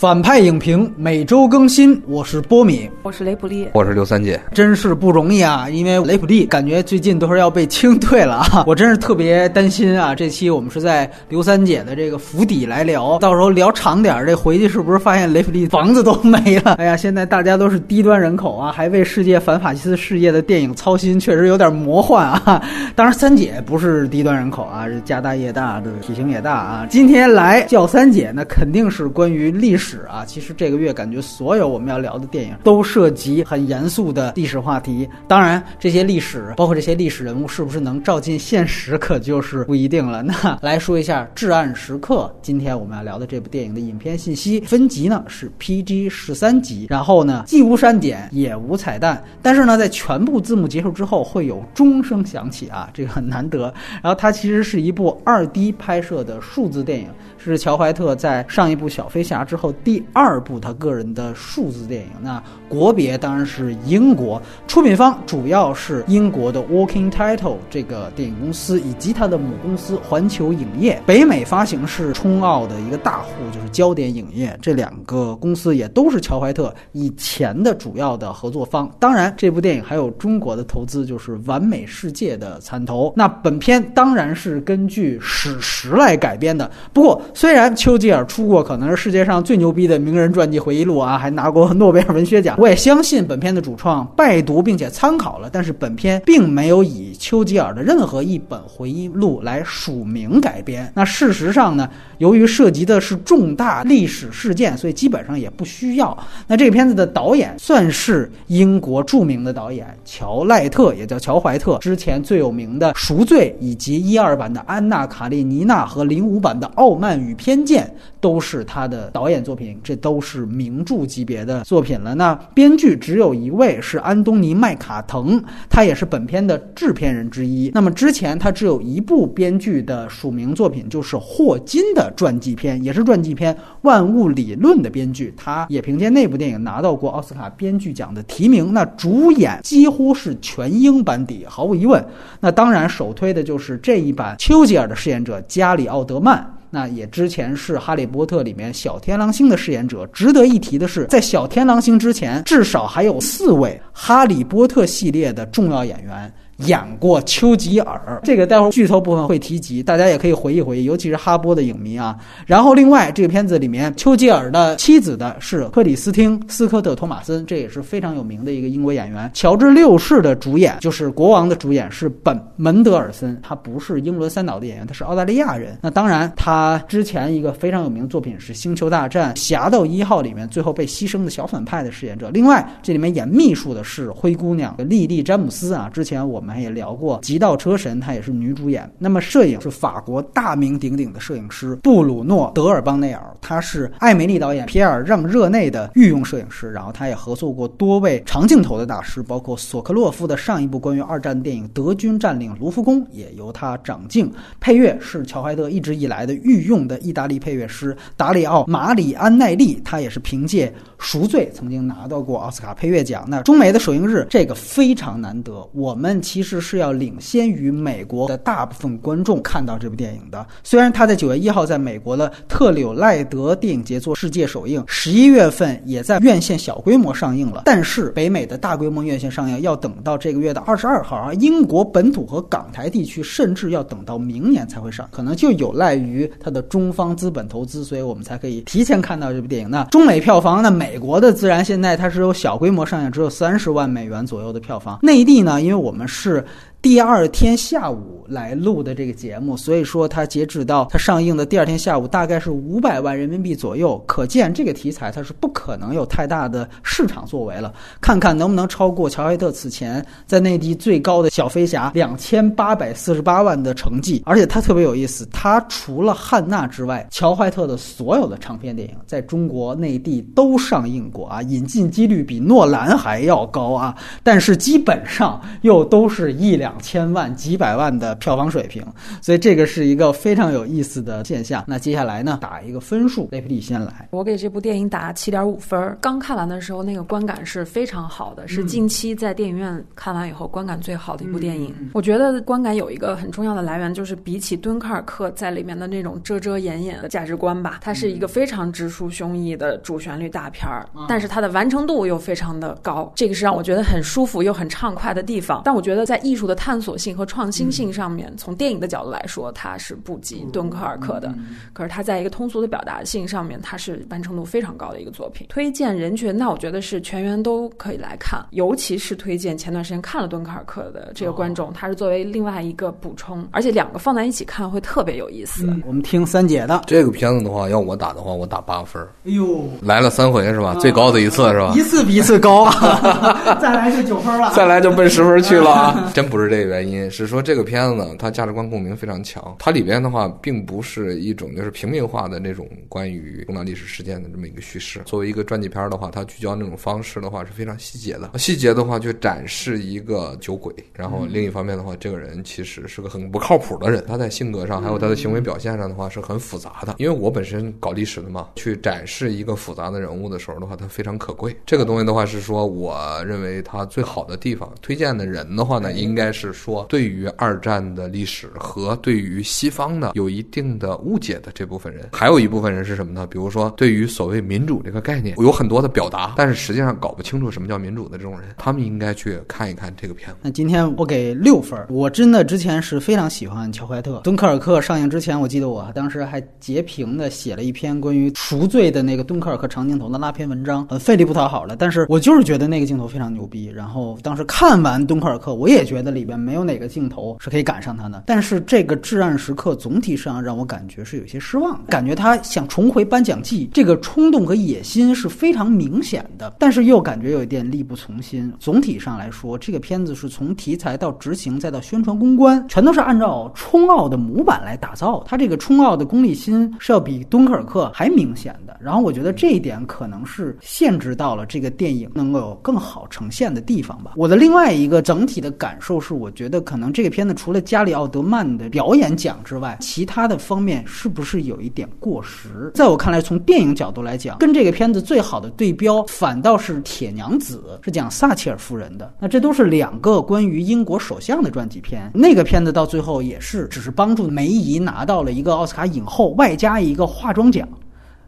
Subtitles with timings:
[0.00, 5.68] 反派影评每周更新，我是波米，我是雷普利，我是刘三姐，真是不容易啊！
[5.68, 10.14] 因为雷普利感觉最近都是要被清退了啊， 我真是特别担心啊！
[10.14, 16.76] 这期我们是在刘三姐的这个府邸来聊，到时候聊长点，这回去是不是发现雷普利房子都没了？
[16.80, 22.64] 哎呀，现在大家都是低端人口啊，还为世界反法西斯事业的电影操心，确实有点魔幻啊！
[22.96, 26.86] 当然，三姐不是低端人口啊，是家大业大的，体型也大啊。
[26.88, 29.89] 今天来叫三姐，那肯定是关于历史。
[29.90, 35.08] 史啊，其实这个月感觉所有我们要聊的电影都涉及很严肃的历史话题。
[35.26, 40.22] 当然，这些历史包括这些历史人物是不是能照进现实，可就是不一定了。
[40.22, 53.72] 那来说一下《至暗时刻》，今天我们要聊的这部电影的影片信息分级呢是 PG 十三级，然后呢既无删减也无彩蛋，但是呢在全部字幕结束之后会有钟声响起啊，这个很难得。
[54.02, 57.08] 然后它其实是一部二 D 拍摄的数字电影，
[57.42, 59.72] 是乔怀特在上一部《小飞侠》之后。
[59.82, 78.88] 第二部他个人的数字电影，那国别当然是英国，出品方主要是英国的 Working Title 这个电影公司以及它的母公司环球影业，北美发行是冲奥的一个大户，就是焦点影业，这两个公司也都是乔怀特以前的主要的合作方。
[78.98, 83.12] 当然，这部电影还有中国的投资，就是完美世界的参投。
[83.16, 89.70] 那本片当然是根据史实来改编的，不过虽然丘吉尔出过可能是世界上最牛。
[89.70, 92.59] 逼的名人传记回忆录啊，还拿过诺贝尔文学奖。
[92.60, 100.92] 我也相信本片的主创拜读并且参考了，但是本片并没有以丘吉尔的任何一本回忆录来署名改编。
[100.94, 106.14] 那事实上呢，由于涉及的是重大历史事件，所以基本上也不需要。
[106.46, 111.78] 那这个片子的导演算是英国著名的导演乔赖特，也叫乔怀特。
[111.78, 117.86] 之前最有名的《赎罪》以及一二版的《安娜卡列尼娜》和零五版的《傲慢与偏见》
[118.20, 119.78] 都是他的导演作品。
[119.82, 122.14] 这都是名著级别的作品了。
[122.14, 127.70] 那编剧只有一位是安东尼麦卡腾，他也是本片的制片人之一。
[127.74, 135.32] 那么之前他只有一部编剧的署名作品，就是霍金的传记片，也是传记片《万物理论》的编剧。
[135.36, 138.72] 他也凭借那部电影拿到过奥斯卡编剧奖的提名。
[138.72, 142.04] 那主演几乎是全英班底，毫无疑问。
[142.40, 146.54] 那当然首推的就是这一版丘吉尔的饰演者加里奥德曼。
[146.70, 150.06] 那也之前是《哈利波特》里面小天狼星的饰演者。
[150.12, 156.32] 值得一提的是，在小天狼星之前，至少还有四位《哈利波特》系列的重要演员。
[156.66, 162.16] 演过丘吉尔，这个待会儿剧透部分会提及，大家也可以回忆回忆，尤其是哈波的影迷啊。
[162.46, 169.30] 然后另外这个片子里面，丘吉尔的妻子的是克里斯汀斯科特托马森，这也是非常有名的一个英国演员。
[169.32, 175.78] 乔治六世的主演就是国王的主演是本门德尔森，他不是英伦三岛的演员，他是澳大利亚人。
[175.80, 182.28] 那当然，他之前一个非常有名的作品是《星球大战：侠盗一号》里面最后被牺牲的小反派的饰演者。
[182.30, 186.49] 另外，这里面演秘书的是灰姑娘莉莉詹姆斯啊，之前我们。
[186.58, 188.90] 也聊过《极道车神》，她也是女主演。
[188.98, 196.70] 那么摄影是法国大名鼎鼎的摄影师布鲁诺·德尔邦内尔，他是艾梅丽导演皮埃尔让热内的御用摄影师。
[196.72, 204.32] 然后他也合作过多位长镜头的大师，包括索克洛夫的上一部关于二战电影《德军占领卢浮宫》也由他掌镜。
[204.60, 210.68] 配乐是乔怀特一直以来的御用的意大利配乐师达里奥·马里安奈利，他也是凭借
[210.98, 213.24] 《赎罪》曾经拿到过奥斯卡配乐奖。
[213.26, 215.68] 那中美的首映日，这个非常难得。
[215.72, 216.60] 我们其其实。
[216.60, 220.46] 是要领先于美国的大部分观众看到这部电影的。
[220.62, 239.70] 虽然它在九月一号在美国的特柳赖德电影节做世界首映，十一月份也在院线小规模上映了，但是北美的大规模院线上映要等到这个月的二十二号，啊英国本土和港台地区甚至要等到明年才会上，可能就有赖于它的中方资本投资，所以我们才可以提前看到这部电影。
[239.70, 244.98] 那中美票房，那美国的自然现在它是有小规模上映，只有三十万美元左右的票房。
[245.02, 246.29] 内地呢，因为我们是。
[246.34, 246.44] 是
[246.80, 254.00] 第二天下午来录的这个节目，所以说它截止到它上映的第二天下午，大概是五百万人民币左右。
[254.06, 257.74] 可见这个题材它是不可能有太大的市场作为了。
[258.00, 264.22] 看看能不能超过乔怀特此前在内地最高的小飞侠两千八百四十八万的成绩。
[264.24, 273.92] 而且它特别有意思，它除了汉娜之外，乔怀特的所有的长片电影在中国内地都上映过啊，引进几率比诺兰还要高啊。
[274.22, 276.60] 但是基本上又都是一。
[276.60, 278.86] 两千万、几百万的票房水平，
[279.20, 281.64] 所以这个是一个非常有意思的现象。
[281.66, 284.08] 那接下来呢，打一个分数，雷普利先来。
[284.12, 285.98] 我给这部电影打七点五分。
[286.00, 291.74] 刚看完的时候，那个观感是非常好的，是近期在电影院看完以后观感最好的一部电影。
[291.94, 305.62] 我觉得观感有一个很重要的来源，就是比起敦刻尔克在里面的那种遮遮掩掩的价值观吧，它是一个非常直抒胸臆的主旋律大片儿，但是它的完成度又非常的高，这个是让我觉得很舒服又很畅快的地方。
[305.64, 311.32] 但我觉得在艺术的探索性和创新性上面，从电影的角度来说，它是不及敦刻尔克的。
[311.72, 315.46] 可是它在一个通俗的表达性上面，它是完成度非常高的一个作品。
[315.48, 325.66] 推荐人群，那我觉得是全员都可以来看，尤其是推荐前段时间看了敦刻尔克的这个观众，它是作为另外一个补充，而且两个放在一起看会特别有意思。
[325.86, 329.02] 我们听三姐的这个片子的话，要我打的话，我打八分。
[329.24, 330.74] 哎呦，来了三回是吧？
[330.74, 331.72] 最高的一次是吧？
[331.76, 332.70] 一次比一次高，
[333.60, 336.10] 再来就九分了，再来就奔十分去了啊！
[336.14, 339.56] 真不是这个原因，是说这个片子呢，它价值观共鸣非常强。
[339.58, 345.00] 它里边的话，并不是一种就是平民化的那种关于重大历史事件的这么一个叙事。
[345.04, 348.30] 作为一个传记片的话，它聚焦那种方式的话是非常细节的。
[348.38, 354.04] 细节的话，就展示一个酒鬼，然后另一方面的话，这个人其实是个很不靠谱的人。
[354.06, 356.94] 他在性格上还有他的行为表现上的话是很复杂的。
[356.98, 361.56] 因为我本身搞历史的嘛，去展示一个复杂的人物的时候的话，它非常可贵。
[361.66, 364.72] 这个东西的话是说，我认为它最好的地方。
[364.82, 372.08] 推荐的人的话呢，应该是说对于二战的历史和对于西方的有一定的误解的这部分人。
[372.12, 373.26] 还有一部分人是什么呢？
[373.26, 380.36] 比如说对于所谓民主这个概念有很多的表达，但是实际上搞不清楚什么叫民主的这种人，他们应该去看一看这个片子。
[380.42, 381.78] 那今天我给六分。
[381.88, 384.20] 我真的之前是非常喜欢乔怀特。
[384.24, 391.76] 敦刻尔克上映之前，我记得我当时还截屏的写了一篇关于赎罪的那个敦刻尔克长镜头的那篇文章，很费力不讨好的。
[391.76, 393.66] 但是我就是觉得那个镜头非常牛逼。
[393.66, 398.24] 然后当时看完敦刻尔克，我也觉得里边没有哪个镜头是可以赶上他的。
[398.26, 408.52] 但是这个至暗时刻总体上让我感觉是有些失望，感觉他想重回颁奖季，这个冲动和野心是非常明显的，但是又感觉有一点力不从心。
[408.58, 415.22] 总体上来说，这个片子是从题材到执行再到宣传公关，全都是按照冲奥的模板来打造。
[415.26, 418.76] 它这个冲奥的功利心是要比敦刻尔克还明显的。
[418.80, 424.12] 然后我觉得这一点可能是限制到了这个电影能够有更好呈现的地方吧。
[424.16, 432.70] 我的另外一个整体的感受是，我觉得可能这个片子除了加里奥德曼的表演奖之外，其他的方面是不是有一点过时？
[432.74, 439.12] 在我看来，从电影角度来讲，跟这个片子最好的对标反倒是《铁娘子》，是讲撒切尔夫人的。
[439.18, 442.10] 那这都是两个关于英国首相的传记片。
[442.14, 447.68] 那个片子到最后也是只是帮助梅姨拿到了一个奥斯卡影后，外加一个化妆奖。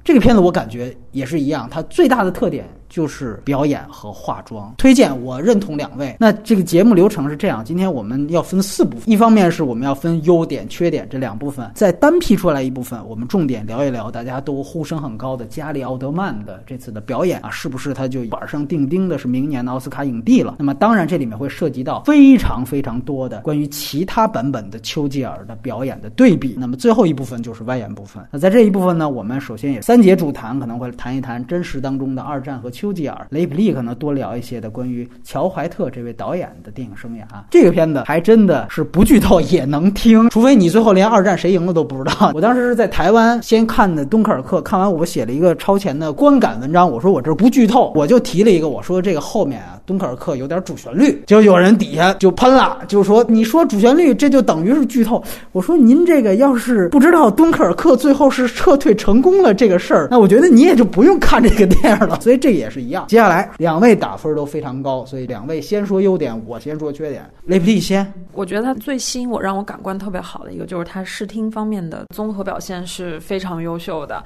[0.04, 2.68] 这个片子我感觉也是一样，它最大的特点。
[2.92, 6.14] 就是表演和化妆推荐，我认同两位。
[6.20, 20.56] 那这个节目流程是这样，今天我们要分四部分，一方面是我们要分优点、缺点这两部分，再单批出来一部分，我们重点聊一聊大家都呼声很高的加里奥德曼的这次的表演啊，是不是他就板上钉钉的是明年的奥斯卡影帝了？
[20.58, 26.56] 那么当然这里面会涉及到非常非常多的关于其他版本的丘吉尔的表演的对比。
[26.58, 28.22] 那么最后一部分就是外延部分。
[28.30, 32.70] 那在这一部分呢，我们首先也三节主谈，可能会谈一谈真实当中的二战和。
[32.72, 37.22] 丘吉尔、雷普利可能多聊一些的关于乔怀特这位导演的电影生涯。
[37.50, 42.30] 这个片子还真的是不剧透也能听， 除非你最后连二战谁赢了都不知道。
[42.34, 55.22] 我当时是在台湾先看的敦刻尔克，看完我写了一个超前的观感文章，我说我这不剧透，我就提了一个，我说这个后面啊，敦刻尔克有点主旋律，就有人底下就喷了，就说你说主旋律这就等于是剧透。
[55.52, 62.20] 我说您这个要是不知道敦刻尔克最后是撤退成功了这个事儿，那我觉得你也就不用看这个电影了。
[62.20, 62.62] 所以这也。
[62.72, 63.04] 是一样。
[63.06, 67.30] 接下来两位打分都非常高，所以两位先说优点，我先说缺点。
[67.44, 74.24] 雷普利先，我觉得他最吸引我、让我感官特别好的一个，就是他视听方面的综合表现是非常优秀的。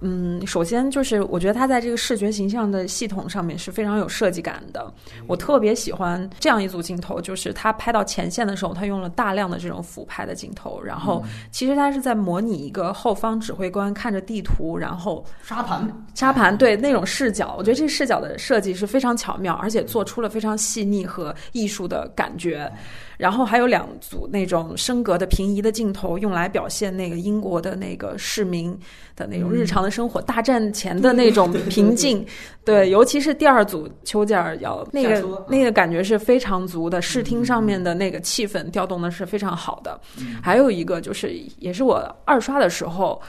[0.00, 4.92] 嗯，首先就是我觉得他在这个视觉形象的系统上面是非常有设计感的。
[5.26, 17.54] 我特别喜欢这样一组镜头，就是他拍到前线的时候，他用了大量的这种俯拍的镜头，然后其实他是在模拟一个后方指挥官看着地图，然后沙盘沙盘对那种视角。
[17.56, 22.70] 我觉得这视角的设计是非常巧妙，而且做出了非常细腻和艺术的感觉。
[23.16, 28.78] 然后还有两组那种升格的平移的镜头，用来表现那个英国的那个市民
[29.14, 32.24] 的那种日常的生活，大战前的那种平静。
[32.64, 40.00] 对，尤其是第二组丘吉尔要那个那个感觉是非常足的，视听上面的那个气氛调动的是非常好的。
[40.42, 43.22] 还有一个就是，也是我二刷的时候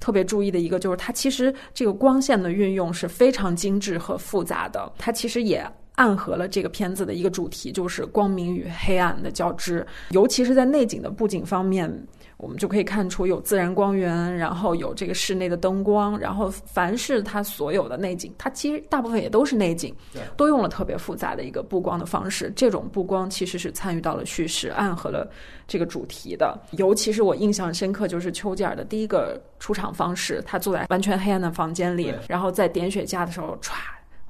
[0.00, 5.64] 特别注意的一个，就是它其实这个光线的运用是非常精致和复杂的，它其实也。
[5.98, 11.92] 暗合了这个片子的一个主题，就是光明与黑暗的交织，尤其是在内景的布景方面。
[12.36, 19.92] 我们就可以看出有自然光源，然后有这个室内的灯光，然后凡是它所有的内景，它其实大部分也都是内景，
[20.36, 22.52] 都用了特别复杂的一个布光的方式。
[22.54, 25.28] 这种布光其实是参与到了叙事，暗合了
[25.66, 26.56] 这个主题的。
[26.76, 33.72] 尤其是我印象深刻，就是丘吉尔的第一个出场方式，他坐在完全黑暗的房间里，然后在点雪茄的时候歘。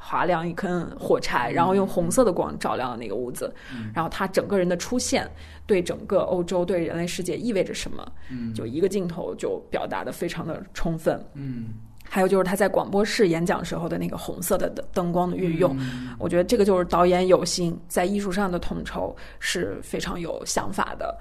[0.08, 3.54] 划亮一根火柴，然后用红色的光照亮了那个屋子，
[3.92, 5.30] 然后他整个人的出现
[5.66, 8.10] 对整个欧洲、对人类世界意味着什么？
[8.30, 11.22] 嗯，就一个镜头就表达的非常的充分。
[11.34, 11.66] 嗯，
[12.08, 15.76] 还有就是他在广播室演讲时候的那个红色的灯光的运用，
[16.18, 21.18] 我觉得这个就是导演有心在艺术上的统筹是非常有想法的。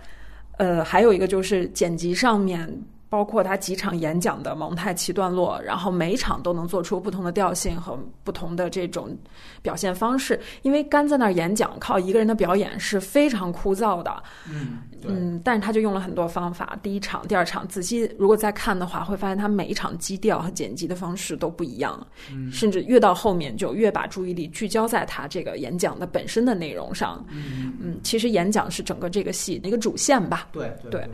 [0.58, 2.82] 呃，还有一个就是剪辑上面。
[3.10, 9.18] 包括他几场演讲的蒙太奇段落，然后每场都能做出不同的调性和不同的这种
[9.62, 10.40] 表现方式。
[10.62, 14.24] 因为干在那儿演讲，靠一个人的表演是非常枯燥的。
[14.50, 16.78] 嗯嗯，但是他就用了很多方法。
[16.84, 22.06] 第一场、第二场，仔细如果再看的话，会发现他每一场基调和剪辑的方式都不一样。
[22.32, 27.24] 嗯，甚至越到后面就越把注意力聚焦在他这个演讲的本身的内容上。
[27.30, 30.50] 嗯嗯，其实演讲是整个这个戏的一个主线吧。
[30.52, 31.08] 对对。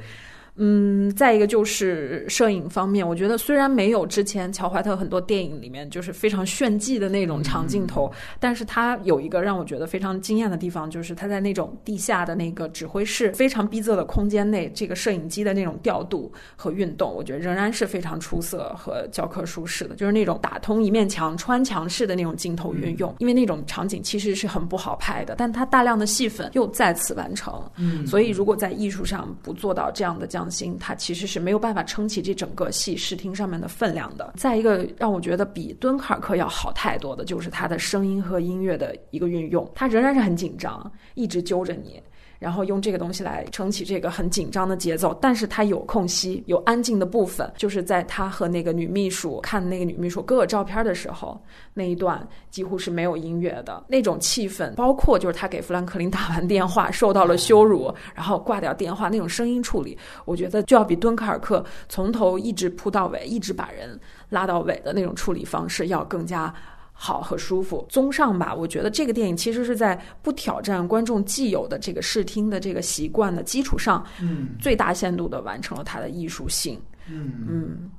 [0.55, 30.53] 嗯，再一个就是摄影方面，我觉得虽然没有之前乔怀特很多电影里面就是非常炫技的那种长镜头，但是他有一个让我觉得非常惊艳的地方，就是他在那种地下的那个指挥室非常逼仄的空间内，这个摄影机的那种调度和运动，我觉得仍然是非常出色和教科书式的，就是那种打通一面墙、穿墙式的那种镜头运用，因为那种场景其实是很不好拍的，但他大量的戏份又再次完成，嗯，所以如果在艺术上不做到这样的将。
[30.53, 34.33] 心，它其实是没有办法撑起这整个戏视听上面的分量的。
[34.37, 41.99] 再一个，让我觉得比敦刻尔克要好太多的，就是他的声音和音乐的一个运用，他仍然是很紧张，一直揪着你。
[42.43, 51.41] 然后用这个东西来撑起这个很紧张的节奏，但是他有空隙，有安静的部分，就是在他和那个女秘书看那个女秘书各个照片的时候，
[51.73, 63.97] 那一段几乎是没有音乐的那种气氛，包括就是他给富兰克林打完电话受到了 羞辱，然后挂掉电话那种声音处理，我觉得就要比敦刻尔克从头一直铺到尾，一直把人
[64.27, 66.53] 拉到尾的那种处理方式要更加。
[67.05, 67.85] 好和舒服。
[67.89, 76.79] 综上吧，我觉得这个电影其实是在不挑战观众既有的这个视听的这个习惯的基础上，嗯，最大限度的完成了它的艺术性。
[77.11, 77.91] 嗯嗯，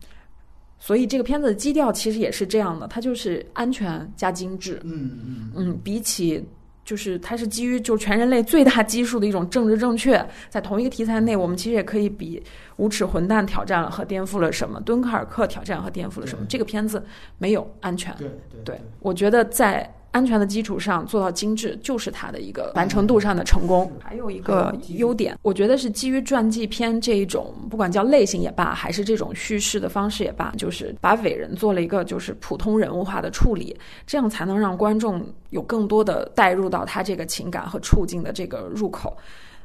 [0.79, 4.81] 所以这个片子的基调其实也是这样的，它就是安全加精致。
[4.85, 6.43] 嗯嗯嗯，比起。
[6.85, 12.39] 就是它是基于就全人类最大基数的一种政治正确，在同一个题材内，我们其实也可以比
[12.77, 16.45] 《无耻混蛋》挑战了和颠覆了什么，《敦刻尔克》挑战和颠覆了什么。
[16.49, 17.05] 这个片子
[17.39, 18.15] 没有安全。
[18.17, 19.93] 对对对，我觉得在。
[20.15, 23.91] 安全的基础上做到精致，就是它的一个完成度上的成功。
[24.01, 39.17] 还有一个优点，我觉得是基于传记片这一种，不管叫类型也罢，还是这种叙事的方式也罢，就是把伟人做了一个就是普通人物化的处理，这样才能让观众有更多的带入到他这个情感和处境的这个入口。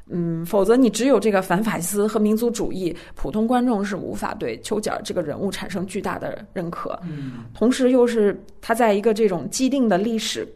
[0.09, 6.99] 嗯，否则你只有这个反法西斯和民族主义，普通观众是无法对丘吉尔这个人物产生巨大的认可。
[7.03, 10.47] 嗯，同时又是他在一个这种既定的历史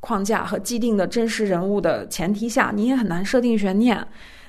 [0.00, 4.04] 框架和既定的真实人物的前提下，你也很难设定悬念。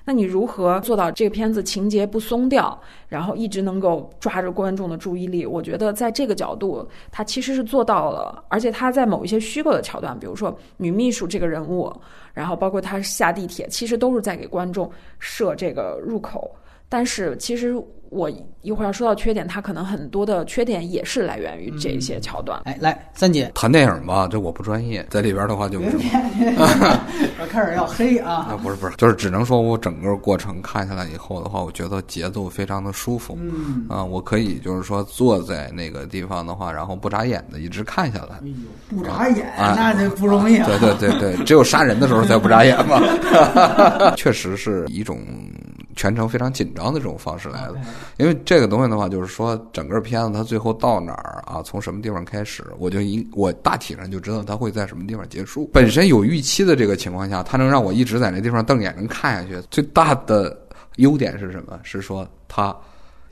[0.05, 2.77] 那你如何做到这个片子情节不松掉，
[3.07, 5.45] 然后一直能够抓着观众的注意力？
[5.45, 8.43] 我觉得在这个角度，他其实是做到了。
[8.49, 11.89] 而且他在某一些虚构的桥段，比如说女秘书这个人物，
[12.33, 16.53] 然后包括他下地铁，其实都是在给观众设这个入口。
[16.89, 17.75] 但是其实。
[18.13, 18.29] 我
[18.61, 22.61] 一会儿要说到缺点，它可能很多的缺点也是来源于这些桥段。
[22.65, 26.03] 哎，来三姐谈电影吧，这我不专业，在里边的话就没什么。
[27.39, 28.47] 我 开始要黑啊！
[28.51, 33.37] 啊不是不是，就是只能说我整个过程看下来以后的话，我觉得节奏非常的舒服。
[33.41, 38.35] 嗯啊，我可以就是说坐在那个地方的话，然后不眨眼的一直看下来。
[38.35, 40.67] 哎呦，不眨眼那就不容易啊！
[40.67, 43.01] 对对对对，只有杀人的时候才不眨眼嘛。
[44.15, 45.19] 确实是一种
[45.95, 47.75] 全程非常紧张的这种方式来的。
[48.17, 55.69] 因为这个东西的话，就是说整个片子它最后到哪儿啊，从什么地方开始，我就一我大体上就知道它会在什么地方结束。
[55.73, 59.65] 本身有预期的这个情况下，它能让我一直在那地方瞪眼睛看下去。
[59.69, 60.57] 最大的
[60.97, 61.79] 优点是什么？
[61.83, 62.75] 是说它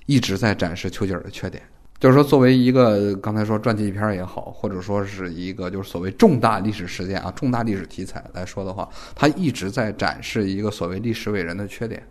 [0.05, 1.61] 一直在展示丘吉尔的缺点。
[1.99, 12.01] 就是说，作为一个刚才说传记片也好，或者说是一个就是所谓重大历史事件啊、重大历史题材来说的话，它一直在展示一个所谓历史伟人的缺点。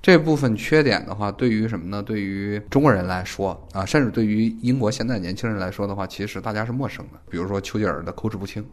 [0.00, 2.02] 这部分缺点的话，对于什么呢？
[2.02, 7.18] 对于中国人来说啊，甚至对于英国现在年轻人来说的话，其实大家是陌生的。
[7.28, 8.64] 比如说丘吉尔的口齿不清，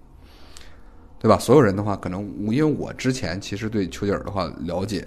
[1.20, 1.38] 对吧？
[1.40, 5.06] 所有人的话，可能因为我之前其实对丘吉尔的话了解，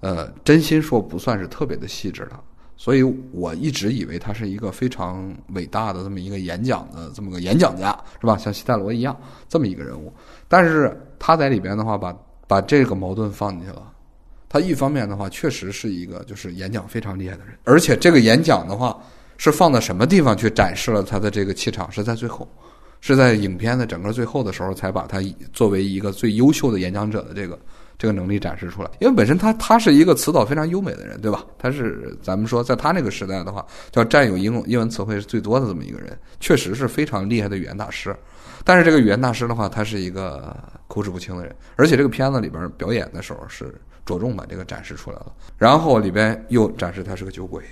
[0.00, 2.38] 呃，真心说不算是特别的细致的，
[2.76, 8.36] 所以我一直以为他是一个非常伟大的这么一个演讲的这么个演讲家，是吧？
[8.38, 9.14] 像西塞罗一样
[9.48, 10.12] 这么一个人物。
[10.46, 13.92] 但是他在里边的话，把把这个矛盾放进去了。
[14.48, 18.98] 他一方面的话，确实是一个就是演讲非常厉害的人，而且这个演讲的话
[19.36, 22.48] 是放在什么地方去展示了他的这个气场，是在最后。
[23.00, 25.20] 是在影片的整个最后的时候，才把他
[25.52, 27.56] 作为一个最优秀的演讲者的这个
[27.96, 28.90] 这个能力展示出来。
[28.98, 31.44] 因为本身他他是一个词藻非常优美的人，对吧？
[31.56, 38.12] 他是咱们说在他那个时代的话，叫占有英英文词汇是最多的这么一个人，确实是非常厉害的语言大师。
[38.64, 40.56] 但是这个语言大师的话，他是一个
[40.88, 43.72] 口齿不清的人，而且这个片子里边表演的时候是
[44.08, 47.62] 着重把这个展示出来了，然后里边又展示他是个酒鬼，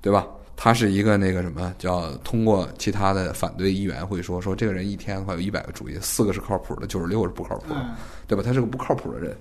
[0.00, 0.26] 对吧？
[0.56, 8.42] 他是一个那个什么叫通过其他的反对议员会说说这个人一天的话有一百个主意，四个是靠谱的，九十六个是不靠谱的，对吧？
[8.44, 9.36] 他是个不靠谱的人。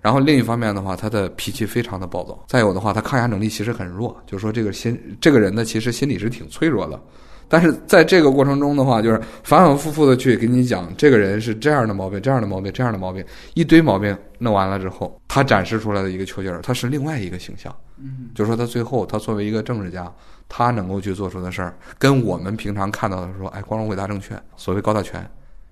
[0.00, 2.44] 然后另一方面的话，他的脾气非常的暴躁。
[2.46, 7.00] 再有的话，他抗压能力其实很弱，就是说这个心这个人呢，其实心里是挺脆弱的。
[7.48, 13.24] 但是在这个过程中的话，就是反反复复的去给你讲这个人是这样的毛病，这样的毛病，这样的毛病，
[13.54, 17.74] 一堆毛病弄完了之后，他展示出来的一个丘吉尔，他是另外一个形象。
[17.98, 20.12] 嗯，就是说他最后他作为一个政治家。
[20.46, 25.28] 他能够去做出的事儿，跟我们平常看到的说“哎，光荣、伟大、正确”所谓高大全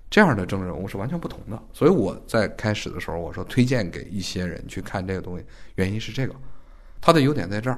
[0.09, 1.61] 这样的政治人物是完全不同的。
[1.71, 6.33] 所以我在开始的时候我说推荐给一些人去看这个东西，原因是这个，
[6.99, 7.77] 他的优点在这儿。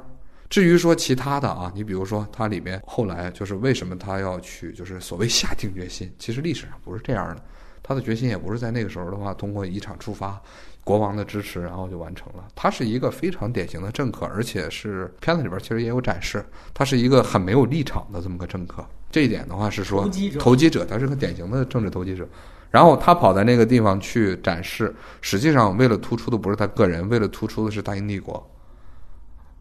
[0.55, 7.43] 至于说其他的啊，你比如说他里面后来就是为什么他要去就是所谓下定决心，其实历史上不是这样的，
[7.83, 10.41] 他的决心也不是在那个时候的话通过一场出发。
[10.81, 12.47] 国王的支持，然后就完成了。
[12.55, 18.81] 他是一个非常典型的政客，而且是片子里边其实也有展示，他是一个很没有立场的这么个政客。
[19.12, 22.25] 这一点的话是说，投机者，投机者，他是个典型的政治投机者。
[22.71, 28.50] 然后他跑在那个地方去展示，实际上为了突出的不是他个人，为了突出的是大英帝国，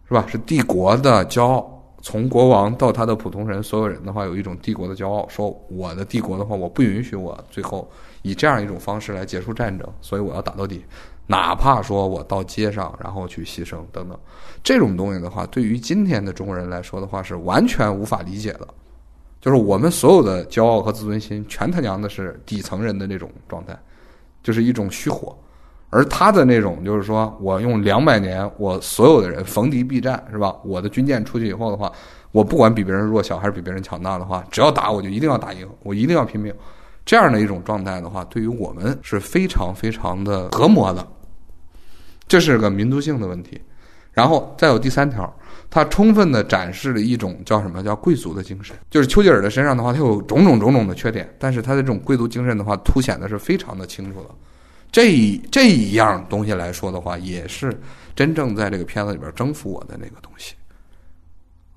[0.09, 0.25] 是吧？
[0.29, 1.71] 是帝国的骄傲。
[2.03, 10.85] 从国王到他的普通人，所有人的话有一种帝国的骄傲，说我的帝国的话，我不允许我最后以这样一种方式来结束战争，所以我要打到底。
[11.27, 14.19] 哪怕说我到街上，然后去牺牲等等，
[14.63, 18.69] 这种东西的话，对于今天的中国人来说的话，是完全无法理解的。
[19.41, 23.75] 就是我们所有的骄傲和自尊心，全他娘的是底层人的那种状态，
[24.43, 25.35] 就是一种虚火。
[25.95, 30.53] 而他的那种，就是说我用两百年，我所有的人逢敌必战，是吧？
[30.65, 31.93] 我的军舰出去以后的话，
[32.33, 36.53] 我不管比别人弱小还是比别人强大的话，只要打我就一定要打赢，我一定要拼命。
[37.05, 41.07] 这样的一种状态的话，对于我们是非常非常的折磨的，
[42.27, 43.61] 这是个民族性的问题。
[44.11, 45.33] 然后再有第三条，
[45.71, 54.31] 他充分的展示了一种叫什么叫贵族的精神，就是丘吉尔的身上的话，他有种种种种的缺点，但是他的这种贵族精神的话，凸显的是非常的清楚的。
[54.95, 57.77] 这这一样东西来说的话，也是
[58.15, 60.55] 真正在这个片子里边征服我的那个东西。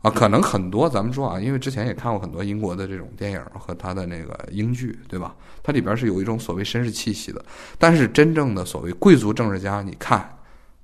[0.04, 5.36] 啊，可能很多咱们说啊，因为之前也看过很多英国的这种电影和他的那个英剧，对吧？
[5.64, 7.44] 它里边是有一种所谓绅士气息的。
[7.80, 10.38] 但是真正的所谓贵族政治家，你看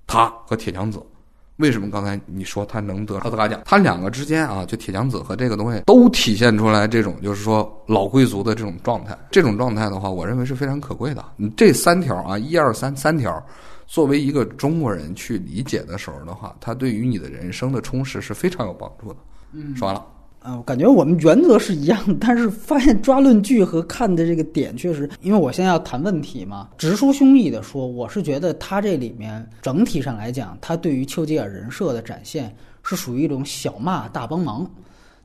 [0.08, 1.00] 他和铁娘子，
[1.64, 3.62] 为什么刚才你说他能得奥斯卡奖？
[3.64, 9.18] 他两个之间啊，就铁娘子和这个东西都体现出来这种就是说老贵族的这种状态。
[9.32, 11.24] 这种状态的话，我认为是非常可贵的。
[11.38, 13.42] 你这三条啊，一二三三条。
[13.86, 19.20] 作为一个中国人去理解的时候的话，它对于你的人生的充实是非常有帮助的。
[19.54, 20.04] 嗯，说完了。
[20.44, 32.54] 啊，我感觉我们原则是一样，但是发现抓论据和看的这个点确实，因为我现在要谈问题嘛，直抒胸臆的说，我是觉得他这里面整体上来讲，他对于丘吉尔人设的展现
[32.84, 34.70] 是属于一种小骂大帮忙。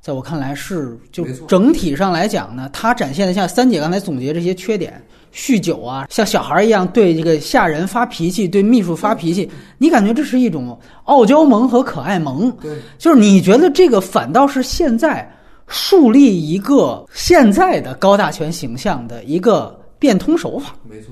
[0.00, 5.02] 在我看来是，就整体上来讲呢，他展现的像三姐刚才总结这些缺点。
[5.32, 12.50] 酗酒啊，像小孩一样对这个下人发脾气，对秘书发脾气，你感觉这是一种傲娇萌和可爱萌？
[12.60, 15.30] 对，就是你觉得这个反倒是现在
[15.66, 20.74] 树立一个现在的高大全形象的一个变通手法。
[20.88, 21.08] 没错。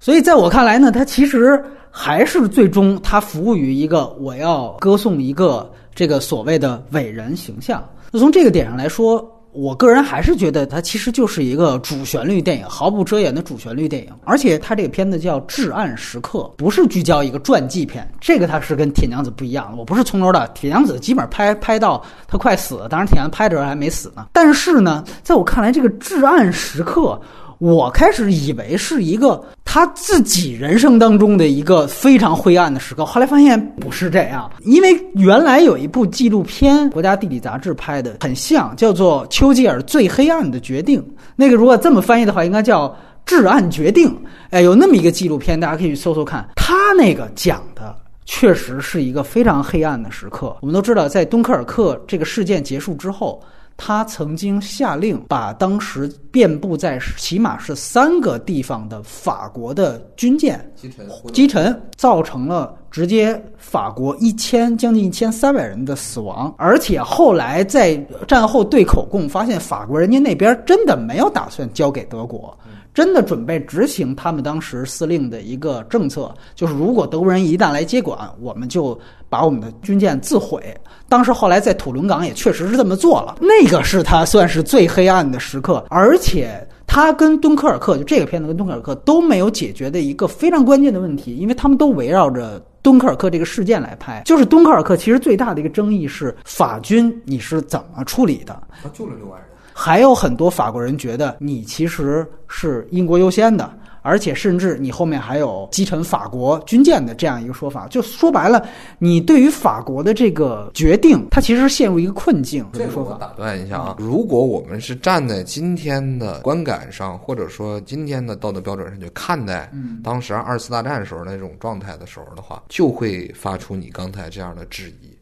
[0.00, 7.86] 所以在我看来呢，他其实还是最终他服务于一个我要歌颂一个这个所谓的伟人形象。
[8.10, 9.34] 那从这个点上来说。
[9.60, 14.12] 我个人还是觉得它其实就是一个主旋律电影，毫不遮掩的主旋律电影。
[14.24, 19.76] 而且它这个片子叫《至暗时刻》，不是聚焦一个传记片，这个它是跟《铁娘子》不一样的。
[19.76, 24.28] 我不是从头的《铁娘子》基本上拍拍到他快死，当然铁娘子拍的时候还没死呢。
[24.32, 27.20] 但是呢，在我看来，这个《至暗时刻》。
[27.58, 34.50] 我开始以为是一个他自己人生当中的一个非常灰暗的时刻，后来发现不是这样。
[34.60, 41.02] 因为原来有一部纪录片，《国家地理》杂志拍的，很像，叫做《丘吉尔最黑暗的决定》。
[41.36, 42.88] 那个如果这么翻译的话，应该叫
[43.26, 44.08] 《至暗决定》，
[44.48, 46.48] 哎，有那么一个纪录片，大家可以去搜搜看。
[46.56, 50.56] 他那个讲的确实是一个非常黑暗的时刻。
[50.62, 53.38] 我们都知道，在敦刻尔克这个事件结束之后。
[53.80, 66.52] 他曾经下令把当时遍布在起码是三个地方的法国的军舰击沉，击沉，造成了直接法国一千将近一千三百人的死亡。
[66.58, 72.58] 而且后来在战后对口供发现，法国人家那边真的没有打算交给德国。
[72.94, 78.98] 真的准备执行他们当时司令的一个政策，就是如果德国人一旦来接管，我们就
[79.28, 80.62] 把我们的军舰自毁。
[81.08, 94.22] 当时后来在土伦港也确实是这么做了，那个是他算是最黑暗的时刻，而且他跟敦刻尔克就这个片子跟敦刻尔克都没有解决的一个非常关键的问题，因为他们都围绕着敦刻尔克这个事件来拍。
[94.24, 98.60] 就是敦刻尔克其实最大的一个争议是法军你是怎么处理的？
[98.82, 99.48] 他救了六万人。
[99.80, 107.86] 还有很多法国人觉得你其实是英国优先的，而且甚至你后面还有击沉法国军舰的这样一个说法。
[107.86, 108.66] 就说白了，
[108.98, 112.66] 你对于法国的这个决定，它其实陷入一个困境。
[112.72, 119.70] 这个我打断一下啊，如果我们是站在今天的观感上，或者说今天的道德标准上去看待，
[120.02, 125.16] 当时二次大战时候那种状态的时候的话，就会发出你刚才这样的质疑。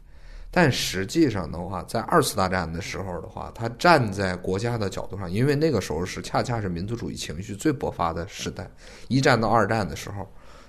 [0.49, 8.69] 但实际上的话，在二次大战的时候的话，他站在国家的角度上，因为那个时候是恰恰是民族主义情绪最勃发的时代，
[9.07, 10.27] 一战到二战的时候。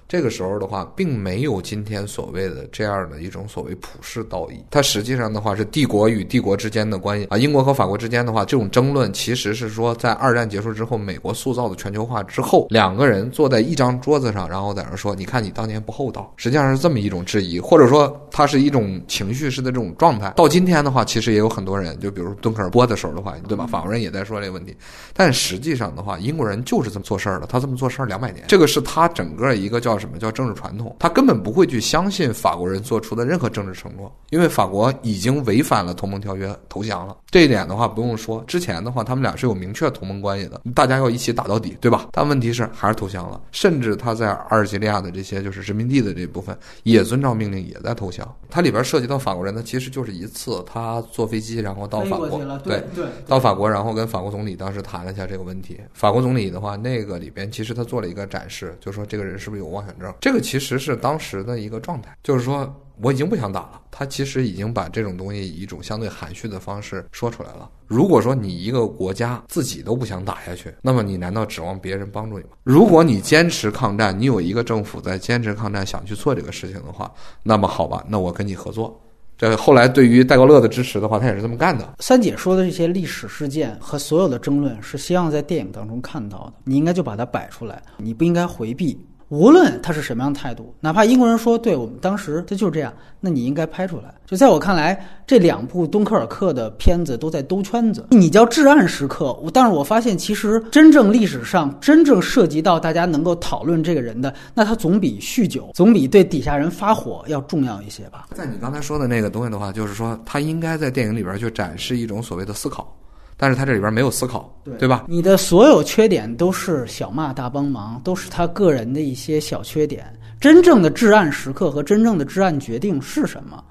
[0.08, 4.64] 这个时候的话，并没有今天所谓的这样的一种所谓普世道义。
[4.70, 16.32] 它实际上的话是帝国与帝国之间的关系啊，英国和法国之间的话，这种争论其实是说，在二战结束之后，美国塑造的全球化之后，两个人坐在一张桌子上，然后在那说：“你看你当年不厚道。
[16.38, 20.32] ”实际上是这么一种质疑，或者说它是一种情绪式的这种状态。
[20.36, 23.66] 到今天的话，其实也有很多人，就比如敦刻尔波的时候的话，对吧？
[23.66, 24.74] 法国人也在说这个问题。
[25.12, 30.96] 但实际上的话，英国人就是这么做事儿的，他这么做事儿两百年，这个是他整个一个叫什么叫政治传统。
[30.98, 37.16] 他根本不会去相信法国人做出的任何政治承诺，因为法国已经违反了同盟条约投降了。
[37.30, 42.08] 这一点的话不用说，之前的话他们俩是有明确同盟关系的，大家要一起打到底，对吧？
[42.12, 48.26] 但问题是还是投降了，甚至他在阿尔及利亚的这些就是殖民地的这部分也遵照命令也在投降。
[48.48, 55.78] 它里边涉及到法国人呢，其实就是一次他坐飞机然后到法国，对对，到法国然后跟法国总理当时谈了一下这个问题。
[55.92, 60.14] 法国总理的话，那个里边其实他做了一个展示，就说这个人是不是有妄想症？
[60.20, 60.58] 这个其。
[60.58, 62.70] 实是当时的一个状态，就是说
[63.00, 63.80] 我已经不想打了。
[63.92, 67.70] 他其实已经把这种东西以一种相对含蓄的方式说出来了。
[67.86, 72.50] 如果说你一个国家自己都不想打下去，那么你难道指望别人帮助你吗？
[72.64, 77.10] 如果你坚持抗战，你有一个政府在坚持抗战，想去做这个事情的话，
[77.42, 79.00] 那么好吧，那我跟你合作。
[79.38, 81.94] 这后来对于戴高乐的支持的话，他也是这么干的。
[82.00, 86.54] 三姐说的这些历史事件和所有的争论，是希望在电影当中看到的。
[86.64, 89.00] 你应该就把它摆出来，你不应该回避。
[89.28, 94.14] 无论他是什么样的态度，哪怕英国人说对我们当时他就是这样，那你应该拍出来。
[94.26, 98.06] 就在我看来，这两部敦刻尔克的片子都在兜圈子。
[98.10, 108.28] 你叫至暗时刻，但是我发现其实真正历史上真正涉及到大家能够讨论这个人的，那他总比酗酒、总比对底下人发火要重要一些吧。
[108.34, 112.94] 在你刚才说的那个东西的话，就是说他应该在电影里边去展示一种所谓的思考。
[113.40, 115.04] 但是他这里边没有思考，对对吧？
[115.06, 120.04] 你的所有缺点都是小骂大帮忙，都是他个人的一些小缺点。
[120.40, 123.62] 真正的至暗时刻和真正的至暗决定是什么？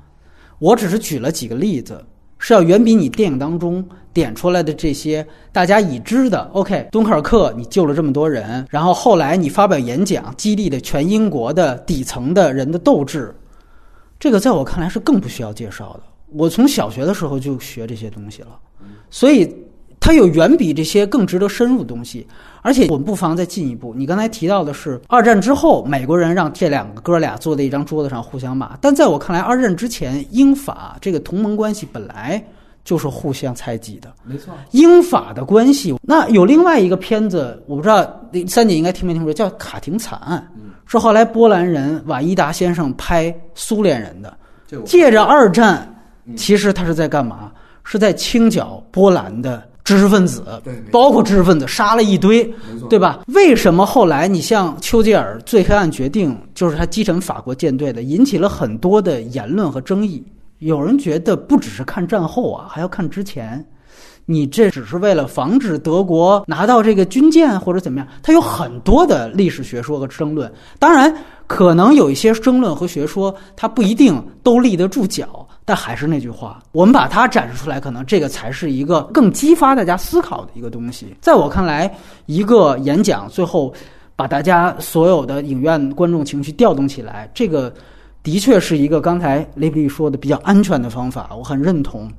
[0.60, 2.02] 我只是举了几个例子，
[2.40, 6.50] 是要远比你电影当中点出来的这些大家已知的。
[6.54, 13.36] OK，敦刻尔克你救了这么多人，然后后来你发表演讲，激励的全英国的底层的人的斗志，
[14.18, 16.04] 这个在我看来是更不需要介绍的。
[16.30, 18.60] 我从小学的时候就学这些东西了。
[19.10, 19.48] 所以，
[20.00, 22.26] 它有远比这些更值得深入的东西。
[22.62, 23.94] 而且，我们不妨再进一步。
[23.96, 28.78] 你刚才提到的是二战之后，美国人让这两个哥俩坐在一张桌子上互相骂。
[28.82, 32.44] 但在我看来，二战之前，英法这个同盟关系本来
[32.84, 34.12] 就是互相猜忌的。
[34.26, 35.96] 没错，英法的关系。
[36.02, 38.06] 那有另外一个片子，我不知道
[38.50, 40.46] 三姐应该听没听说，叫《卡廷惨案》，
[40.92, 44.38] 是后来波兰人瓦伊达先生拍苏联人的，
[44.84, 45.88] 借着二战，
[46.36, 47.50] 其实他是在干嘛？
[47.90, 52.44] 是在清剿波兰的知识分子，对，包括知识分子杀了一堆，
[52.90, 53.22] 对吧？
[53.28, 60.22] 为什么后来你像丘吉尔最黑暗决定，就是他击沉法国舰队的，引起了很多的言论和争议？
[60.60, 63.66] 有人觉得不只是看战后啊，还要看之前，
[64.26, 68.08] 你这只是为了防止德国拿到这个军舰或者怎么样？
[68.22, 70.52] 他有很多的历史学说和争论。
[70.78, 71.16] 当然，
[71.48, 75.47] 可能有一些争论和学说，它不一定都立得住脚。
[75.68, 81.14] 但还是那句话，我们把它展示出来，可能这个才是一个更激发大家思考的一个东西。
[81.20, 81.94] 在我看来，
[82.26, 83.74] 一个演讲最后
[84.16, 87.74] 把大家所有的影院观众情绪调动起来，这个
[88.24, 92.10] 的确是一个刚才雷布利说的比较安全的方法，我很认同。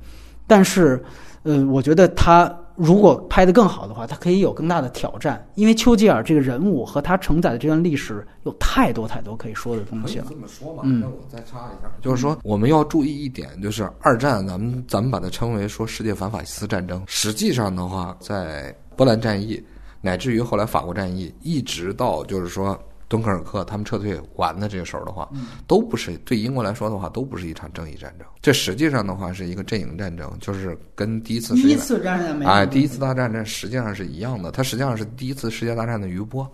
[0.45, 1.03] 但是，
[1.41, 10.25] 呃，我觉得他如果拍得更好的话，它可以有更大的挑战，因为丘吉尔这个人物和他承载的这段历史有太多太多可以说的东西了。
[10.29, 19.61] 这么说嘛，嗯那我再插一下，就是说我们要注意一点，就是二战，咱们咱们把它称为说世界反法西斯战争，实际上的话，在波兰战役，
[19.99, 25.27] 乃至于后来法国战役，一直到就是说敦刻尔克他们撤退完的这个时候的话，
[25.67, 36.49] 都不是对英国来说的话，都不是一场正义战争，这实际上的话是一个阵营战争，就是跟第一次世界第一次战争没有哎，第一次大战实际上是一样的，它实际上是第一次世界大战的余波。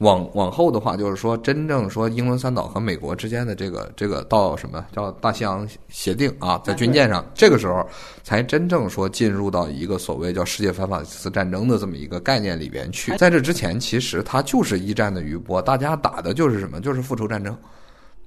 [0.00, 7.86] 往往后的话，就是说，真正说英伦三岛和美国之间的这个这个到什么叫大西洋协定啊，在军舰上，这个时候
[8.22, 13.14] 才真正说进入到一个所谓叫世界反法西斯战争的这么一个概念里边去。
[13.18, 16.80] 在这之前，其实它就是一战的余波，大家打的就是什么？
[16.80, 17.54] 就是复仇战争。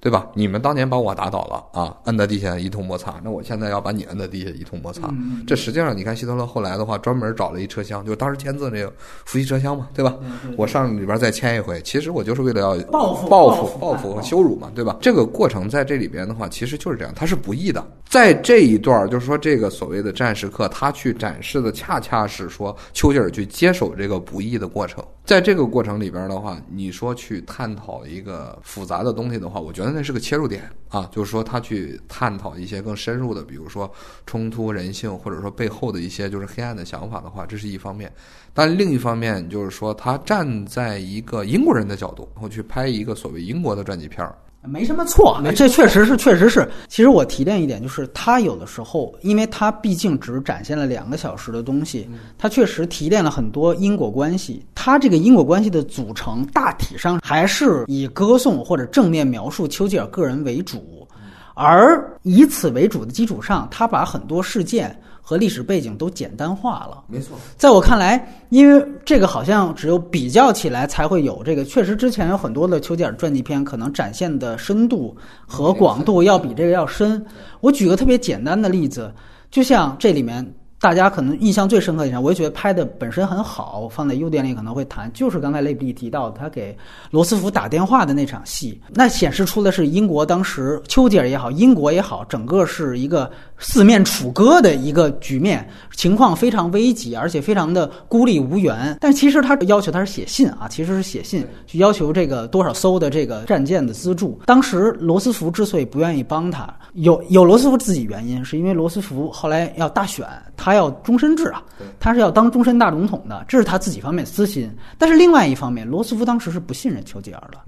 [0.04, 0.26] 对吧？
[0.34, 5.08] 你们当年把我打倒了啊，摁在地下一通摩擦，那我现在要把你摁在地下一通摩擦。
[5.46, 8.92] 这实际上，你看希特勒后来的话，专门找了一车厢，就当时签字那个
[9.24, 10.14] 伏羲车厢嘛，对吧？
[10.58, 14.98] 我上里边再签一回，其实我就是为了要报复报报复报复和羞辱嘛，对吧？
[15.00, 17.82] 这个过程在这里边的话，其实就是这样，它是不易的。
[18.06, 25.02] 在这一段，就是说这个所谓的战时刻，他去展示的恰恰是说丘吉尔去接手这个不易的过程。
[25.24, 33.90] 在这个过程里边的话，你说去探讨一个复杂的东西的话，我觉得那是个切入点啊，就是说他去探讨一些更深入的，比如说
[34.26, 38.12] 冲突人性，或者说背后的一些就是黑暗的想法的话，这是一方面。
[38.52, 44.36] 但另一方面就是说，他站在一个英国人的角度，然后去拍一个所谓英国的传记片儿。
[44.66, 46.66] 没什么错，这确实是，确实是。
[46.88, 54.64] 其实我提炼一点，就是他有的时候，因为他毕竟只展现了两个小时的东西，他确实提炼了很多因果关系。
[54.74, 61.06] 他这个因果关系的组成，大体上还是以歌颂或者正面描述丘吉尔个人为主，
[61.54, 67.02] 而以此为主的基础上，他把很多事件和历史背景都简单化了。
[67.08, 71.64] 没错，在我看来，因为这个好像只有比较起来才会有这个。
[71.64, 77.24] 确实，之前有很多的丘吉尔传记片，可能展现的深度和广度要比这个要深。
[77.62, 79.10] 我举个特别简单的例子，
[79.50, 80.46] 就像这里面
[80.78, 86.76] 大家可能印象最深刻的一场，我也觉得拍的本身很好，放在优点里可能会谈，就是刚才雷比利提到的，他给
[87.10, 98.96] 罗斯福打电话的那场戏，那显示出的是英国当时丘吉尔也好，英国也好，整个是一个四面楚歌的一个局面，情况非常危急，而且非常的孤立无援。
[99.00, 104.40] 但其实他要求他是写信啊，其实是写信去要求这个多少艘的这个战舰的资助。
[104.44, 111.62] 当时罗斯福之所以不愿意帮他，有有罗斯福自己原因，是因为罗斯福后来要大选，他要终身制啊，
[112.00, 114.70] 他是要当终身大总统的，这是他自己方面私心。
[114.98, 117.58] 但是另外一方面，罗斯福当时是不信任丘吉尔的，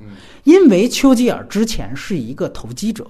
[0.44, 3.06] 因为丘吉尔之前是一个投机者。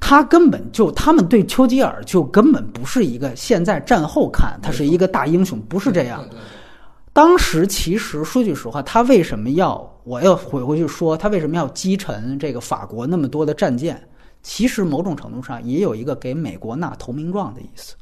[0.00, 6.28] 对他根本就，他们对丘吉尔就根本不是一个现在战后看他是一个大英雄，不是这样。
[7.12, 14.02] 当时其实说句实话，他为什么要我要回回去说他为什么要击沉这个法国那么多的战舰？
[14.42, 17.94] 其实某种程度上也有一个给美国纳投名状的意思。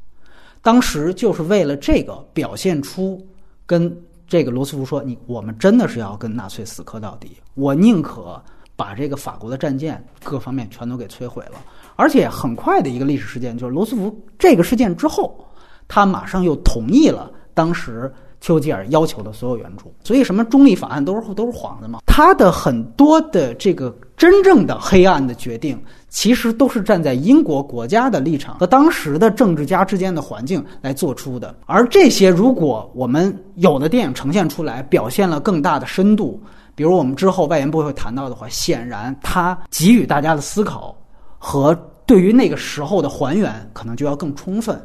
[0.63, 3.21] 当时就是为了这个表现出
[3.67, 3.95] 跟
[4.27, 8.43] 这个罗斯福说：“你我们真的是要跟纳粹死磕到底，我宁可
[8.77, 11.61] 把这个法国的战舰各方面全都给摧毁了。”
[11.99, 15.45] 而且很快的一个历史事件就是罗斯福这个事件之后，
[15.89, 19.93] 他马上又同意了当时丘吉尔要求的所有援助。
[20.05, 21.99] 所以什么中立法案都是都是幌子嘛。
[22.07, 25.77] 他的很多的这个真正的黑暗的决定，
[26.09, 31.53] 其实都是站在英国国家的立场和当时的政治家之间的环境来做出的。
[31.67, 36.41] 而这些，如果我们有的电影呈现出来，表现了更大的深度，
[36.77, 40.95] 比如我们之后外延部会谈到的话，显然它给予大家的思考
[41.39, 41.75] 和
[42.05, 44.81] 对于那个时候的还原，可能就要更充分。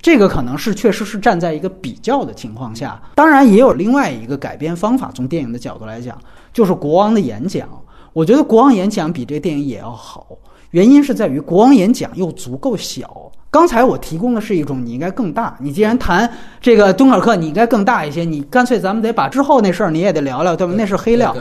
[0.00, 5.10] 这个可能是确实是站在一个比较的情况下，当然也有另外一个改编方法。
[5.14, 6.16] 从电影的角度来讲，
[6.52, 7.68] 就是国王的演讲。
[8.12, 10.26] 我觉得国王演讲比这个电影也要好，
[10.70, 13.30] 原因是在于国王演讲又足够小。
[13.50, 20.72] 刚才我提供的是一种你应该更大，你既然谈这个敦刻尔克，你应该更大一些，你干脆咱们得把之后那事儿你也得聊聊，对吧？
[20.76, 21.34] 那是黑料。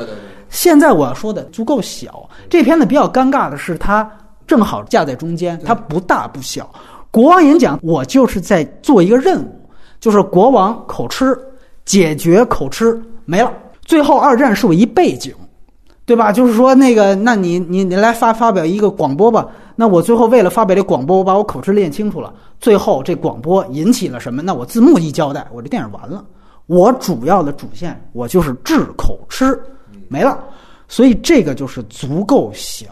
[0.49, 4.09] 现在我要说的足够小，这片子比较尴尬的是它
[4.47, 6.69] 正好架在中间，它不大不小。
[7.11, 9.49] 国王演讲，我就是在做一个任务，
[9.99, 11.37] 就是国王口吃，
[11.85, 13.51] 解决口吃没了。
[13.81, 15.33] 最后二战是我一背景，
[16.05, 16.31] 对吧？
[16.31, 19.47] 就是说那个，那你你你来发发表一个广播吧。
[19.75, 24.41] 那我最后为了发表这广播，我把我口吃练清楚了，最后这广播引起了什么？
[24.41, 26.23] 那我字幕一交代，我这电影完了。
[26.67, 29.57] 我主要的主线我就是治口吃，
[30.07, 30.37] 没了。
[30.87, 32.85] 所以这个就是足够小。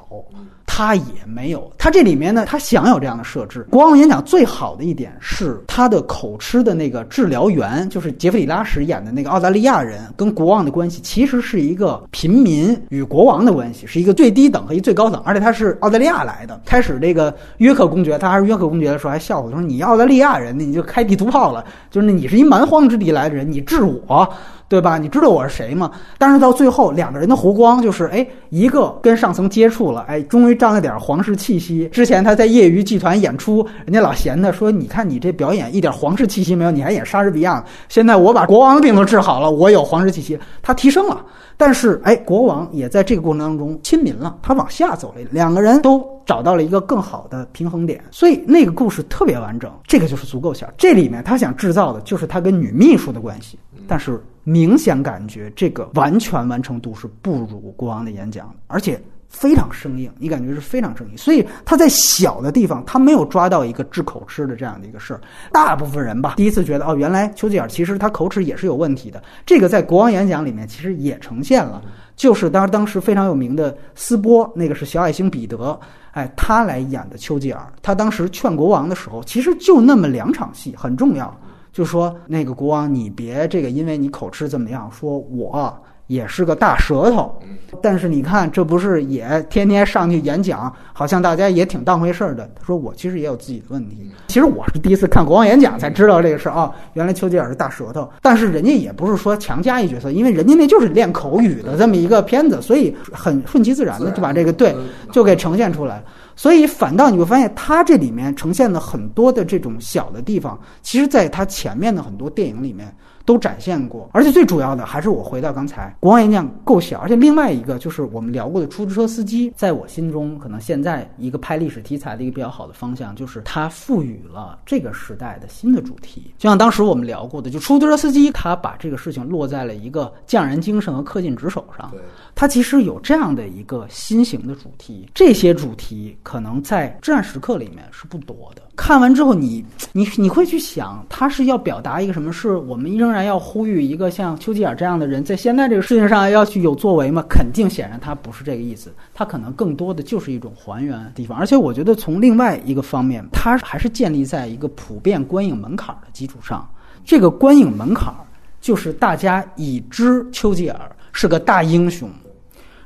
[0.75, 3.61] 他也没有，他这里面呢，他想有这样的设置。
[3.69, 16.59] 国王演讲最好的一点是他的口吃的那个治疗员，就是杰弗里拉什演的那个澳大利亚人，跟国王的关系其实是一个平民与国王的关系，是一个最低等和一最高等，而且他是澳大利亚来的。
[16.65, 24.27] 开始这个约克公爵，他还是约克公爵的时候还笑话说：“你澳大利亚人，你就开地图炮了，就是你是一蛮荒之地来的人，你治我。”
[24.73, 24.97] 对吧？
[24.97, 25.91] 你知道我是谁吗？
[26.17, 31.87] 但是到最后，两个人的弧光就是，哎，一个跟上层接触了，哎，终于沾了点皇室气息。
[31.89, 41.23] 之前他在业余剧团演出，人家老嫌他说：“你看你这表演一点皇室气息没有，你还演莎士比亚。”现在我把国王的病都治好了，我有皇室气息，他提升了。
[41.55, 48.03] 但是，哎，国王也在这个过程当中亲民了，他往下走了，两个人都找到了一个更好的平衡点。
[48.09, 50.67] 所以那个故事特别完整，这个就是足够小。
[50.79, 54.19] 这里面他想制造的就是他跟女秘书的关系，但是。
[54.43, 61.17] 明显感觉这个完全完成度是不如国王的演讲，而且非常生硬，你感觉是非常生硬。
[61.17, 65.21] 所以他在小的地方，他没有抓到一个治口吃的这样的一个事儿。
[65.51, 69.23] 大部分人吧，第一次觉得哦，原来丘吉尔其实他口齿也是有问题的。
[69.45, 71.81] 这个在国王演讲里面其实也呈现了，
[72.15, 75.79] 就是当当时非常有名的斯波，那个是小矮星彼得，
[76.11, 77.73] 哎，他来演的丘吉尔。
[77.81, 81.35] 他当时劝国王的时候，其实就那么两场戏，很重要。
[81.73, 84.89] 就说那个国王，你别这个，因为你口吃怎么样？
[84.91, 85.75] 说我
[86.07, 87.33] 也是个大舌头，
[87.81, 92.47] 但是你看，这不是也天天上去演讲，好像大家也挺当回事儿的。
[92.53, 94.11] 他说我其实也有自己的问题。
[94.27, 98.07] 其实我是第一次看国王演讲才知道这个事儿啊，原来丘吉尔是大舌头。
[98.21, 104.75] 但是人家也不是说强加一角色，因为人家那就是练口语的这么一个片子，所以很顺其自然的就把这个对
[105.11, 106.03] 就给呈现出来了。
[106.35, 114.09] 所以反倒你会发现，它这里面呈现的很多的这种小的地方，其实在它前面的很多电影里面都展现过。
[114.13, 126.33] 而且最主要的还是我回到刚才，国王演讲够小，而且另外一个就是我们聊过的出租车司机，在我心中可能现在一个拍历史题材的一个比较好的方向，就是它赋予了这个时代的新的主题。
[126.37, 131.91] 就像当时我们聊过的，就出租车司机，他把这个事情落在了一个匠人精神和恪尽职守上。
[132.35, 138.61] 他其实有这样的一个新型的主题，这些主题可能在《至暗时刻》里面是不多的。
[138.75, 142.33] 看完之后，你你你会去想，他是要表达一个什么？
[142.33, 147.23] 是我们仍然要呼吁一个像丘吉尔这样的人，在现在这个事情上要去有作为吗？
[147.29, 148.91] 肯定，显然他不是这个意思。
[149.13, 151.37] 他可能更多的就是一种还原地方。
[151.37, 156.67] 而且，我觉得从另外一个方面，他还是建立在一个普遍观影门槛的基础上。
[157.05, 158.13] 这个观影门槛
[158.59, 162.09] 就是大家已知丘吉尔是个大英雄。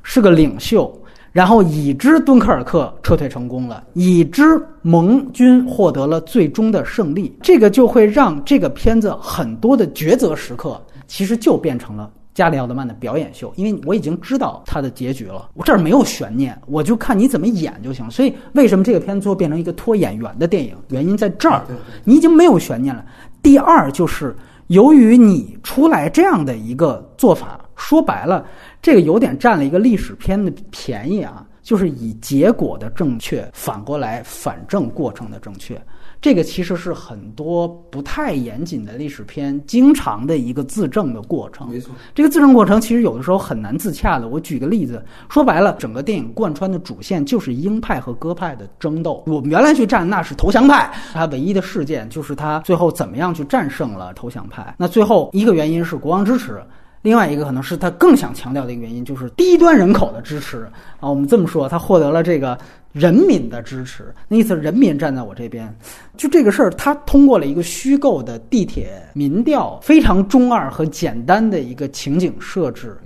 [0.09, 0.97] 是个领袖，
[1.37, 18.09] 然后已知敦刻尔克撤退成功了，已知盟军获得了最终的胜利，这个就会让这个片子很多的抉择时刻，其实就变成了加里奥德曼的表演秀，因为我已经知道他的结局了，我这儿没有悬念，我就看你怎么演就行。
[18.09, 20.75] 所以为什么这个片子最后变成一个拖演员的电影？
[20.89, 21.61] 原因在这儿，
[22.03, 23.05] 你已经没有悬念了。
[23.43, 24.35] 第二就是
[24.69, 28.43] 由于你出来这样的一个做法，说白了。
[28.87, 35.77] 这个有点占了一个历史片的便宜啊，就是以结果的正确反过来反证过程的正确。
[36.21, 41.67] 这个其实是很多不太严谨的历史片经常的一个自证的过程。
[41.67, 44.29] 没错，这个自证过程其实有的时候很难自洽的。
[44.29, 49.21] 我举个例子，说白了，整个电影贯穿的主线就是鹰派和鸽派的争斗。
[49.27, 54.73] 我们原来去战那是投降派，他唯一的事件就是他最后怎么样去战胜了投降派。
[54.77, 56.63] 那最后一个原因是国王支持。
[57.01, 60.67] 另外一个可能是他更想强调的一个原因，就是低端人口的支持
[60.99, 61.09] 啊。
[61.09, 62.57] 我们这么说，他获得了这个
[62.91, 65.73] 人民的支持，那意思人民站在我这边。
[66.17, 72.97] 就这个事儿，他通过了一个虚构的地铁民调，非常中二和简单的一个情景设置。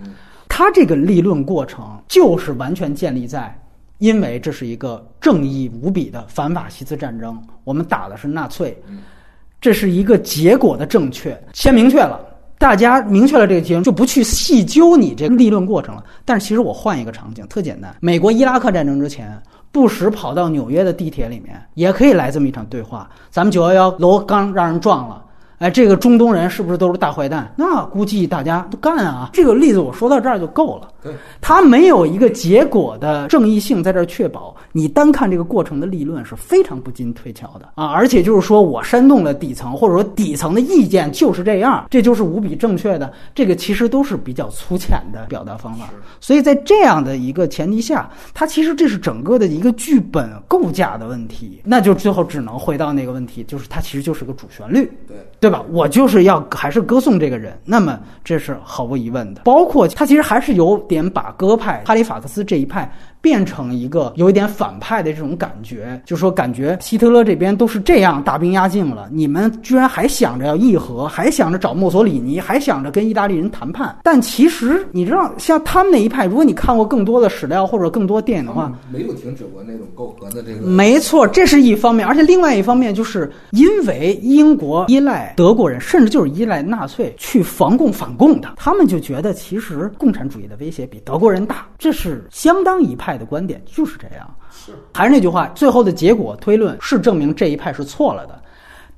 [0.47, 3.55] 他这个立论过程就是完全建立在，
[3.99, 8.81] 因为这是一个正义无比的反法西斯战争，我们打的是纳粹，
[9.59, 12.19] 这是一个结果的正确，先明确了。
[12.61, 16.03] 大家明确了这个结论，就不去细究你这个立论过程了。
[16.23, 17.91] 但是其实我换一个场景，特简单。
[17.99, 19.35] 美国伊拉克战争之前，
[19.71, 23.09] 布什跑到纽约的地铁里面，也可以来这么一场对话。
[23.31, 25.25] 咱们九幺幺楼刚让人撞了，
[25.61, 27.53] 哎，这个中东人是不是都是大坏蛋？
[27.55, 29.29] 那估计大家都干啊。
[29.31, 30.87] 这个例子我说到这儿就够了。
[31.03, 37.85] 对，他没有一个结果的正义性在这儿确保，你单看这个过程的立论是非常不经推敲的啊。
[37.91, 43.13] 而且就是说我煽动了底层，或者说底层的意见就是这样，这就是无比正确的。
[43.35, 45.89] 这个其实都是比较粗浅的表达方法。
[46.19, 54.91] 所以在这样的一个前提下，它其实这是整个的一个剧本构架的问题，那就最后只能回到那个问题，就是它其实就是个主旋律。
[55.07, 55.17] 对。
[55.39, 55.63] 对吧？
[55.71, 59.41] 我就是要还是歌颂这个人，那么这是毫无疑问的。
[59.43, 62.91] 包括他其实还是有点把歌派哈利法克斯这一派。
[63.21, 73.95] 变成一个有一点反派的这种感觉，就说感觉希特勒这边都是这样大兵压境了，你们居然还想着要议和，还想着找墨索里尼，还想着跟意大利人谈判。
[74.03, 80.65] 但其实你知道，像他们那一派，如果你看过更多的史料或者更多电影的话，没有停止过那种媾和的这个。
[80.65, 93.10] 没错，这是一方面，而且另外一方面就是因为英国依赖德国人，甚至就是依赖纳粹去防共反共的，他们就觉得其实共产主义的威胁比德国人大，这是相当一派。
[93.17, 98.40] 的观点就是这样，是还是那句话，最后的结果推论是证明这一派是错了的。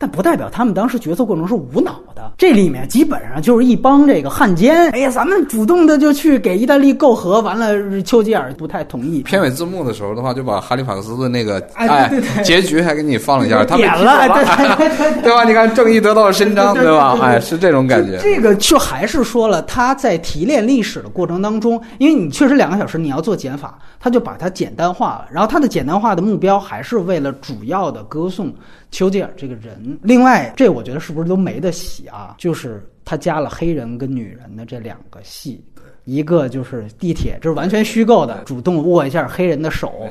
[0.03, 4.89] 但不代表他们当时决策过程是无脑的，这里面基本上就是一帮这个汉奸。
[4.89, 9.21] 哎呀，咱们主动的就去给意大利媾和，完了丘吉尔不太同意。
[9.21, 12.11] 片尾字幕的时候的话，就把哈利法克斯的那个哎
[12.43, 14.43] 结局还给你放了一下，他点了，对
[15.23, 15.45] 对吧？
[15.45, 17.17] 你看正义得到了伸张，对吧？
[17.21, 18.19] 哎，是这种感觉。
[18.21, 25.27] 这个就还是说了，他在提炼历史的过程当中，因为你确实两个小时你要做减法，他就把它简单化了。
[25.31, 28.53] 然后他的简单化的目标还是为了主要的歌颂。
[28.93, 32.35] 丘吉尔这个人，另外这我觉得是不是都没得洗啊？
[32.37, 35.65] 就是他加了黑人跟女人的这两个戏，
[36.05, 40.07] 一个就是地铁，这是完全虚构的，主动握一下黑人的手。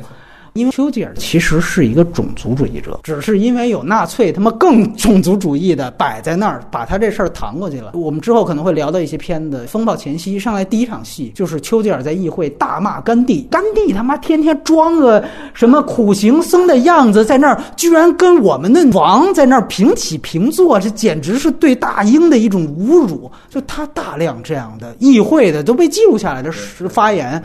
[0.55, 7.93] 因为丘吉尔其实是一个种族主义者，只是因为有纳粹他妈更种族主义的摆在那儿，把他这事儿搪过去了。
[7.95, 15.25] 我们之后可能会聊到一些片子，《风暴前夕》上来第一场戏就是丘吉尔在议会大骂甘地，甘地他妈天天装个
[15.55, 23.31] 什么苦行僧的样子在那儿，居然跟我们的王在那儿平起平坐，这简直是对大英的一种侮辱。
[23.49, 26.53] 就他大量这样的议会的都被记录下来的
[26.91, 27.43] 发言。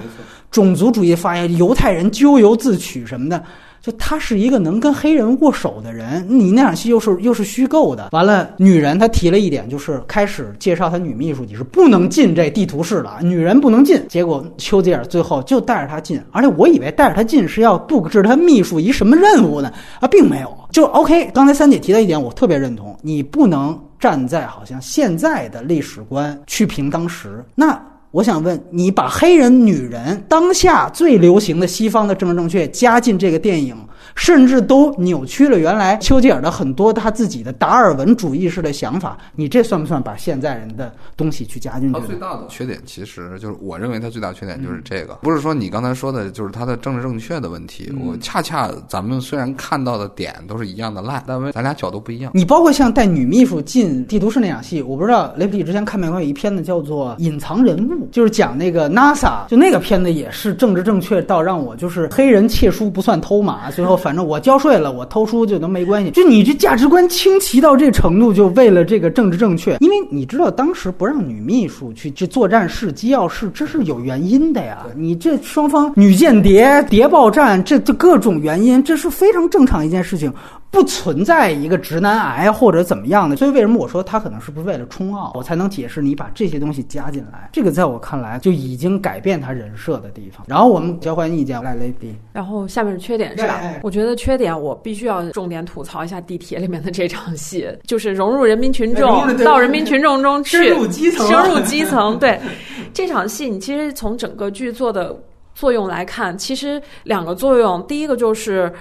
[0.51, 3.43] 种族主义发言，犹太人咎由自取什么的，
[3.81, 6.25] 就他是一个能跟黑人握手的人。
[6.27, 8.09] 你那场戏又是又是虚构的。
[8.11, 14.03] 完了，女人她提了一点，就是开始介绍她女秘书，你是不能进这地图室的，女人不能进。
[14.07, 19.71] 结果丘吉尔最后就带着她进，而且我以为带着她进是要布置她秘书一什么任务呢？
[19.99, 20.57] 啊，并没有。
[20.71, 21.29] 就 OK。
[21.33, 27.79] 刚才三姐提到一点，我特别认同，你不能站在好像现在的历史观去评当时那。
[28.11, 33.75] 我想问你，把黑人女人当下最流行的西方的政治正确加进这个电影。
[34.17, 41.99] 甚至都扭曲了原来丘吉尔的很多他自己的达尔文主义式的想法，你这算不算把现在人的东西去加进去？
[41.99, 47.93] 他最大的缺点其实就是，我认为他最大缺点就是这个，不是说你刚才说的就是他的政治正确的问题。
[48.03, 52.31] 我恰恰咱们虽然看到的点都是一样的烂，但为咱俩角度不一样。
[52.33, 63.95] 你包括像带女秘书进地图室那场戏，我不知道雷普利之前看没看过一片子叫做《隐藏人物》，就是讲那个 NASA，就那个片子也是政治正确到让我就是黑人窃书不算偷马，最后。
[64.07, 66.11] 反正我交税了，我偷书就能没关系。
[66.11, 69.75] 就你这价值观清奇到这程度，就为了这个政治正确。
[69.81, 74.85] 因为你知道，当时不让女秘书去去作战室、机要室，这是有原因的呀。
[74.95, 80.31] 你这双方女间谍谍报战，这这各种原因，这是非常正常一件事情。
[80.69, 87.49] 不存在一个直男癌或者怎么样的，所以为什么我说他可能是不是为了冲奥，我才能解释你把这些东西加进来？
[87.53, 90.45] 这个在我看来就已经改变他人设的地方。
[90.47, 92.13] 然后我们交换意见，来雷迪。
[92.33, 93.61] 然后下面是缺点是吧？
[93.81, 102.19] 我觉得缺点我必须要重点吐槽一下地铁里面的这场戏，就是融入人民群众， 到人民群众中去，深入基层，深入基层。
[102.19, 102.39] 对
[102.93, 105.17] 这场戏，你其实从整个剧作的
[105.55, 108.71] 作用来看，其实两个作用，第一个就是。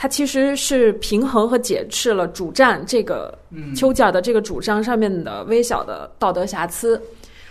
[0.00, 3.38] 它其实是平衡和解释了主战这个
[3.76, 6.98] 丘吉尔的这个主张上面的微小的道德瑕疵。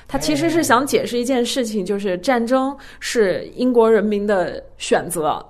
[0.08, 5.46] 他其实是想解释一件事情，就是战争是英国人民的选择。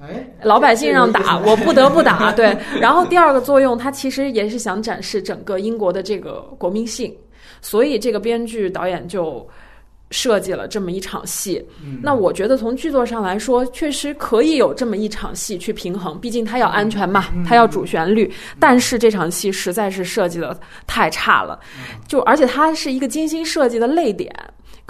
[0.00, 2.32] 哎，老百姓让打，我不得不打。
[2.32, 2.56] 对。
[2.80, 7.14] 然后第二个作用，他其实也是想展示整个英国的这个国民性。
[7.60, 9.46] 所以这个编剧导演就。
[10.10, 11.64] 设计了这么一场戏，
[12.02, 16.18] 那我觉得从剧作上来说，确实可以有这么一场戏去平衡。
[16.20, 18.30] 毕竟它要安全嘛，它要主旋律。
[18.58, 21.58] 但是这场戏实在是设计的太差了，
[22.08, 24.34] 就而且它是一个精心设计的泪点。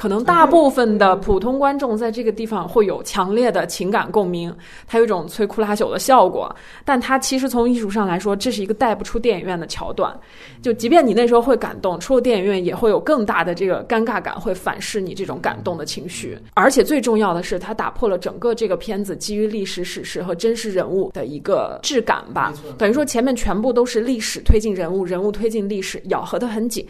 [0.00, 4.50] 可能大部分的普通观众在这个地方会有强烈的情感共鸣，
[4.86, 6.56] 它有一种摧枯拉朽的效果。
[6.86, 10.18] 但它其实从艺术上来说，这是一个带不出电影院的桥段。
[10.62, 16.38] 就即便你那时候会感动，出了电影院也会有更大的这个尴尬感，会反噬你这种感动的情绪。
[16.54, 22.54] 而且最重要的是，它打破了整个这个片子基于历史史实和真实人物的一个质感吧。
[22.78, 26.86] 等于说前面全部都是历史推进人物，人物推进历史，咬合的很紧。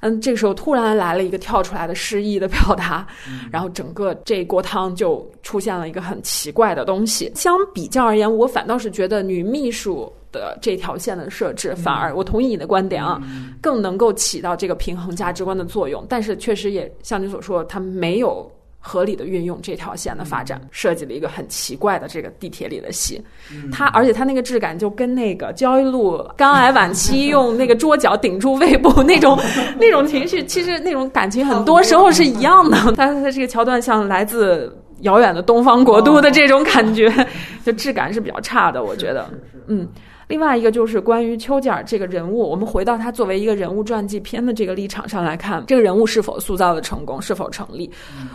[0.00, 3.06] 嗯，这个时候突然来了一个跳出来的诗意的表达，
[3.50, 7.30] 然后整个这锅汤就出现了一个很奇怪的东西。
[7.34, 13.20] 相比较而言，我反倒是觉得女秘书的这条线的设置，反而我同意你的观点啊，
[13.60, 16.04] 更能够起到这个平衡价值观的作用。
[16.08, 18.50] 但是确实也像你所说，它没有。
[18.82, 23.22] 合理的运用这条线的发展，设计了一个很奇怪的这个地铁里的戏，
[23.70, 29.38] 它而且它那个质感就跟那个焦裕禄肝癌晚期用那个桌角顶住胃部那种
[29.78, 32.76] 那种情绪，其实那种感情很多时候是一样的。
[32.96, 37.12] 它它这个桥段像来自遥远的东方国度的这种感觉，
[37.62, 39.28] 就质感是比较差的，我觉得，
[39.66, 39.86] 嗯。
[40.30, 47.90] 另外一个就是关于丘吉尔这个人物，我们回到他作为一个人物传记片的这个立场上来看，这个人物是否塑造的成功，是否成立？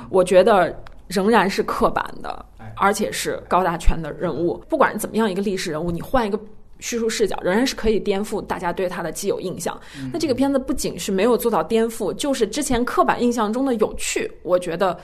[0.10, 0.78] 我觉得
[1.08, 4.62] 仍然是刻板的，而且是高大全的人物。
[4.68, 6.38] 不管怎么样一个历史人物，你换一个
[6.80, 9.80] 叙述视角，仍然是可以颠覆大家对他的既有印象。
[10.12, 14.98] 那这个片子不仅是没有做到颠覆，就是之前刻板印象中的有趣，我觉得。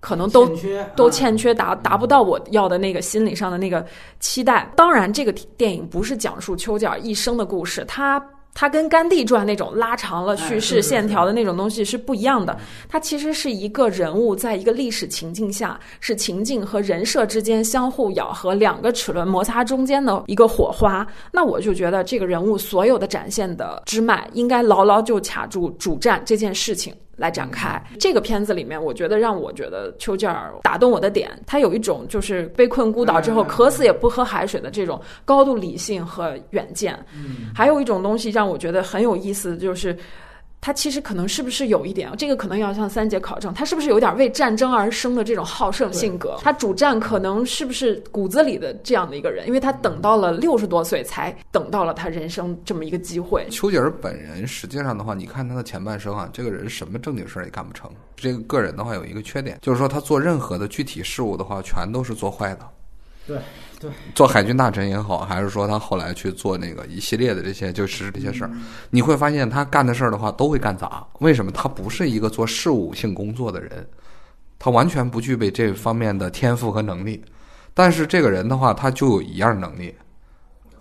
[0.00, 0.48] 可能都
[0.94, 3.84] 都欠缺达达不到我要的那个心理上的那个
[4.20, 4.70] 期待。
[4.76, 8.22] 当然，这个电影不是讲述丘吉尔一生的故事，他
[8.54, 12.58] 它跟《甘地传》那种拉长了叙事线条的那种东西是不一样的。
[12.88, 21.06] 它其实是一个人物在一个历史情境下，是情境和人设之间相互咬合，两个齿轮摩擦中间的一个火花。
[21.30, 26.92] 那我就觉得这个人物所有的展现的支脉，应该牢牢就卡住主战这件事情。
[27.18, 36.98] 来展开这个片子里面，我觉得让我觉得丘吉尔打动我的点，他有一种就是被困孤岛之后渴死也不喝海水的这种高度理性和远见。
[37.12, 39.94] 嗯，还有一种东西让我觉得很有意思，就是。
[40.60, 46.36] 他其实可能是不是有一点，这个可能要向三姐考证，他是不是有点为战争而生的这种好胜性格？
[46.42, 49.46] 他主战可能是不是骨子里的这样的一个人？
[49.46, 53.46] 因为他等到了六十多岁才等到了他人生这么一个机会。
[53.50, 57.90] 丘吉尔本人实际上的话，你看他的前半生啊，这个人什么正经事儿也干不成。
[58.16, 62.68] 这个个人的话有一个缺点，就是说他做任何的具体事务的话，全都是做坏的。
[63.26, 63.38] 对。
[63.80, 68.50] 对，做海军大臣也好，还是说他后来去做那个一系列的这些，就实施这些事儿，
[68.90, 71.06] 你会发现他干的事儿的话都会干砸。
[71.20, 71.52] 为什么？
[71.52, 73.88] 他不是一个做事务性工作的人，
[74.58, 77.24] 他完全不具备这方面的天赋和能力。
[77.72, 79.94] 但是这个人的话，他就有一样能力，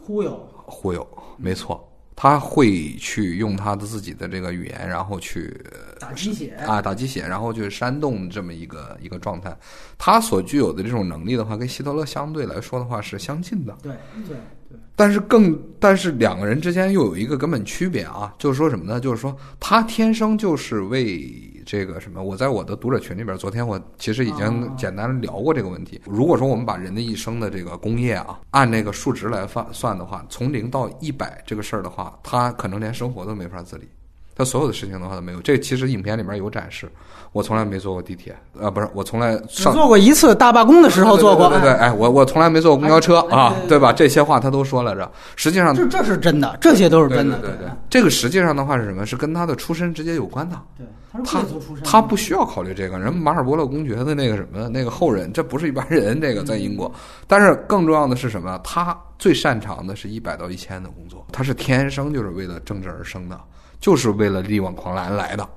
[0.02, 1.86] 忽悠，忽悠，没错。
[2.20, 5.55] 他会去用他的自己的这个语言，然后去
[5.99, 9.55] 打鸡血啊，打鸡血，然后去煽动这么一个一个状态。
[9.99, 13.78] 他所具有的这种能力的话，跟希特勒相对来说的话是相近的。
[13.84, 13.93] 对
[14.26, 14.36] 对
[14.68, 14.80] 对。
[14.95, 18.99] 但是更，但是两个人之间又有一个根本区别啊，就是说什么呢？
[18.99, 21.53] 就是说他天生就是为。
[21.68, 22.24] 这个什么？
[22.24, 26.01] 我在我的读者群里边，昨天我其实已经简单聊过这个问题。
[26.05, 33.86] 如果说我们把人的一生的这个工业啊，按那个数值来算算的话，从零到一百这个事儿的话，他可能连生活都没法自理。
[34.34, 36.89] 他所有的事情的话都没有，这其实影片里面有展示。
[37.34, 41.49] 我从来没坐过地铁，呃，不是，我从来上坐过一次大罢工的时候坐过。
[41.49, 43.91] 对对，哎，我我从来没坐过公交车啊，对吧？
[43.91, 45.11] 这些话他都说了着。
[45.36, 47.39] 实际上，这这是真的，这些都是真的。
[47.39, 49.05] 对对，这个实际上的话是什么？
[49.05, 50.55] 是跟他的出身直接有关的。
[50.78, 50.86] 对，
[51.24, 51.43] 他
[51.84, 52.99] 他不需要考虑这个。
[52.99, 56.20] 人马尔伯勒公爵的那个什么那个后人，这不是一般人。
[56.22, 56.91] 这个在英国，
[57.28, 58.60] 但是更重要的是什么？
[58.64, 63.39] 他最擅长的是一百到一千的工作，他是天生就是为了政治而生的。
[63.80, 65.47] 就是为了力挽狂澜来的，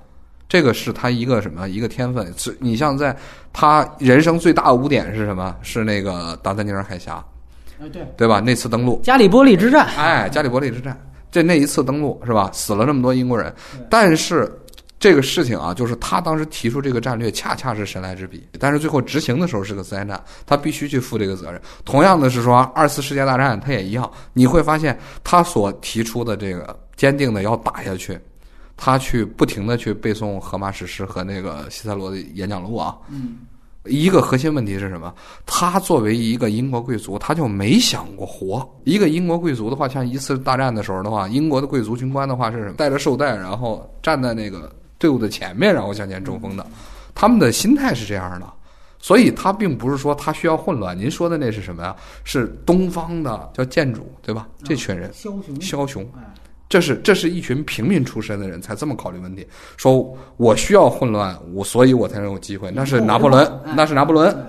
[0.47, 2.31] 这个是他一个什么一个天分？
[2.37, 3.17] 是你像在
[3.51, 5.57] 他人生最大的污点是什么？
[5.63, 7.25] 是那个达达尼尔海峡，
[7.81, 8.39] 哎对对吧？
[8.39, 10.95] 那次登陆加里波利之战，哎，加里波利之战，
[11.31, 12.51] 这那一次登陆是吧？
[12.53, 13.51] 死了那么多英国人，
[13.89, 14.53] 但是
[15.01, 21.61] 这个事情啊，就是他当时提出这个战略，恰恰是神来之笔，但是最后执行的时候是个灾难，他必须去负这个责任。
[21.85, 26.79] 同样的是说，二次世界大战他也一样，你会发现他所提出的这个。
[27.01, 28.21] 坚定的要打下去，
[28.77, 32.95] 他去不停的去背诵荷马史诗和那个希塞罗的演讲录啊。
[33.09, 33.39] 嗯，
[33.87, 35.15] 一个核心问题是什么？
[35.47, 38.71] 他作为一个英国贵族，他就没想过活。
[38.85, 42.75] 一个英国贵族的话，像一次大战的时候的话，英国的贵族军官的话是什么？
[42.75, 44.71] 带着绶带，然后站在那个
[45.01, 46.65] 队伍的前面，然后向前冲锋的。
[47.13, 48.47] 他们的心态是这样的，
[49.01, 50.97] 所以他并不是说他需要混乱。
[50.97, 51.97] 您说的那是什么呀？
[52.23, 54.47] 是东方的叫建主，对吧？
[54.63, 56.09] 这群人，枭雄，枭雄。
[56.69, 59.45] 这是这是一群平民出身的人才这么考虑问题，
[59.77, 62.71] 说我需要混乱，我所以我才能有机会。
[62.71, 64.47] 那是拿破仑，那是拿破仑。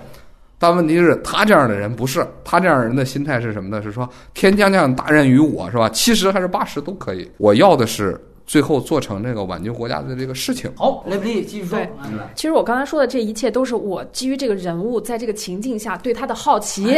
[0.56, 3.82] 但问题是，他这样的人不是他这样人的心态是什么呢？
[3.82, 5.88] 是说天将降大任于我，是吧？
[5.88, 8.16] 七十还是八十都可以，我要的是
[8.46, 10.70] 最后做成这个挽救国家的这个事情。
[10.76, 11.78] 好，雷普利继续说。
[12.34, 16.96] 其实我刚才说的这一切都是我基于这个人物在这个情境下对他的好奇。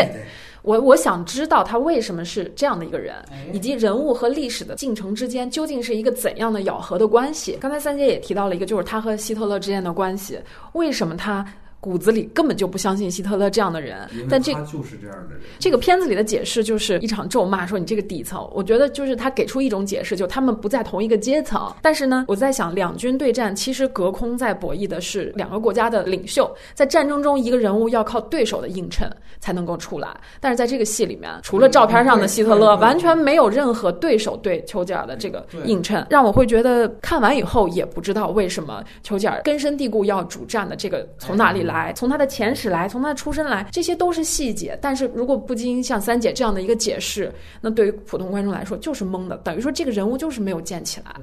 [0.62, 3.14] 我我想知道他为什么是这样的一个人，
[3.52, 7.58] 以及人物和历史的进程之间究竟是一个怎样的咬合的关系。
[7.60, 10.38] 刚才三姐也提到了一个，就是他和希特勒之间的关系，
[10.72, 11.46] 为什么他？
[11.84, 15.42] 骨子里根本就不相信希特勒这样的人，但这就是这样的人。
[15.58, 18.48] 这个片子里的解释就是一场咒骂，说你这个底层。
[18.54, 21.70] 我觉得就是他给出一种解释，就他们不在同一个阶层。
[21.82, 30.08] 但是呢，我在想，两军对战其实隔空在博弈的是两个国家的领袖，在战争中，一个人物要靠对手的映衬才能够出来。
[30.40, 41.73] 但是在这个戏里面，除了照片上的希特勒，完全没有任何对手对丘吉尔的这个映衬，让我会觉得看完以后也不知道为什么丘吉尔根深蒂固要主战的这个从哪里来。
[41.74, 44.78] 来，从他的前史来，从他的出身来，这些都是细节。
[44.80, 51.16] 但是如果不经像三姐这样的一个解释，那对于普通观众来说就是懵的，等于说这个人物就是没有建起来，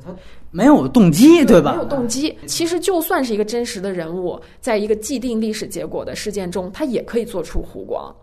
[0.52, 1.72] 没有动机，对吧？
[1.72, 2.38] 没有动机。
[2.46, 8.14] 其实就算是一个真实的人物，在一个既定历史结果的事件中，他也可以做出弧光。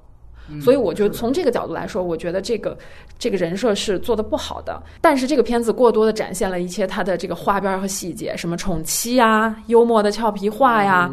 [0.62, 2.74] 所以我觉得从这个角度来说，我觉得这个
[3.18, 4.82] 这个人设是做的不好的。
[4.98, 11.10] 但是这个片子过多的展现了一些他的这个花边和细节，什么宠妻啊，幽默的俏皮话呀。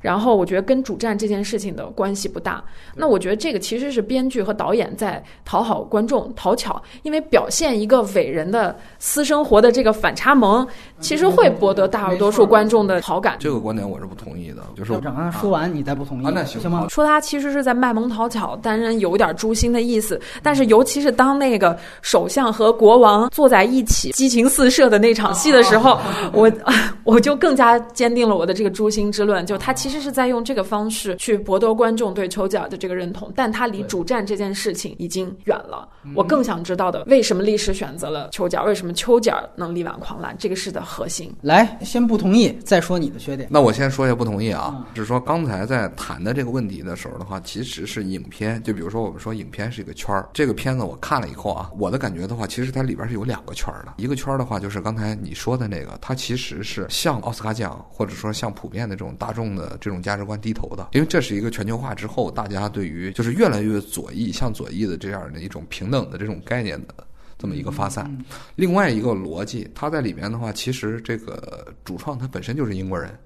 [0.00, 2.62] 然后我觉得跟主战这件事情的关系不大。
[2.96, 10.66] 那我觉得这个其实是编剧和导演在讨好观众、讨巧，因为表现一个伟人的私生活的这个反差萌，
[11.00, 13.36] 其实会博得大多数观众的好感。
[13.38, 16.86] 这个观点我是不同意的，就是让他说完你再不同意，那行吗？
[16.88, 20.18] 说他其实是在卖萌讨巧，当然有点诛心的意思。
[20.42, 26.00] 但是尤其是当那个首相和国王坐在一起激情四射的那场戏的时候，
[26.32, 26.50] 我
[27.04, 29.90] 我就更加坚定了我的这个诛心之论，就他其实。
[29.90, 35.88] 其实是在用这个方式去博得观众对丘吉尔的这个认同，但他离主战这件事情已经远了。
[36.14, 38.64] 我更想知道的，为什么历史选择了丘吉尔？
[38.66, 40.32] 为什么丘吉尔能力挽狂澜？
[40.38, 41.34] 这个是的核心。
[41.40, 43.48] 来，先不同意，再说你的缺点。
[43.50, 59.78] 那我先说一下不同意啊，就是说刚才在谈的这个问题的时候的话，其实是影片，就比如说我们说影片是一个圈儿，这个片子我看了以后啊，我的感觉的话，其实它里边是有两个圈儿的，一个圈儿的话就是刚才你说的那个，它其实是向奥斯卡奖或者说向普遍的这种大众的。
[59.80, 66.94] 这种价值观低头的，因为这是一个全球化之后，大家对于就是越来越左翼、向左翼的这样的一种平等的这种概念的
[67.40, 68.06] 这么一个发散。
[68.54, 73.18] 另外一个逻辑，他在里面的话，其实这个主创他本身就是英国人，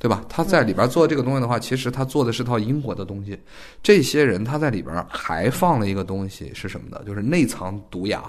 [0.00, 0.24] 对吧？
[0.28, 3.38] 他在里边做这个东西的话，其实他做的是套英国的东西。
[3.84, 7.00] 这些人他在里边还放了一个东西是什么呢？
[7.06, 8.20] 就是内藏毒牙，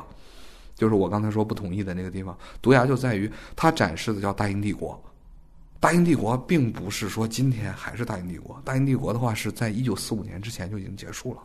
[0.75, 2.37] 就是我刚才说不同意的那个地方。
[2.61, 5.01] 毒牙就在于他展示的叫大英帝国。
[5.79, 11.41] 大英帝国并不是说今天还是大英帝国，大英帝国的话是在一九四五年之前就已经结束了。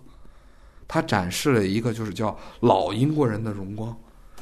[0.89, 3.97] 他展示了一个就是叫老英国人的荣光，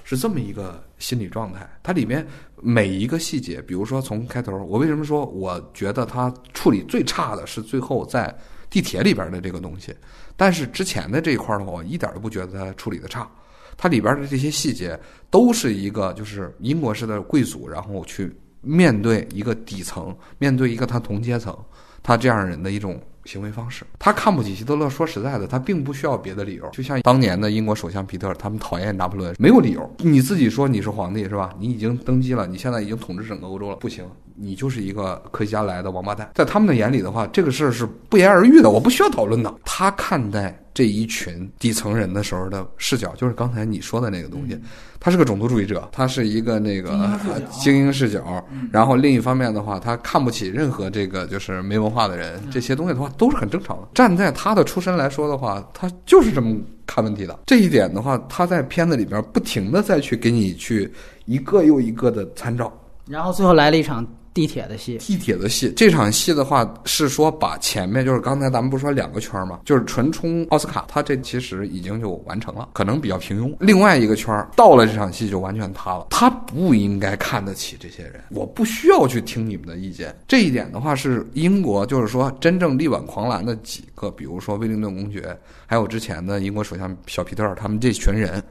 [0.05, 1.69] 是这么一个心理状态。
[1.83, 2.27] 它里面
[2.63, 8.35] 每一个细节，比如说从开头，我为什么说我觉得他处理最差的是最后在
[8.71, 9.95] 地铁里边的这个东西，
[10.37, 13.31] 但是之前的这一块的话，我一点都不觉得他处理的差。
[13.77, 14.99] 它里边的这些细节
[15.31, 18.35] 都是一个就是英国式的贵族，然后去。
[18.63, 21.57] 面对一个底层，面对一个他同阶层，
[22.03, 24.89] 他这样人的一种行为方式，他看不起希特勒。
[24.89, 26.69] 说实在的，他并不需要别的理由。
[26.71, 29.91] 就像当年的英国首相皮特，他们讨厌拿破仑，没有理由。
[29.99, 31.53] 你自己说你是皇帝是吧？
[31.59, 34.05] 你已经登基了，你现在已经统治整个欧洲了，不行，
[34.37, 36.31] 你就是一个科学家来的王八蛋。
[36.35, 39.55] 在他们的眼里的话，这个事儿是不言而喻的，我不需要讨论的。
[39.65, 40.63] 他看待。
[40.77, 44.61] 这一群底层人的时候的视角，就是刚才你说的那个东西。
[45.01, 47.19] 他是个种族主义者，他是一个那个
[47.51, 48.45] 精英视角。
[48.71, 52.39] 然后另一方面的话，他看不起任何这个就是没文化的人。
[52.51, 53.89] 这些东西的话都是很正常的。
[53.95, 56.55] 站在他的出身来说的话，他就是这么
[56.87, 57.39] 看问题的。
[57.47, 60.93] 这一点的话，他在片子里边不停的再去给你去
[61.25, 62.71] 一个又一个的参照。
[63.07, 64.07] 然后最后来了一场。
[64.37, 69.61] 地铁的戏，地铁的戏，这场戏的话是说把前面就是刚才咱们不是说两个圈儿吗？
[69.65, 73.57] 就是纯冲奥斯卡，他这其实已经就完成了，可能比较平庸。
[73.59, 80.15] 另外一个圈儿到了这场戏就完全塌了，他不应该看得起这些人，我不需要去听你们的意见。
[80.29, 85.35] 这一点的话是英国，就是说真正力挽狂澜的几个，比如说威灵顿公爵，
[85.65, 88.45] 还有之前的英国首相小皮特，他们这群人。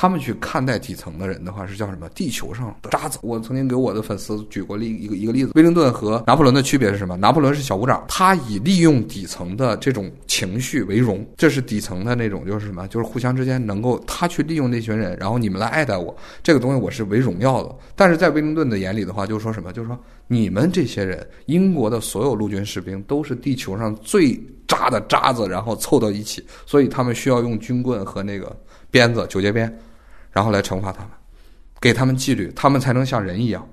[0.00, 2.08] 他们去看待底层的人的话是叫什么？
[2.10, 3.18] 地球上的渣子。
[3.20, 7.16] 我曾经给我的粉丝举过例一个一个例子，威灵顿和拿破仑的区别是什么？
[7.16, 12.86] 拿破仑是小鼓掌，他以利用底层的这种情绪为荣，这是底层的那种就是什么？
[12.86, 17.74] 就是互相之间能够他去利用那群人，然后你们来爱戴我，这个东西我是为荣耀的。
[17.96, 19.72] 但是在威灵顿的眼里的话，就是说什么？
[19.72, 28.56] 就是说你们这些人，英国的所有陆军士兵都是地球上最渣的渣子，然后凑到一起，所以他们需要用军棍和那个
[28.92, 29.76] 鞭子九节鞭。
[30.30, 31.10] 然后来惩罚他们，
[31.80, 33.66] 给他们纪律，他们才能像人一样。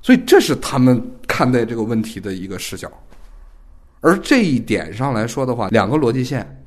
[0.00, 2.90] 所以这是他们看待这个问题的一个视角。
[4.00, 6.64] 而这一点上来说的话，两个逻辑线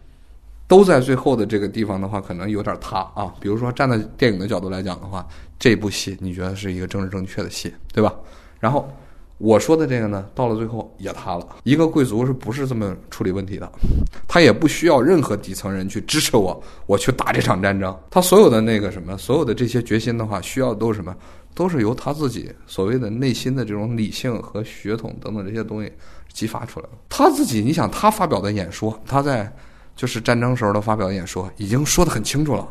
[0.67, 3.33] 都在最后的这个地方的话，可能有点塌啊。
[3.39, 5.27] 比如说，站在电影的角度来讲的话，
[5.59, 8.13] 这部戏你觉得是一个政治正确的戏，对吧？
[8.59, 8.87] 然后。
[9.38, 11.45] 我说的这个呢，到了最后也塌了。
[11.63, 13.69] 一个贵族是不是这么处理问题的？
[14.27, 17.93] 他也不需要任何底层人去支持我，我去打这场战争。
[18.09, 21.13] 他所有的那个什么，所有的这些决心的话，需要都是什么？
[21.53, 25.91] 都是由他自己所谓的内心的这种理性和血统等等这些东西
[26.31, 26.91] 激发出来的。
[27.09, 29.49] 他自己，你想他发表的演说，他在
[29.95, 32.67] 就是战争时候的发表演说，已经说得很清楚了。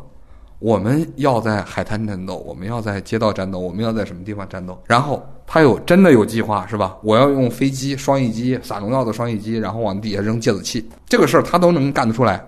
[0.59, 4.81] 我们要在海滩战斗，我们要在街道战斗，我们要在什么地方战斗？
[4.85, 6.97] 然后他有真的有计划是吧？
[7.03, 12.43] 我要用飞机双翼机撒农药的双翼机，然后往底下扔芥子气，这个事儿他都能干得出来。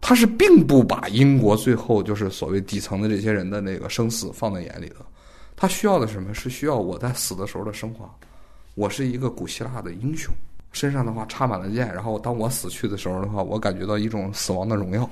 [0.00, 4.96] 他是并不把英国最后就是所谓底层的这些人的那个生死放在眼里的。
[5.56, 8.08] 他需要的什么是需要我在死的时候的升华？
[8.74, 10.32] 我是一个古希腊的英雄，
[10.70, 15.08] 身上的话插满了剑，然后当我死去的时候的话，我感觉到一种死亡的荣耀。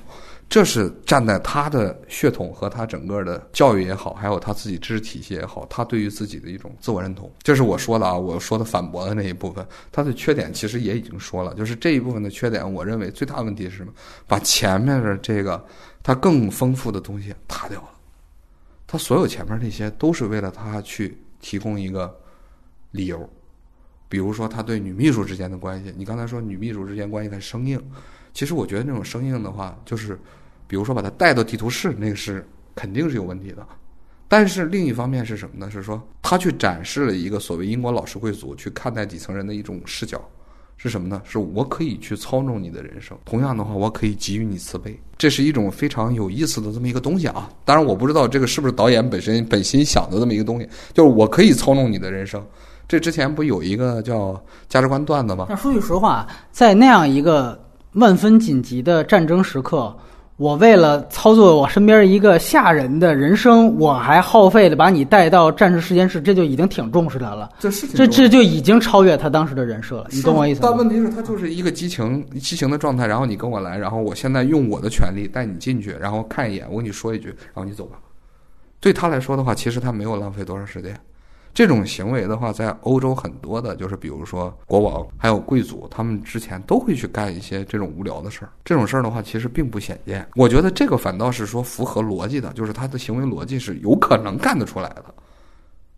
[0.54, 9.66] 这是站在他的血统和他整个的教育也好，还有他自己知识体系也好，他对于自己的一种自我认同，这是我说的啊，我说的反驳的那一部分。
[9.90, 13.92] 他的缺点其实也已经说了，就是这一部分的缺点，我认为最大问题是什么？
[14.28, 15.60] 把前面的这个
[16.04, 17.88] 他更丰富的东西塌掉了。
[18.86, 22.16] 他所有前面那些都是为了他去提供一个
[22.92, 23.28] 理由，
[24.08, 27.82] 比如说他对女秘书之间的关系，你刚才说女秘书之间关系很生硬。
[28.32, 30.18] 其实我觉得那种生硬的话，就是，
[30.66, 33.66] 比如说把它带到地图室，那个是肯定是有问题的。
[34.26, 35.70] 但是另一方面是什么呢？
[35.70, 40.20] 是说他去展示了一个所谓英国老式贵族去看待底层人的一种视角，
[40.76, 41.22] 是什么呢？
[41.24, 47.48] 是我可以去操纵你的人生，同样的话，我可以给予你慈悲，这是一种非常有意思的这么一个东西啊。
[47.64, 52.44] 当然，我不知道这个是不是导演本身本心想的这么一个东西，就是我可以操纵你的人生。
[52.88, 55.46] 这之前不有一个叫价值观段子吗？
[55.48, 57.60] 那说句实话，在那样一个。
[57.94, 59.96] 万分紧急的战争时刻，
[60.36, 67.50] 我为了操作我身边一个下人的人生，我还耗费的把你带到战士实验室，这就已经挺重视他了。
[67.60, 70.08] 这是这这就已经超越他当时的人设了。
[70.10, 70.68] 你懂我意思吗？
[70.68, 77.96] 但问题是，他就是一个激情激情的状态，然后你跟我来，然后我现在用我的权利带你进去，然后看一眼，我跟你说一句，然后你走吧。
[78.80, 80.98] 对他来说的话，其实他没有浪费多长时间。
[81.54, 88.50] 这种行为的话，在欧洲很多的，就是比如说国王还有贵族，他们之前都会去干一些这种无聊的事儿。
[88.64, 90.26] 这种事儿的话，其实并不显见。
[90.34, 95.04] 我觉得这个反倒是说符合逻辑的，就是他的行为逻辑是有可能干得出来的。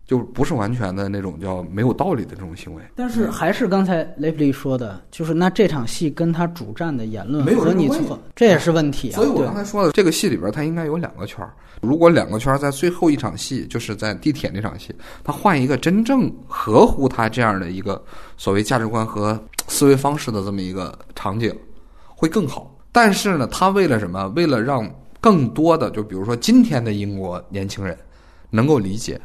[0.07, 9.15] 就不是完全的那种叫没有道理的这种行为，但是还是刚才雷弗利说的，就是那这场戏跟他主战的言论和你错，这也是问题啊。
[9.15, 11.53] 所以我刚才说的这个戏里边，他应该有两个圈儿。
[11.81, 14.95] 如果两个圈儿在最后一场戏，就是在地铁那场戏，
[15.25, 18.01] 他换一个真正合乎他这样的一个
[18.37, 19.37] 所谓价值观和
[19.67, 21.53] 思维方式的这么一个场景，
[22.15, 22.73] 会更好。
[22.93, 24.27] 但是呢，他为了什么？
[24.29, 24.89] 为了让
[25.19, 27.95] 更多的，就比如说今天的英国年轻人
[28.49, 29.19] 能够理解。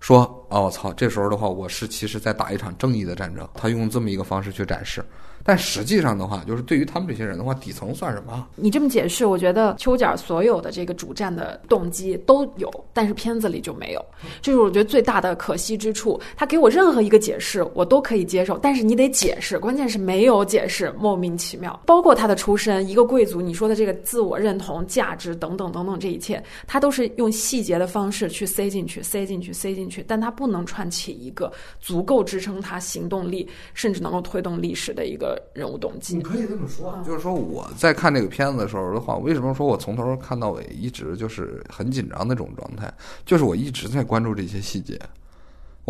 [0.00, 0.92] 说哦，我操！
[0.94, 3.48] 这时候的话，我是其实在打一场正义的战争。
[3.54, 5.04] 他用这么一个方式去展示。
[5.42, 8.46] 但实际上的话，就是对于他们这些人的话，底层算什么？
[8.56, 14.04] 你这么解释，我觉得丘吉尔所有的这个主战的动机都有，但是片子里就没有，
[14.42, 16.20] 这是我觉得最大的可惜之处。
[16.36, 21.80] 他给我任何一个解释，我都可以接受，但是你得解释，关键是没有解释，莫名其妙。
[21.86, 35.29] 包括他的出身，一个贵族，你说的这个自我认同、价值等等等等，这一切，他都是用细节的方式去塞进去、塞进去、塞进去，但他不能串起一个足够支撑他行动力，甚至能够推动历史的一个。
[35.52, 42.92] 人物动机，你可以这么说，就是说我在看这个片子的时候的话，为什么说我从头看到尾一直就是很紧张的这种状态？
[43.26, 44.98] 就是我一直在关注这些细节。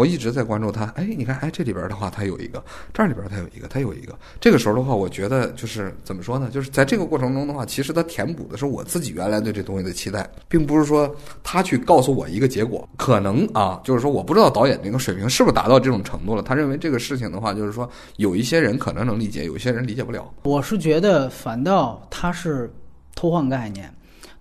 [0.00, 4.18] 我一直在关注他，哎，你看，哎，这里边的话，它有一个，这里边它有一个，它有一个。
[4.40, 6.48] 这个时候的话，我觉得就是怎么说呢？
[6.50, 12.88] 就是在这个过程中的话，其实它填补的是我自己原来对这东西的期待，并不是说他去告诉我一个结果。
[12.96, 16.42] 可能啊，就是说我不知道导演这个水平是不是达到这种程度了。
[16.42, 17.86] 他认为这个事情的话，就是说
[18.16, 20.32] 有一些人可能能理解，有一些人理解不了。
[20.44, 22.72] 我是觉得反倒他是
[23.14, 23.92] 偷换概念。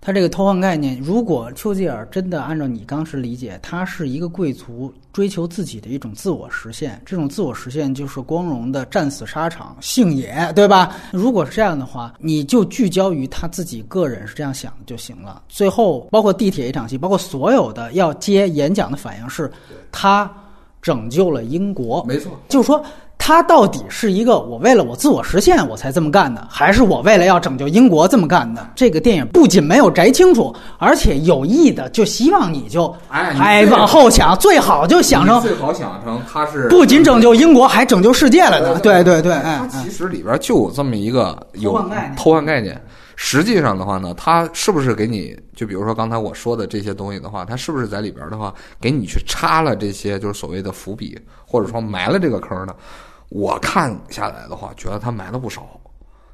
[0.02, 10.96] 他这个偷换概念，如果丘吉尔真的按照你当时理解，他是一个贵族追求自己的一种自我实现，这种自我实现就是光荣的战死沙场、姓野，对吧？
[11.12, 15.42] 如果是这样的话，你就聚焦于他自己个人是这样想就行了。
[15.50, 19.52] 最后，包括地铁一场戏，包括所有的要接演讲的反应是，
[19.92, 20.32] 他
[20.80, 22.82] 拯救了英国，没错，就是说。
[23.30, 28.70] 他到底是一个我为了我自我实现我才这么干的，还是我为了要拯救英国这么干的？
[28.74, 38.80] 这个电影不仅没有摘清楚，而且有意的就希望你就哎哎往后想，最好就想成最好想成他是不仅拯救英国，还拯救世界了呢。
[38.80, 42.82] 对对对，哎它，其实里边就有这么一个有偷换概念偷换概念。
[43.14, 51.16] 实际上的话呢，它是不是给你就比如说刚才我说的这些东西的话，它是不是在里边的话给你去插了这些就是所谓的伏笔，
[51.46, 52.74] 或者说埋了这个坑呢？
[53.30, 55.66] 我看下来的话，觉得他埋了不少。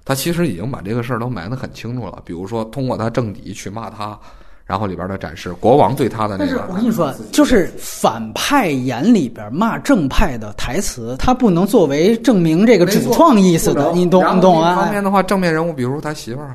[0.04, 2.22] 他其实已经把这个事儿都埋得很清楚了。
[2.24, 4.16] 比如说，通过他政敌去骂他，
[4.64, 6.64] 然后里边的展示国王对他的那但是个。
[6.68, 14.90] 我跟你说，就是反派眼里边骂正派的台词，他不能作为证明这个主创意思的，你懂你懂啊一方啊？
[14.92, 16.54] 面的话，正面人物，比如他媳妇儿，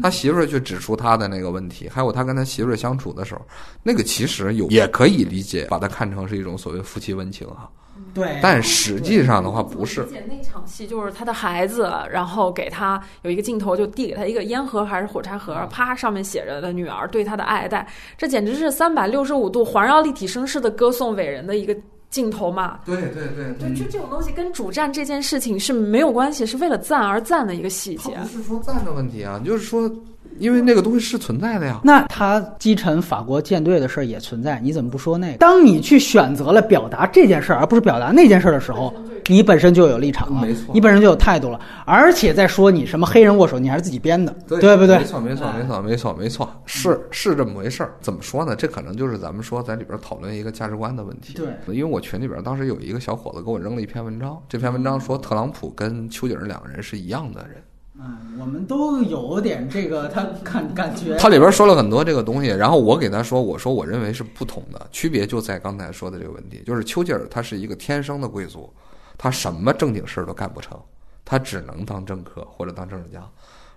[0.00, 3.42] 他媳妇儿去指出他的那个问题，还有他跟他媳妇儿相处的时候，
[3.82, 7.68] 那个其实有也可以理解，把它看成是一种所谓夫妻温情哈。
[8.14, 10.02] 对，但实际上的话不是。
[10.02, 17.86] 理，解那场戏就是他的孩子，然后给他有一个镜头，就递给他一个烟盒还是火柴盒，啪，上面写着的女儿对他的爱戴，
[18.18, 21.74] 这简直是三百六十五度环绕立体声式的歌颂伟人的一个
[22.10, 22.80] 镜头嘛。
[22.84, 28.14] 对对对对，就这种东西跟主战这件事情是没有关系，是为了赞而赞的一个细节。
[28.22, 29.90] 不是说赞的问题啊，就是说，
[30.38, 31.80] 因为那个东西是存在的呀。
[31.84, 35.38] 那他击沉法国舰队的事儿也存在，你怎么不说那个？
[35.38, 38.92] 当你去选择了表达这件事儿，而不是表达那件事儿的时候，
[39.26, 44.98] 你本身就有立场了，没错你本身就有态度了，而且在说你什么黑人握手，你还是自己编的，对不对？
[44.98, 47.94] 没错，没错，没错，没错，没错，是是这么回事儿。
[48.00, 48.56] 怎么说呢？
[48.56, 51.34] 这可能就是咱们说在里边讨论一个价值观的问题。
[51.34, 57.62] 对，因为我群里边当时有一个小伙子给我扔了一篇文章，这篇文章说特朗普跟丘吉尔两个人是一样的人。
[58.04, 68.68] 嗯，我们都有点这个，他感感觉他里边说了很多这个东西，然后我给他说，我说我认为是不同的，区别就在刚才说的这个问题，就是丘吉尔他是一个天生的贵族，
[69.16, 70.76] 他什么正经事儿都干不成，
[71.24, 73.22] 他只能当政客或者当政治家，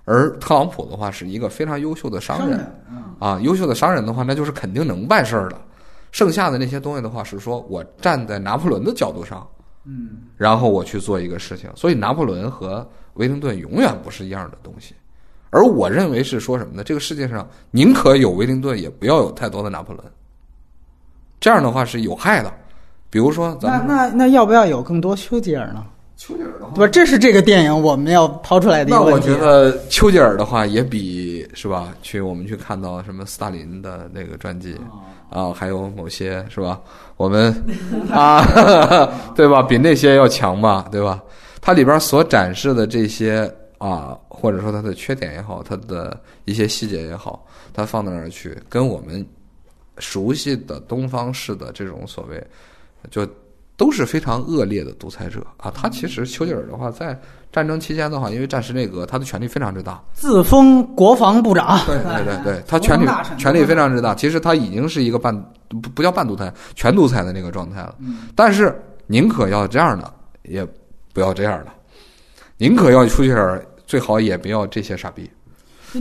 [0.06, 2.60] 而特朗普的话是一个非常优秀的商人
[3.20, 5.58] 啊，优秀的商人的话，那就是肯定能办事儿的。
[6.12, 9.46] 剩下的那些东西的话，是说我站在拿破仑的角度上，
[9.84, 11.70] 嗯，然后我去做一个事情。
[11.76, 14.96] 所以拿破仑和威灵顿永远不是一样的东西。
[15.50, 16.84] 而我认为是说什么呢？
[16.84, 20.06] 这个世界上宁可有威灵顿，也不要有太多的拿破仑。
[21.40, 22.52] 这样的话是有害的。
[23.10, 25.86] 比如说，那咱们那那要不要有更多丘吉尔呢？
[26.18, 26.92] 丘吉尔的话，对吧？
[26.92, 29.28] 这是这个电影我们要抛出来的一那我个问题。
[29.28, 31.94] 觉得丘吉尔的话也比是吧？
[32.02, 34.76] 去我们去看到什么斯大林的那个传记
[35.30, 36.82] 啊，还有某些是吧？
[37.16, 37.54] 我们
[38.12, 38.44] 啊，
[39.36, 39.62] 对吧？
[39.62, 41.22] 比那些要强吧，对吧？
[41.66, 47.44] 它里边所展示的这些啊，或者说它的缺点也好，它的一些细节也好，
[47.74, 49.26] 它放到那儿去，跟我们
[49.98, 52.42] 熟悉的东方式的这种所谓
[53.10, 53.28] 就。
[53.78, 55.70] 都是非常恶劣的独裁者啊！
[55.70, 57.20] 他其实丘吉尔的话，在
[57.52, 60.02] 战争期间的话，因为战时内阁，他的权力非常之大。
[60.14, 63.06] 自封国防部长，对对对对，他权力
[63.38, 64.16] 权力非常之大。
[64.16, 65.38] 其实他已经是一个半
[65.68, 67.96] 不不叫半独裁，全独裁的那个状态了。
[68.00, 68.74] 嗯但是
[69.08, 70.10] 宁可要这样的，
[70.44, 70.66] 也
[71.16, 71.72] 不要这样了；
[72.58, 75.32] 宁可要出去点，最好也不要这些傻逼。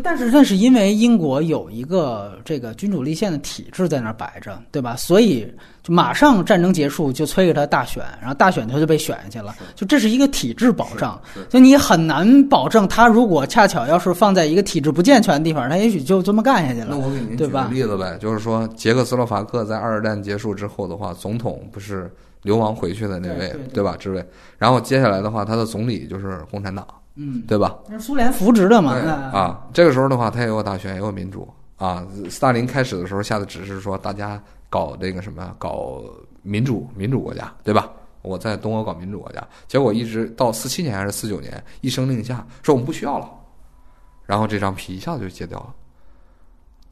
[0.03, 4.97] 但是那是因为英国有一个这个君主立宪的体制在那儿摆着，对吧？
[4.97, 5.47] 所以
[5.85, 9.55] 就马上战争结束就催着他大选，然后大选他就被选下去了。
[9.77, 16.89] 就这是一个体制保障，所以你很难保证他如果恰巧要是放在一个体制不健全的地方，他也许就这么干下去了。
[16.91, 22.13] 那我给您举个例子呗，就是说捷克斯洛伐克在二战结束之后的话，总统不是
[22.45, 23.97] 流亡回去的那位对吧？
[23.97, 24.25] 之位，
[24.57, 26.87] 然后接下来的话，他的总理就是共产党，
[27.17, 27.77] 嗯，对吧？
[27.89, 28.95] 那是苏联扶植的嘛？
[28.95, 32.07] 对啊，这个时候的话，他也有大选，也有民主啊。
[32.31, 34.41] 斯大林开始的时候下的指示说，大家
[34.71, 36.01] 搞这个什么，搞
[36.43, 37.91] 民主民主国家，对吧？
[38.23, 43.31] 我在东欧搞民主国家，结果一直到四七年还是四九年，一声令下，说我们不需要了，
[44.25, 45.75] 然后这张皮一下子就揭掉了。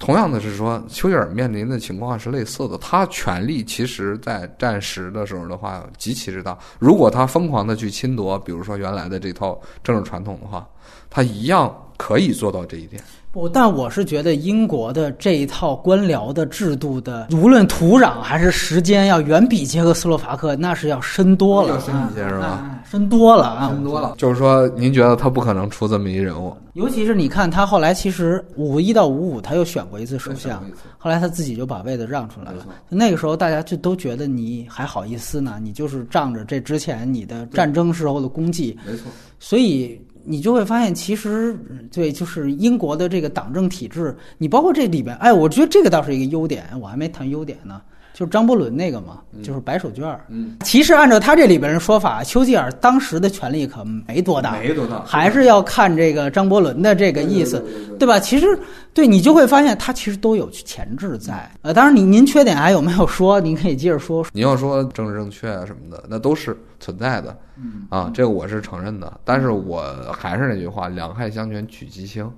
[0.02, 6.58] 同样的是说，丘吉尔面临的情况是类似的，他权力其实在战时的时候的话极其之大。
[6.80, 10.68] 如果他疯狂的去侵夺，比如说原来的这套政治传统的话，
[11.08, 13.00] 他一样可以做到这一点。
[13.32, 22.82] 不，但我是觉得英国的这一套官僚的制度的，无论土壤还是时间，要远比捷克斯洛伐克那是要深多了，要深一些是吧啊？
[22.84, 24.14] 深多了啊，多了。
[24.18, 26.54] 就是说，您觉得他不可能出这么一人物？
[26.74, 30.62] 尤其是你看他后来其实五一到五五他又选过一次首相，
[30.98, 32.66] 后来他自己就把位子让出来了。
[32.90, 39.10] 那个时候大家就都觉得你还好意思呢，你就是仗着这之前你的战争时候的功绩，没错。
[39.40, 39.98] 所以。
[40.24, 41.56] 你就会发现，其实
[41.90, 47.80] 对，就是英国的这个党政体制，你包括这里边，哎，我觉得这个倒是一个优点，我还没谈优点呢。
[48.14, 50.24] 就是张伯伦那个嘛，就是白手绢儿。
[50.28, 57.64] 嗯，其实按照他这里边人说法，丘吉尔当时的权力可没多大，没多大，还是要看这个张伯伦的这个意思，
[57.98, 58.20] 对吧？
[58.20, 58.46] 其实
[58.92, 61.50] 对你就会发现，他其实都有潜质在。
[61.62, 63.40] 呃，当然，您您缺点还有没有说？
[63.40, 64.26] 您可以接着说。
[64.32, 67.36] 你要说政治正确啊什么的，那都是存在的。
[67.56, 69.20] 嗯啊，这个我是承认的。
[69.24, 69.82] 但是我
[70.12, 72.30] 还是那句话，两害相权取其轻。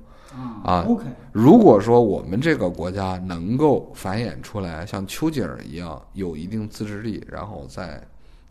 [0.64, 1.04] 啊，OK。
[1.32, 8.02] 如果说我们这个国家能够繁衍出来像丘吉尔一样有一定自制力，然后在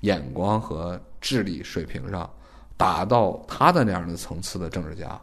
[0.02, 2.30] 眼光和智力水平上
[2.78, 5.20] 达到他的那样的层次的政治家，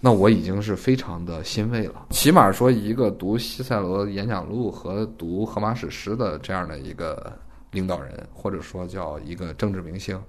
[0.00, 2.06] 那我已经是非常的欣慰了。
[2.10, 7.32] 起码说，一个读西塞罗演讲录和读荷马史诗的这样的一个
[7.70, 10.20] 领导人，或者说叫一个政治明星，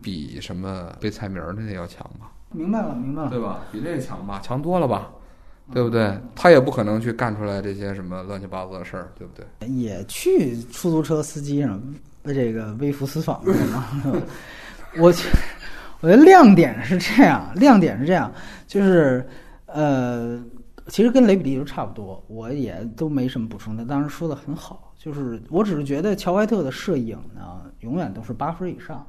[0.00, 2.30] 比什么背菜名的那要强吧。
[2.54, 3.60] 明白了，明白了，对吧？
[3.72, 5.10] 比这个强吧，强多了吧，
[5.72, 6.16] 对不对？
[6.34, 9.68] 他也不可能去干出来这些什么乱七八糟的事儿，对不对？
[9.68, 11.82] 也去出租车司机上
[12.24, 13.86] 这个微服私访了吗？
[14.98, 15.12] 我
[16.00, 18.32] 我觉得亮点是这样，亮点是这样，
[18.66, 19.26] 就是
[19.66, 20.40] 呃，
[20.86, 23.76] 其实跟雷比利都差不多，我也都没什么补充。
[23.76, 29.04] 他当时说的很好，就是我只是觉得乔怀特的摄影呢，永远都是八分以上。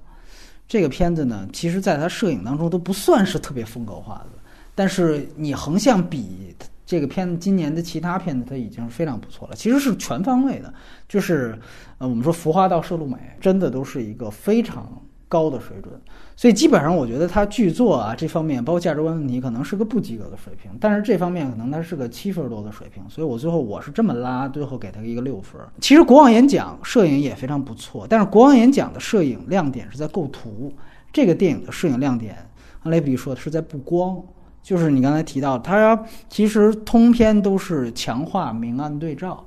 [0.68, 4.40] 这个片子呢，其实在他摄影当中都不算是特别风格化的，
[4.74, 6.56] 但是你横向比
[6.86, 9.56] 这个片子今年的其他片子，它已经非常不错了。
[9.56, 10.74] 其实是全方位的，
[11.08, 11.58] 就是
[11.98, 15.02] 呃，我们说浮华到摄录美，真的都是一个非常。
[15.28, 15.92] 高的水准，
[16.38, 20.70] 所以基本上我觉得他剧作啊这方面，包括价值观问题，可能是个不及格的水平。
[20.82, 25.62] 但是这方面可能他是个七分多的水平，所以我最后我是这么拉，最后给他一个六分。
[25.80, 30.74] 其实国王演讲摄影也非常不错，但是国王演讲的摄影亮点是在构图，
[31.14, 32.36] 这个电影的摄影亮点，
[32.84, 34.22] 雷比说的是在布光，
[34.62, 39.42] 就是你刚才提到，他其实通篇都是强化明暗对照。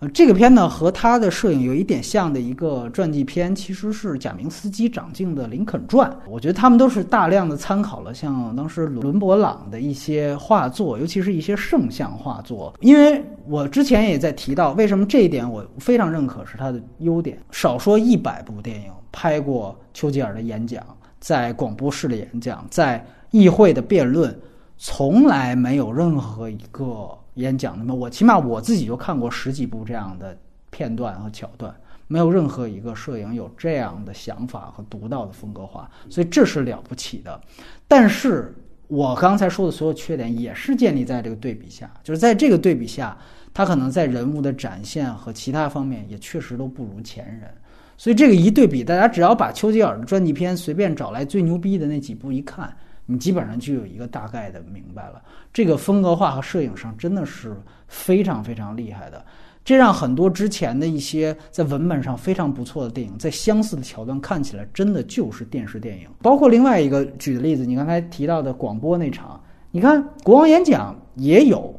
[0.00, 6.10] 呃，这个片呢和他的摄影有一点像的一个传记片，其实是贾明斯基长镜的《林肯传》。
[6.26, 12.72] 我觉得他们都是大量的参考了像当时伦勃朗的一些画作，尤其是一些圣像画作。
[12.80, 17.38] 因为我之前也在提到，为什么这一点我非常认可是他的优点。
[17.50, 20.82] 少说一百部电影拍过丘吉尔的演讲，
[21.18, 24.34] 在广播室的演讲，在议会的辩论，
[24.78, 27.06] 从来没有任何一个。
[27.34, 30.36] 演讲那么我起码我自己就看过十几部这样的
[30.70, 31.74] 片段和桥段，
[32.06, 37.40] 没有任何一个摄影有这样的想法和独到的风格化，所以这是了不起的。
[37.86, 38.54] 但是
[38.88, 43.16] 我刚才说的所有缺点也是建立在这个对比下，就是在这个对比下，
[43.54, 47.48] 他可能在人物的展现和其他方面也确实都不如前人。
[47.96, 52.74] 所以这个一对比，大家只要把丘吉尔的传记片随便找来最牛逼的那几部一看。
[53.10, 55.20] 你基本上就有一个大概的明白了，
[55.52, 57.56] 这个风格化和摄影上真的是
[57.88, 59.24] 非常非常厉害的，
[59.64, 66.06] 这让很多之前的一些在文本上非常不错的电影，在相似的桥段看起来真的就是电视电影。
[66.22, 69.42] 包括另外一个举的例子，你刚才提到的广播那场，
[69.72, 71.74] 你看国王演讲也有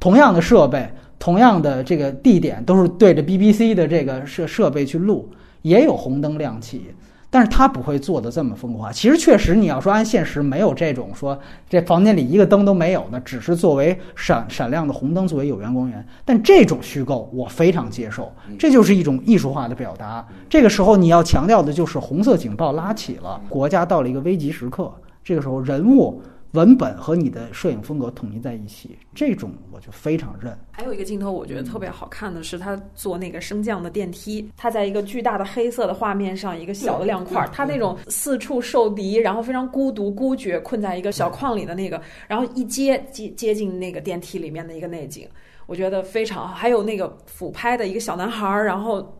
[0.00, 5.30] 同样的设备，同样的这个地点，都是对着 BBC 的这个设设备去录，
[5.62, 6.92] 也有红灯亮起。
[7.34, 8.92] 但是他不会做的这么疯狂。
[8.92, 16.06] 其实确实，你要说按现实，没有这种说这房间里一个灯都没有的，只是作为闪闪亮的红灯作为有源光源。
[16.26, 20.28] 但这种虚构我非常接受，这就是一种艺术化的表达。
[20.50, 24.92] 这个时候你要强调的就是红色警报拉起了，国家到了一个危急时刻。
[25.24, 26.20] 这个时候人物。
[26.52, 30.54] 文本和你的摄影风格统一在一起，这种我就非常认。
[30.70, 45.26] 还有一个镜头，我觉得特别好看的是他坐那个升降的电梯，他在一个巨大的黑色的画面上，一个小的亮块，他那种四处受敌，然后非常孤独孤绝，困在一个小框里的那个，然后一接接接近那个电梯里面的一个内景，
[45.66, 46.54] 我觉得非常好。
[46.54, 49.18] 还有那个俯拍的一个小男孩，然后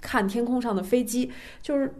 [0.00, 1.92] 看天空上的飞机，就是。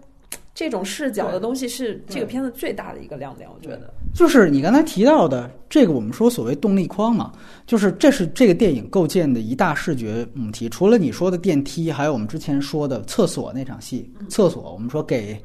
[0.60, 3.90] 这种视角的东西是这个片子最大的一个亮点，我觉得。
[4.14, 7.32] 就是你刚才提到的这个，我们说所谓动力框嘛，
[7.66, 10.68] 就是这是这个电影构建的一大视觉母题。
[10.68, 15.42] 除了你说的电梯，还有我们之前说的厕所那场戏，厕所我们说给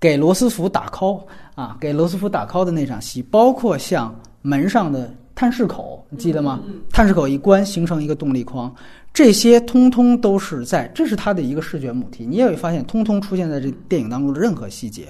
[0.00, 1.22] 给罗斯福打 call
[1.54, 6.60] 啊，给罗斯福打 call 的那场戏，包括像门上的探视口，你记得吗？
[6.90, 8.74] 探视口一关，形成一个动力框，
[9.16, 12.26] 这些通通都是在，这是他的一个视觉母题。
[12.26, 15.06] 你也会发现，通通出现在这电影当中的任何细节，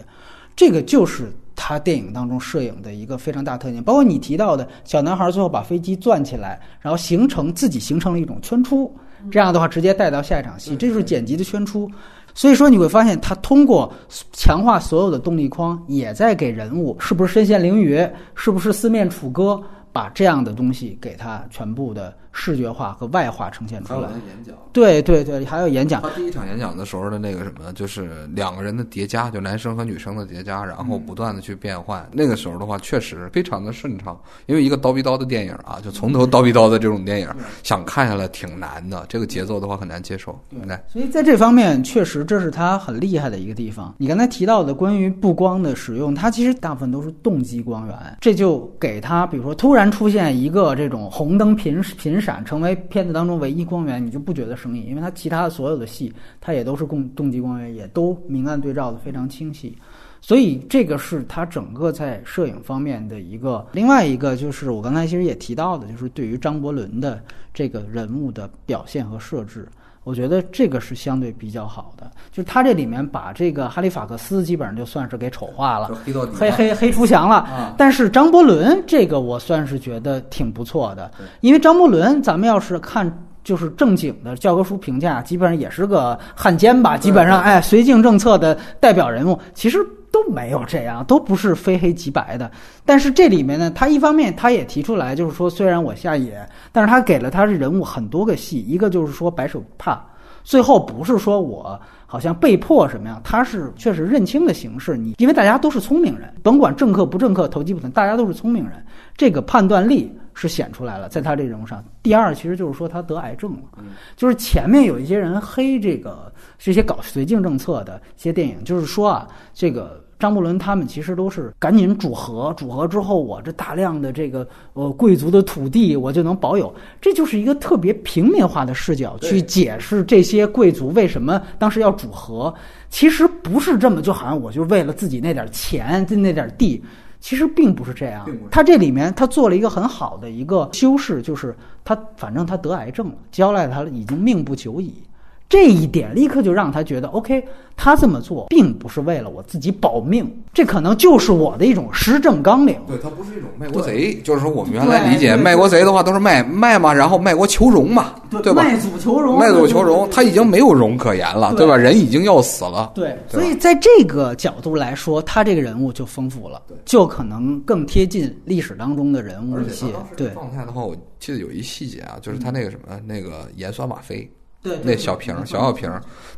[0.55, 3.83] 这个就是他电影当中摄影的一个非常大特点。
[3.83, 8.97] 包括你提到的小男孩最后把飞机攥起来，然后形成自己形成了一种圈出，
[9.29, 11.91] 这样的话直接带到下一场戏，这就是剪辑的圈出。
[12.33, 13.93] 所以说你会发现，他通过
[14.33, 19.61] 强化所有的动力框，也在给人物是不是身陷囹圄，是不是四面楚歌，
[19.97, 22.15] 把这样的东西给他全部的。
[22.39, 24.11] 视觉化和外化呈现出来。
[24.11, 26.03] 演讲，对对对，还有演讲。
[26.03, 32.07] 他第一场演讲的时候的那个什么，就是两个人的叠加，就男生和女生的叠加，然后不断的去变换。
[32.13, 34.21] 那个时候的话，确实非常的顺畅。
[34.45, 37.29] 因为一个刀逼刀的电影啊，就从头刀逼刀的这种电影，
[37.63, 39.07] 想看下来挺难的。
[39.09, 40.39] 这个节奏的话很难接受。
[40.51, 43.95] 对，所以在这方面，确实这是他很厉害的一个地方。
[43.97, 52.17] 你刚才提到的关于布光的使用，它其实大部分都是动机光源，这就给他，比如说突然出现一个这种红灯频频。
[52.21, 59.77] 闪成为片子当中唯一光源，你就不觉得生硬，因为它其他的所有的戏，它也都是共动机光源，也都明暗对照的非常清晰，
[60.21, 63.65] 所以这个是它整个在摄影方面的一个。
[63.71, 67.23] 另外一个就是我刚才其实也提到的，就是对于张伯伦的
[67.55, 69.69] 这个人物的表现和设置。
[70.07, 75.91] 我觉得这个是相对比较好的，就是他这里面把这个哈利法克斯基本上就算是给丑化了，
[76.33, 77.75] 黑黑黑出墙了。
[77.77, 89.85] 但是张伯伦这个我算是觉得挺不错的，因为张伯伦咱们要是看就是正经的教科书评价，基本上也是个汉奸吧，基本上哎绥靖政策的代表人物，其实。
[90.17, 92.51] 都没有这样，都不是非黑即白的。
[92.87, 100.03] 但是这里面呢，他一方面他也提出来，就是说，虽然我下野，但是他给了他是人物很多个戏，一个就是说白手帕，
[100.43, 104.97] 最后不是说我好像被迫什么样，他是确实认清的形式。
[104.97, 108.83] 你因为大家都是聪明人，甭管政客不政客，投机不投，大家都是聪明人，
[109.19, 111.85] 这个判断力是显出来了，在他这人物上。
[112.03, 113.85] 第二，其实就是说他得癌症了，
[114.17, 120.03] 就是前面有一些人黑这个这些搞绥靖政策的一些电影，就是说啊，这个。
[120.19, 132.53] 张伯伦他们其实都是赶紧主和，主和之后，我这大量的这个呃贵族的土地我就能保有，这就是一个特别平民化的视角去解释这些贵族为什么当时要主和。
[132.89, 136.83] 其实不是这么，就好像我就为了自己那点钱、那点地，
[137.21, 138.27] 其实并不是这样。
[138.51, 141.55] 他这里面他做了一个很好的一个修饰，就是
[141.85, 145.03] 他反正他得癌症了，交代他已经命不久矣。
[145.49, 147.43] 这一点立刻就让他觉得，OK，
[147.77, 152.77] 他这么做并不是为了我自己保命，这可能就是我的一种施政纲领。
[152.87, 158.65] 对他不是一种卖国贼，就是说我们原来理解卖国贼的话都是卖卖嘛，然后卖国求荣嘛，对吧？
[158.65, 161.77] 卖祖求荣，卖祖求荣，他已经没有荣可言了，对吧？
[161.77, 162.91] 人已经要死了。
[162.95, 169.87] 对，所以在这个角度来说，他这个人物就丰富了，就可能更贴近历史当中的人物一些。
[170.17, 174.29] 对，状态的话，我记得有一细节啊，就是他那个什么，那个盐酸吗啡。
[174.67, 175.89] 对，那小瓶小小瓶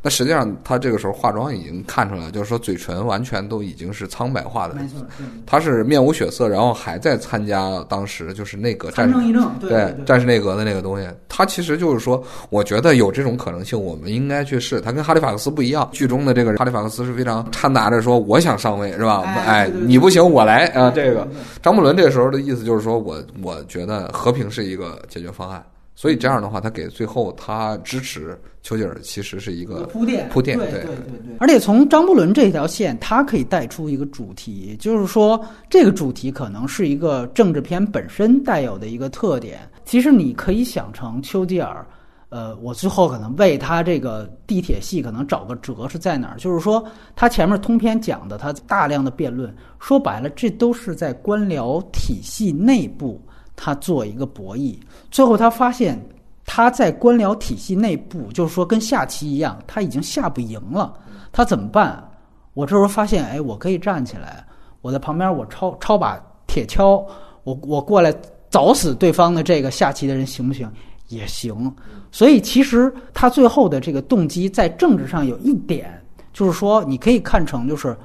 [0.00, 5.04] 那实际上他这个时候化妆已经看出来，就是说嘴唇完全都已经是苍白化的，没错，
[5.44, 9.20] 他是面无血色，然后还在参加当时就是内阁战争，
[9.58, 11.08] 对战士内阁的那个东西。
[11.28, 14.80] 他其实就是说，我觉得有这种可能性，我们应该去试。
[14.80, 19.22] 他跟哈利法克斯不一样，剧中的这个哈利法克斯是非常掺杂着说我想上位，是吧？
[19.46, 20.92] 哎，你不行，我来啊！
[20.94, 21.26] 这个
[21.60, 25.64] 张伯伦这个时候的意思就是说我我觉得和平是一个解决方案。
[25.99, 31.36] 所以这样的话，他给最后他支持丘吉尔，其实是一个铺垫铺垫，对对对对。
[31.40, 39.68] 而且从张伯伦这条线，他可以带出一个主题，就是说这个主题可能是一个政治片本身带有的一个特点。
[39.84, 41.84] 其实你可以想成丘吉尔，
[42.28, 46.36] 呃，我最后可能为他这个地铁戏可能找个辙是在哪儿？
[46.38, 46.86] 就是说
[47.16, 53.20] 他前面通篇讲的他大量的辩论，说白了，这都是在官僚体系内部。
[53.61, 54.78] 他做一个博弈，
[55.11, 56.00] 最后他发现
[56.46, 60.94] 他在官僚体系内部，就是说跟下棋一样，他已经下不赢了。
[61.32, 62.09] 他怎么办？
[62.54, 64.46] 我这时候发现，哎，我可以站起来，
[64.80, 67.04] 我在旁边，我抄抄把铁锹，
[67.42, 68.14] 我我过来
[68.48, 70.70] 凿死对方的这个下棋的人，行不行？
[71.09, 71.74] 也行。
[72.12, 76.00] 所以其实他最后的这个动机在政治上有一点，
[76.32, 77.96] 就是说你可以看成，就是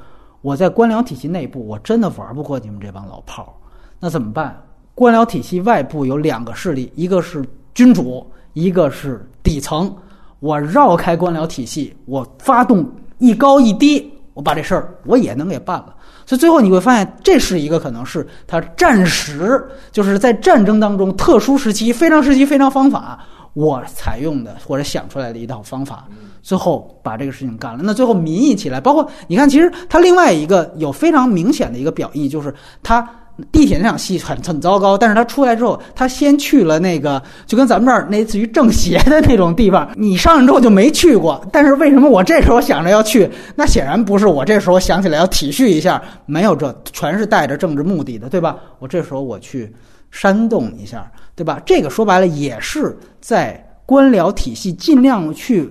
[0.42, 3.54] 我在官僚体系内部，我真的玩不过你们这帮老炮儿，
[4.00, 4.60] 那怎么办？
[4.96, 9.94] 官僚体系外部有两个势力，一个是君主，一个是底层。
[10.40, 12.86] 我绕开官僚体系，我发动
[13.18, 15.96] 一高一低，我把这事儿我也能给办了。
[16.26, 26.08] 所以最后你会发现，这是一个可能是他战时，就是在战争当中特殊时期、非常时期、非常方法，我采用的或者想出来的一套方法。
[26.44, 27.80] 最后把这个事情干了。
[27.82, 33.10] 那最后民意起来，包括你看，其实他另外一个有非常明显的一个表意，就是他。
[33.52, 41.44] 地铁那场戏很很糟糕，但是他出来之后，他先去了那个就跟咱们这儿类似于政协的那种地方，你上去之后就没去过。
[41.52, 43.28] 但是为什么我这时候想着要去？
[43.56, 48.56] 那显然不是我这时候想起来要体恤一下，没有这全是带着政治目的的，对吧？
[48.78, 49.74] 我这时候我去
[50.12, 51.60] 煽动一下，对吧？
[51.66, 55.68] 这个说白了也是在官僚体系尽量去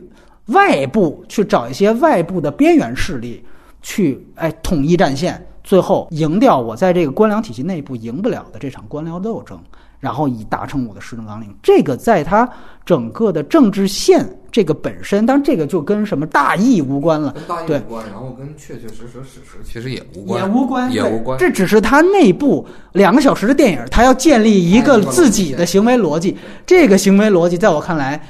[0.46, 3.40] 外部去找一些外部的边缘势力
[3.82, 5.40] 去哎统一战线。
[5.72, 9.58] 最后赢掉我在这个官僚体系内部赢不了的这场官僚斗争，
[10.00, 11.48] 然后以达成我的施政纲领。
[11.62, 12.46] 这个在他
[12.84, 17.34] 整个的政治线这个本身，当然这个就跟什么大义无关了，
[17.66, 18.04] 对，无关。
[18.10, 21.38] 然后跟确确实实史实其实也无关，也无关，也无关。
[21.38, 26.36] 这只是他内部两个小时的电影，他要建立一个自己的行为逻辑。
[26.66, 28.22] 这个行为逻辑在我看来。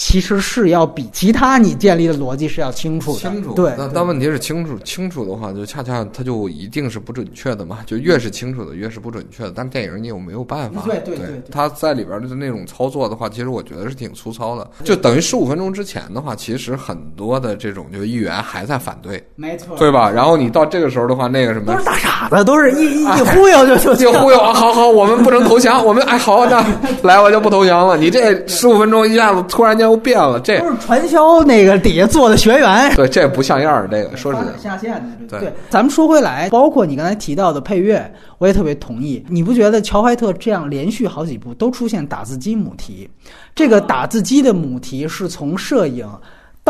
[0.00, 3.52] 其实是要比其他你建立的逻辑是要清楚的，清楚。
[3.52, 7.80] 对，但但问题是清楚清楚的话，就恰恰它就一定是不准确的嘛。
[7.84, 9.52] 就越是清楚的，越是不准确的。
[9.54, 10.80] 但电影你又没有办法。
[10.86, 11.42] 对对对。
[11.52, 14.66] 他在里边的那种操作的话，其实我觉得是挺粗糙的。
[14.84, 20.08] 就等于十五分钟之前的话，其实很多的这种就议员还在反对，没错，对吧？
[20.10, 24.54] 然后你到这个时候的话，那个什么都是大傻子，都是一一忽悠就就 忽悠啊！
[24.54, 26.64] 好好，我们不能投降，我们哎好那
[27.02, 27.98] 来我就不投降了。
[27.98, 30.58] 你这十五分钟一下子突然间又变了，这。
[30.60, 33.88] 都是传销那个底下做的学员， 对，这不像样儿。
[33.88, 34.94] 这个说是下线
[35.28, 35.52] 的，对。
[35.68, 39.24] 咱们说回来，包括你刚才提到的配乐，我也特别同意。
[39.28, 43.08] 你不觉得乔怀特这样连续好几部都出现打字机母题？
[43.54, 46.08] 这个打字机的母题是从摄影。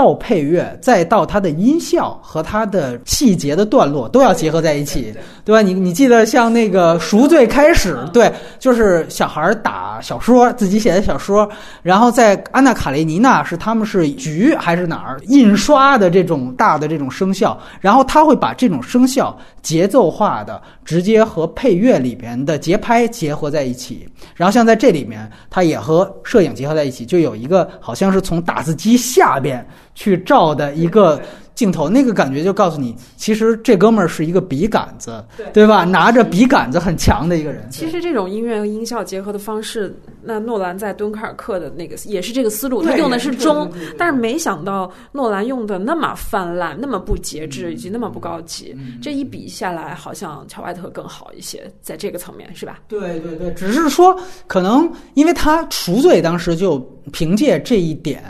[0.01, 5.15] 到配乐，再到它的音效和它的细节的段落，都要结合在一起，
[5.45, 5.61] 对吧？
[5.61, 11.47] 你你记得像那个《赎罪》开始，对，就是小孩打小说，自己写的小说，
[11.83, 29.63] 然后在《安娜卡列尼娜》是他们是局还是哪儿印刷的这种大的这种声效，然后他会把这种声效节奏化的直接和配乐里边的节拍结合在一起，然后像在这里面，它也和摄影结合在一起，就有一个好像是从打字机下边。
[29.95, 31.21] 去照的一个
[31.55, 35.23] 镜头，那个感觉就告诉你，其实这哥们儿是一个笔杆子，
[35.53, 35.85] 对吧？
[35.85, 37.69] 拿着笔杆子很强的一个人。
[37.71, 48.75] 其实这种音乐和音效结合的方式，那诺兰在敦刻尔克的那个也是这个思路，他用的是中，但是没想到诺兰用的那么泛滥，那么不节制，以及那么不高级。
[49.03, 52.79] 这一比下来，好像乔怀特更好一些，在这个层面是吧？
[52.89, 56.79] 对对对，只是说可能因为他赎罪当时就
[57.12, 58.25] 凭借这一点。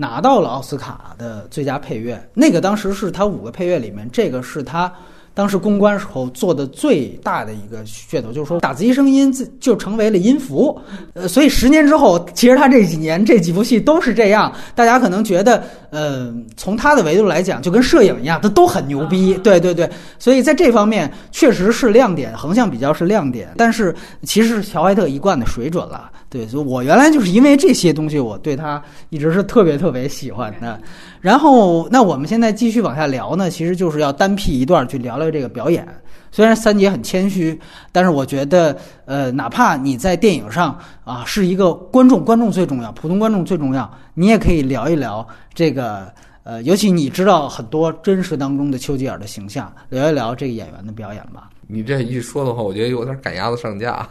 [0.00, 4.92] 拿到了奥斯卡的最佳配乐，那个当时是他五个配乐里面，这个是他
[5.34, 10.80] 当时公关时候做的最大的一个噱头，就是说打字机声音就成为了音符。
[11.14, 14.52] 呃，所以十年之后，其实他这几年这几部戏都是这样。
[14.76, 19.34] 大家可能觉得，呃，从他的维度来讲，就跟摄影一样，他都很牛逼。
[19.38, 23.48] 对对对，所以在这方面确实是亮点，横向比较是亮点。
[23.56, 23.92] 但是
[24.22, 26.10] 其实是乔怀特一贯的水准了。
[26.30, 30.78] 对，所以我原来就是因为这些东西，我对他一直是特别特别喜欢的。
[31.20, 35.88] 然后，那我们现在继续往下聊呢，其实就是要单辟一段去聊聊这个表演。
[36.30, 37.58] 虽然三姐很谦虚，
[37.90, 38.76] 但是我觉得，
[39.06, 51.48] 呃，哪怕你在电影上啊是一个观众，观众最重要，普通观众最重要，你也可以聊一聊这个，呃，尤其你知道很多真实当中的丘吉尔的形象，聊一聊这个演员的表演吧。
[51.70, 54.08] 你这一说的话，我觉得有点赶鸭子上架。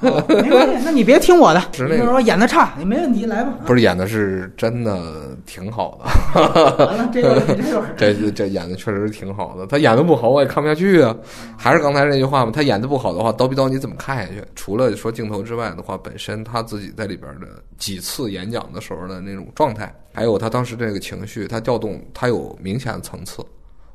[0.00, 1.60] 没关系，那你别听我的。
[1.72, 3.52] 就是说演的差，你没问题，来吧。
[3.66, 6.86] 不是演的是真的挺好的。
[6.86, 7.20] 完了，这
[7.98, 9.66] 这这这演的确实是挺好的。
[9.66, 11.14] 他演的不好，我也看不下去啊。
[11.56, 14.40] 还是刚才那句话嘛，他演的不好的话，叨逼叨你怎么看下去？
[14.54, 17.48] 除了说镜头之外的话，本身他自己在里边的
[17.78, 23.44] 几次演讲的时候的那种状态，还有他当时这个情绪，他调动，他有明显的层次。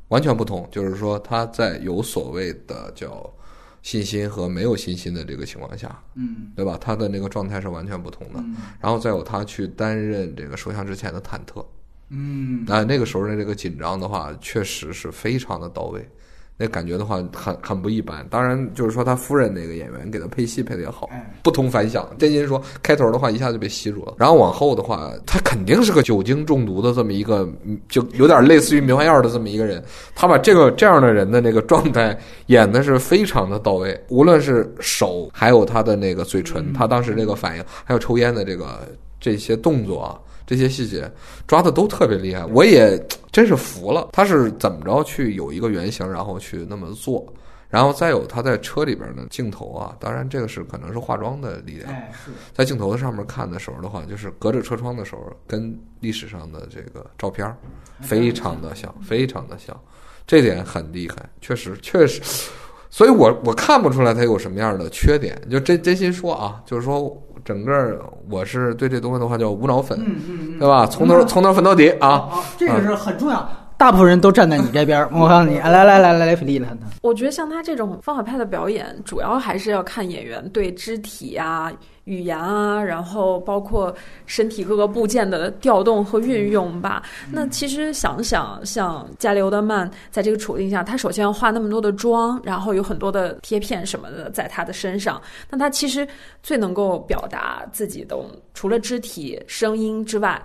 [0.10, 3.30] 完全不同，就是说他在有所谓的叫
[3.82, 6.78] 信心和没有信心的这个情况下，嗯，对吧？
[6.80, 8.44] 他的那个状态是完全不同的。
[8.82, 11.66] 然后再有他去担任这个首相之前的忐忑，
[12.10, 16.08] 嗯，那，那个时候的这个紧张的话，确实是非常的到位。
[16.60, 21.08] 那感觉的话很很不一般，当然就是说他夫人那个演员给他配戏配的也好，
[21.44, 22.10] 不同凡响。
[22.18, 27.48] 真心说，开头的话一下就被吸住了，然后往后的话，他肯定是个酒精中毒的这么一个，
[27.88, 29.84] 就有点类似于迷幻药的这么一个人。
[30.16, 32.18] 他把这个这样的人的那个状态
[32.48, 38.80] 演的是非常的到位，无论是手，还有他的那个嘴唇，他当时这个反应，还有抽烟的这个
[39.20, 40.18] 这些动作啊。
[40.48, 41.12] 这些细节
[41.46, 42.98] 抓的都特别厉害，我也
[43.32, 44.10] 真是服了。
[44.14, 47.28] 他是怎么着去有一个原型，然后去那么做，
[47.70, 51.94] 然后再有他在车里边的镜头啊，当然这个是可能是化妆的力量。
[52.54, 57.54] 在镜头的上面看的时候的话，就是隔着车窗的时候，跟历史上的这个照片
[58.02, 59.78] 非常的像，非常的像，
[60.26, 62.22] 这点很厉害，确实确实。
[62.90, 65.40] 所以我我看不出来他有什么样的缺点。
[65.52, 67.98] 就真真心说啊，就是说整个
[68.30, 70.86] 我是对这东西的话叫无脑粉，嗯嗯嗯，对吧？
[70.86, 72.10] 从头从头粉到底啊。
[72.10, 73.50] 啊，这个是很重要。
[73.78, 76.68] 大部分人都站在你这边儿， 我告诉你，来来来来来，菲利了，
[77.04, 81.72] 我觉得像他这种方法派的表演，主要还是要看演员对肢体啊、
[82.06, 83.96] 语言啊，然后包括
[84.26, 87.04] 身体各个部件的调动和运用吧。
[87.32, 95.22] 那其实想想，像加里欧德曼在这个处境下，他首先要化那么多的妆，然后有很多的贴片什么的在他的身上，
[95.52, 96.08] 那他其实
[96.42, 98.18] 最能够表达自己的，
[98.56, 100.42] 除了肢体、声音之外。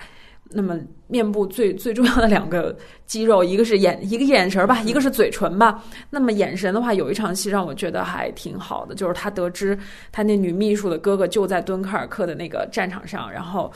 [0.54, 2.76] 那么面部最最重要的两个
[3.06, 5.82] 肌肉，一个是眼，一个眼神吧，一个是嘴唇吧。
[6.10, 9.78] 那么眼神的话，有一场戏让我觉得还挺好的，就是他得知
[10.10, 13.72] 他那女秘书的哥哥就在敦刻尔克的那个战场上，然后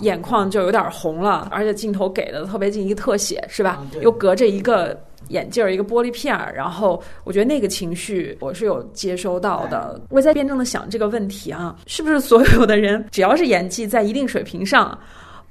[0.00, 3.82] 眼眶就有点红了，而且镜头给的特别近，一个特写是吧？
[4.00, 4.98] 又隔着一个
[5.28, 10.00] 眼镜儿，一个玻璃片儿，然后我觉得那个情绪我是有接收到的。
[10.10, 14.98] 我在辩证的想这个问题啊，是不是所有的人只要是演技在一定水平上？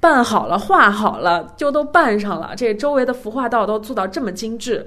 [0.04, 2.52] 办好了，画好了，就都办上了。
[2.58, 4.86] 这周围的服化道都做到这么精致，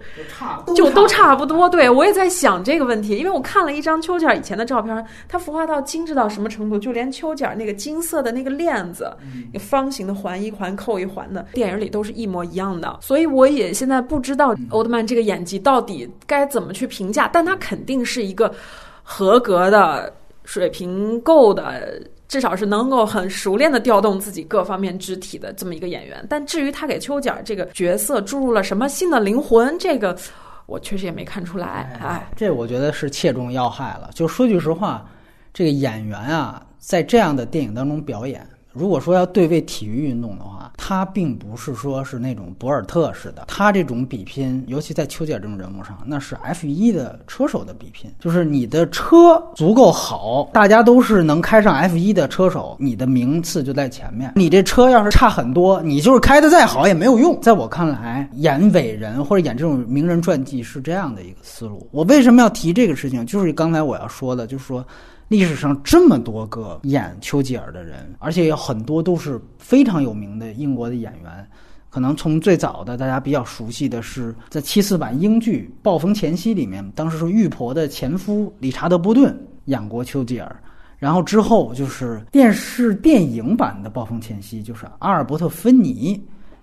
[0.76, 1.68] 就都差不多。
[1.68, 6.78] 对我也在想这个问题，因为我看了一张秋瑾以前的照片，它服化道精致到什么程度？
[6.78, 9.12] 就连秋瑾那个金色的那个链子，
[9.60, 13.00] 方形的环一环扣一环的，电影里都是一模一样的。
[13.02, 18.54] 所以我也现在不知道欧德曼这个演技到底该怎么去评价，但他肯定是一个
[19.02, 20.14] 合格的
[20.44, 22.00] 水平够的。
[22.28, 30.18] 至少是能够很熟练的调动自己各方面肢体的这么一个演员，但至于他给秋瑾这个角色注入了什么新的灵魂，这个
[30.66, 31.98] 我确实也没看出来。
[32.02, 34.10] 哎，这我觉得是切中要害了。
[34.14, 35.10] 就说句实话，
[35.54, 38.46] 这个演员啊，在这样的电影当中表演。
[38.78, 54.34] 如果说要对位体育运动的话，他并不是说是那种博尔特式的，他这种比拼，尤其在丘吉尔这种人物上，那是 F 一的车手的比拼，就是你的车足够好，大家都是能开上 F 一的车手，你的名次就在前面。
[54.36, 57.40] 你这车要是差很多，你就是开的再好也没有用。
[57.42, 61.88] 在我看来，演伟人或者演这种名人传记是这样的一个思路。
[61.92, 63.26] 我为什么要提这个事情？
[63.26, 64.86] 就是刚才我要说的，就是说。
[65.28, 71.48] 历史上这么多个演丘吉尔的人，而且有很多都是非常有名的英国的演员。
[71.90, 79.36] 可能从最早的大家比较熟悉的是，在七四版英剧《暴风前夕》里面，当时是玉婆的前夫理查德·波顿
[79.66, 80.56] 演过丘吉尔。
[80.98, 86.22] 然后之后就是电视电影版的《暴风前夕》，就是阿尔伯特·芬尼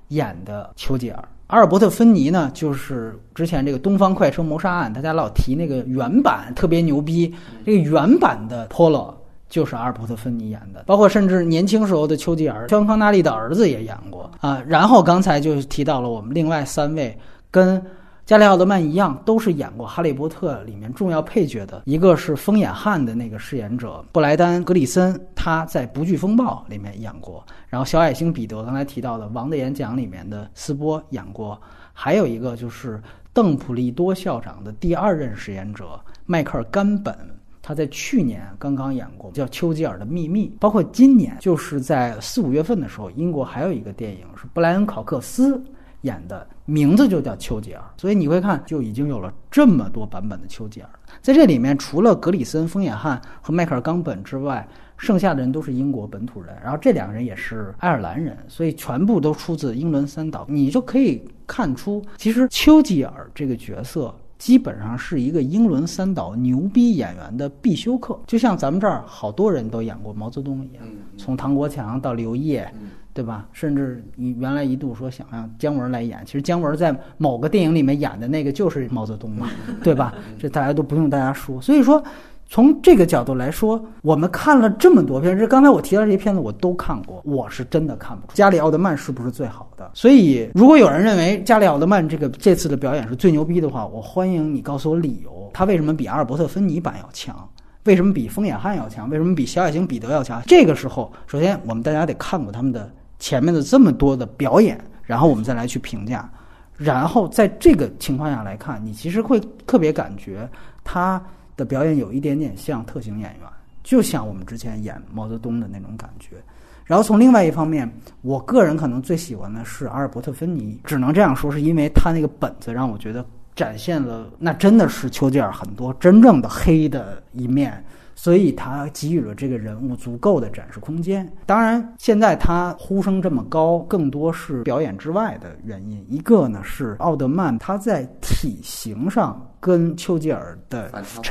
[0.08, 1.28] 演的丘吉尔。
[1.55, 7.32] 阿尔伯特·芬尼呢，就是之前这个《东方快车谋杀案》，大家老提那个原版特别牛逼。
[7.64, 9.14] 这个原版的 Polo
[9.48, 14.60] 就是阿尔伯特·芬尼演的，包括甚至年轻时候的丘吉尔，肖恩·康纳利的儿子也演过啊。
[14.66, 17.16] 然后刚才就提到了我们另外三位
[17.52, 17.81] 跟。
[18.26, 21.82] 加里奥德曼一样，都是演过《哈利波特》里面重要配角的。
[21.84, 27.44] 一个是疯眼汉的那个饰演者布莱丹·格里森，他在《不惧风暴》里面演过。
[27.68, 31.60] 然后小矮星彼得刚才提到的《王的演讲》里面的斯波演过。
[31.92, 32.98] 还有一个就是
[33.34, 37.14] 邓普利多校长的第二任饰演者迈克尔·甘本，
[37.60, 40.48] 他在去年刚刚演过叫《丘吉尔的秘密》。
[40.59, 45.62] 包括今年就是在四五月份的时候，英国还有一个电影是布莱恩·考克斯。
[46.05, 50.89] 演的名字就叫丘吉尔，所以你会看就已经有了这么多版本的丘吉尔。
[51.20, 54.66] 在这里面，除了格里森、风眼汉和迈克尔·冈本之外，
[54.98, 56.55] 剩下的人都是英国本土人。
[56.62, 60.44] 然后这两个人也是爱尔兰人，所以全部都出自英伦三岛。
[60.48, 68.20] 你就可以看出，其实丘吉尔这个角色基本上是一个英伦三岛牛逼演员的必修课。
[68.26, 70.85] 就像咱们这儿好多人都演过毛泽东一样，
[71.16, 72.70] 从唐国强到刘烨。
[73.14, 73.46] 对吧？
[73.52, 79.48] 甚至你原来一度说想让姜文来演，其实姜文在某个电影里面演的那个就是毛泽东嘛，
[79.84, 80.12] 对吧？
[80.36, 81.60] 这大家都不用大家说。
[81.62, 82.02] 所以说，
[82.48, 89.88] 从这个角度来说，我们看了这么多片，这刚才我提到这些片子我都看过，我是真的看不出加里奥德曼是不是最好的。
[89.94, 97.48] 所以，如果有人认为加里奥德曼这个这次的表演是最牛逼的话，我欢迎你告诉我理由，他为什么比阿尔伯特·芬尼版要强？
[97.84, 99.08] 为什么比风眼汉要强？
[99.08, 100.42] 为什么比小矮星彼得要强？
[100.46, 102.90] 这个时候，首先我们大家得看过他们的。
[103.18, 106.30] 前面的这么多的表演，然后我们再来去评价，
[106.76, 110.48] 然后在这个情况下来看，你其实会特别感觉
[110.82, 111.22] 他
[111.56, 113.48] 的表演有一点点像特型演员，
[113.82, 116.36] 就像我们之前演毛泽东的那种感觉。
[116.84, 123.24] 然后从另外一方面，我个人可能最喜欢的是阿尔伯特·芬尼，只能这样说，是因为他那个本子让我觉得
[123.56, 127.82] 展现了那真的是丘吉尔很多真正的黑的一面。
[128.14, 131.30] 所以他给予了这个人物足够的展示空间。
[131.46, 136.04] 当然，现在他呼声这么高，更多是表演之外的原因。
[136.08, 140.90] 一个呢是奥德曼他在体型上跟丘吉尔的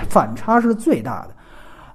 [0.09, 1.35] 反差是最大的，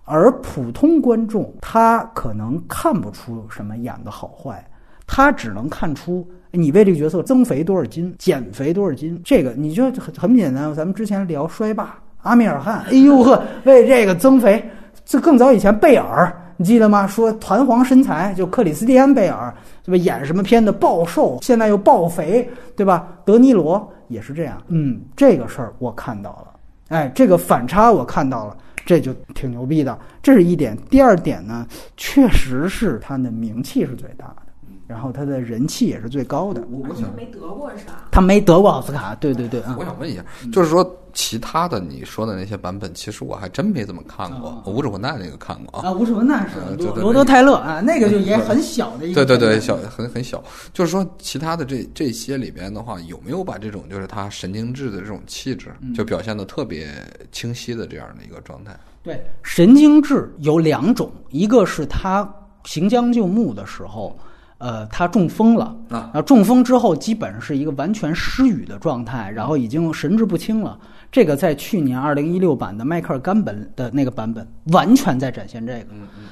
[0.04, 4.66] 而普通观众他可能看不出什么演的好坏，
[5.06, 9.20] 他只能看出你为这个角色增肥多少斤、减肥多少斤。
[9.22, 14.64] 这个你就很很简单，咱们之前聊衰霸，阿米尔汗，哎呦呵，为这个增肥。
[15.08, 17.06] 这更早以前，贝尔你记得吗？
[17.06, 19.52] 说弹簧身材，就克里斯蒂安贝尔，
[19.82, 20.04] 对吧？
[20.04, 23.08] 演什么片子暴瘦，现在又暴肥，对吧？
[23.24, 24.60] 德尼罗也是这样。
[24.68, 26.48] 嗯，这个事儿我看到了，
[26.88, 28.54] 哎，这个反差我看到了，
[28.84, 29.98] 这就挺牛逼的。
[30.22, 30.76] 这是一点。
[30.90, 31.66] 第二点呢，
[31.96, 34.42] 确实是他的名气是最大的。
[34.86, 36.62] 然后他的人气也是最高的。
[36.70, 38.04] 我想没得过是吧？
[38.10, 39.14] 他没得过奥斯卡。
[39.14, 39.62] 对对对。
[39.78, 40.22] 我想问一下，
[40.52, 40.84] 就是说
[41.18, 44.62] 其他的你说的那些版本，其实我还真没怎么看过。
[44.66, 45.88] 无耻混蛋那个看过啊。
[45.88, 49.26] 啊，无耻混蛋是罗罗德泰勒啊，那个就也很小的一个。
[49.26, 50.40] 对对对，小很很小。
[50.72, 56.88] 就是说其他的这这些里边的话，有没有把这种就是他神经质的这种气质，就表现的特别
[57.32, 58.78] 清晰的这样的一个状态？
[59.02, 62.32] 对，神经质有两种，一个是他
[62.62, 64.16] 行将就木的时候。
[64.60, 70.76] 呃，他中风了啊，然后中风之后基本上是一个完全失语的状态，然后已经神志不清了。
[71.10, 75.86] 这个在去年二零一六版的迈克尔·甘本的那个版本完全在展现这个，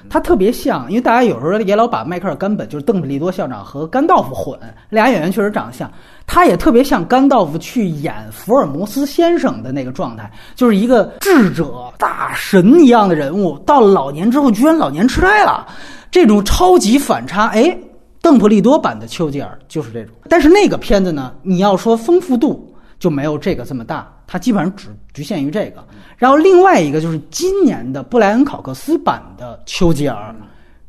[0.09, 4.59] 他特别像，因为大家有时候也老把迈克尔·甘本就是邓布利多校长和甘道夫混，
[4.91, 5.91] 俩演员确实长得像，
[6.27, 15.67] 他也特别像甘道夫去演福尔摩斯先生的那个状态，就是一个智者大神一样的人物，到了老年之后居然老年痴呆了，
[16.11, 17.79] 这种超级反差，哎。
[18.23, 25.85] 邓普利多版的丘吉尔就是这种，但是那个片子呢，你要说丰富度就没有这个这么大，它基本上只局限于这个。
[26.17, 30.35] 然后另外一个就是今年的布莱恩考克斯版的丘吉尔，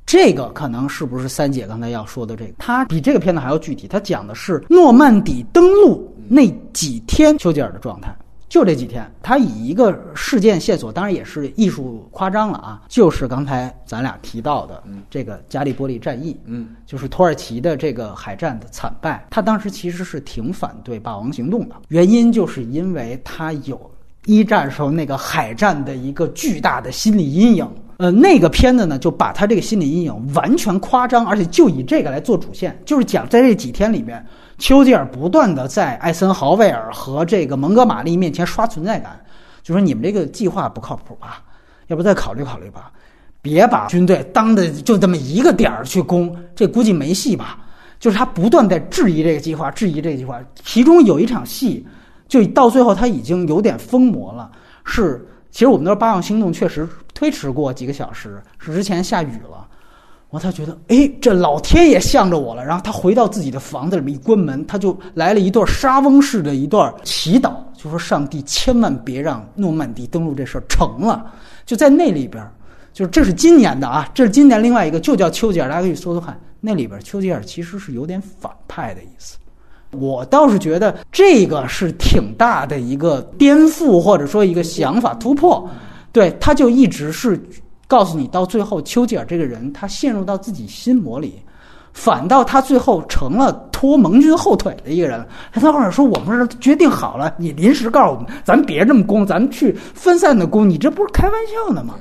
[0.05, 2.53] 这个可能是不是三姐刚才要说的这个？
[2.57, 8.15] 它比这个片子还要具体，它讲的是诺曼底登陆那几天丘吉尔的状态。
[8.49, 19.27] 就这几天，他以一个事件线索，当然也是艺术夸张了啊，就是刚才咱俩提到的这个加利波利战役，嗯，就是土耳其的这个海战的惨败。
[19.29, 23.79] 他当时其实是挺反对霸王行动的，原因就是因为他有
[24.25, 27.69] 一战时候那个海战的一个巨大的心理阴影。
[27.97, 34.23] 呃，那个片子呢，就把他这个心理阴影完全夸张，而且就以这个来做主线，就是讲在这几天里面。
[34.57, 39.19] 丘吉尔不断的在艾森豪威尔和这个蒙哥马利面前刷存在感，
[39.61, 41.43] 就说你们这个计划不靠谱吧？
[41.87, 42.91] 要不再考虑考虑吧？
[43.41, 47.59] 别把军队当的就这么一个点儿去攻，这估计没戏吧？
[47.99, 50.39] 就是他不断在质疑这个计划，质疑这个计划。
[50.63, 51.87] 其中有一场戏，
[52.27, 54.51] 就到最后他已经有点疯魔了。
[54.83, 59.67] 是，其实我们都说八号行动确实推迟过几个小时，是之前下雨了。
[60.29, 62.61] 我他觉得，哎，这老天爷向着我了。
[62.65, 71.25] 然后他回到自己的房子里面，一关门，他就来了一段沙翁式的一段祈祷，就说：“上帝，千万别让诺曼底登陆这事儿成了。”
[71.65, 72.45] 就在那里边，
[72.91, 76.37] 就是这是今年的啊，这是今年另外一个，就叫丘吉尔，大家可以搜搜看。
[76.59, 79.37] 那里边丘吉尔其实是有点反派的意思。
[79.91, 85.69] 我倒是觉得这个是挺大的一个颠覆，或者说一个想法突破。
[86.11, 87.41] 对，他就一直是。
[87.87, 91.41] 告诉你，到最后，丘吉尔这个人，他陷入到自己心魔里，
[91.93, 95.25] 反倒他最后成了拖盟军后腿的一个人。
[95.53, 101.95] 他后面说：“我们是决定好了，你临时告诉我们，咱别这么攻，咱去分散的攻，你这不是开玩笑呢吗？”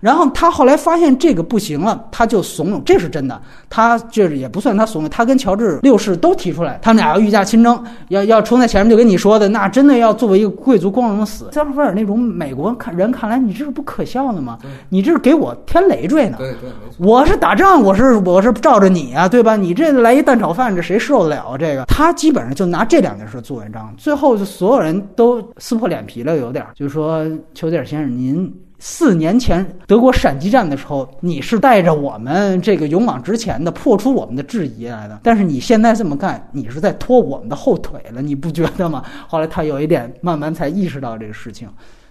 [0.00, 3.40] 然后他后来发现这个不行了，他就怂恿，这是真的。
[3.68, 11.48] 他这也不算他怂恿，他跟乔治六世都提出来，他们俩要御驾亲征，要要冲在前面，就跟你说的，那真的要作为一个贵族光荣的死。
[11.52, 14.58] 加菲尔那种美国看人看来，你这是不可笑的吗？
[14.88, 16.36] 你这是给我添累赘呢？
[16.38, 19.56] 对对，我是打仗，我是我是罩着你啊，对吧？
[19.56, 21.84] 你这来一蛋炒饭，这谁受得了这个？
[21.86, 28.52] 他基本上就拿这两件事做文章，最后就所有人都撕破脸皮了，有点就是说，丘吉尔先生您。
[28.78, 35.20] 四年前德国闪击战的时候，你是带着我们这个勇往直前的，破除我们的质疑来的。
[35.22, 39.02] 但是你现在这么干，你是在拖我们的后腿了，你不觉得吗？
[39.26, 41.68] 后来他有一点慢慢才意识到这个事情。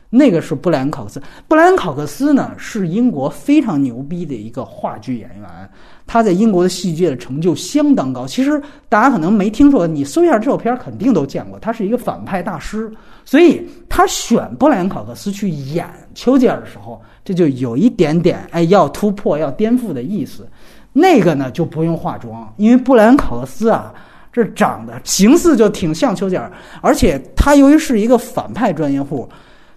[0.09, 5.69] 那个是布莱恩考克斯，布莱恩考克斯呢是英国非常牛逼的一个话剧演员，
[6.05, 8.25] 他在英国的戏剧界的成就相当高。
[8.25, 11.59] 其实大家可能没听说，你搜一下这首片肯定都见过。
[11.59, 12.89] 他是一个反派大师，
[13.25, 15.85] 所以他选布莱恩考克斯去演
[16.17, 20.49] 丘吉尔的时候，这就有一点点哎要突破、要颠覆的意思。
[20.91, 23.93] 那个呢就不用化妆，因为布莱恩考克斯啊，
[24.33, 29.29] 这长得形似就挺像丘吉尔，而且他由于是一个反派专业户。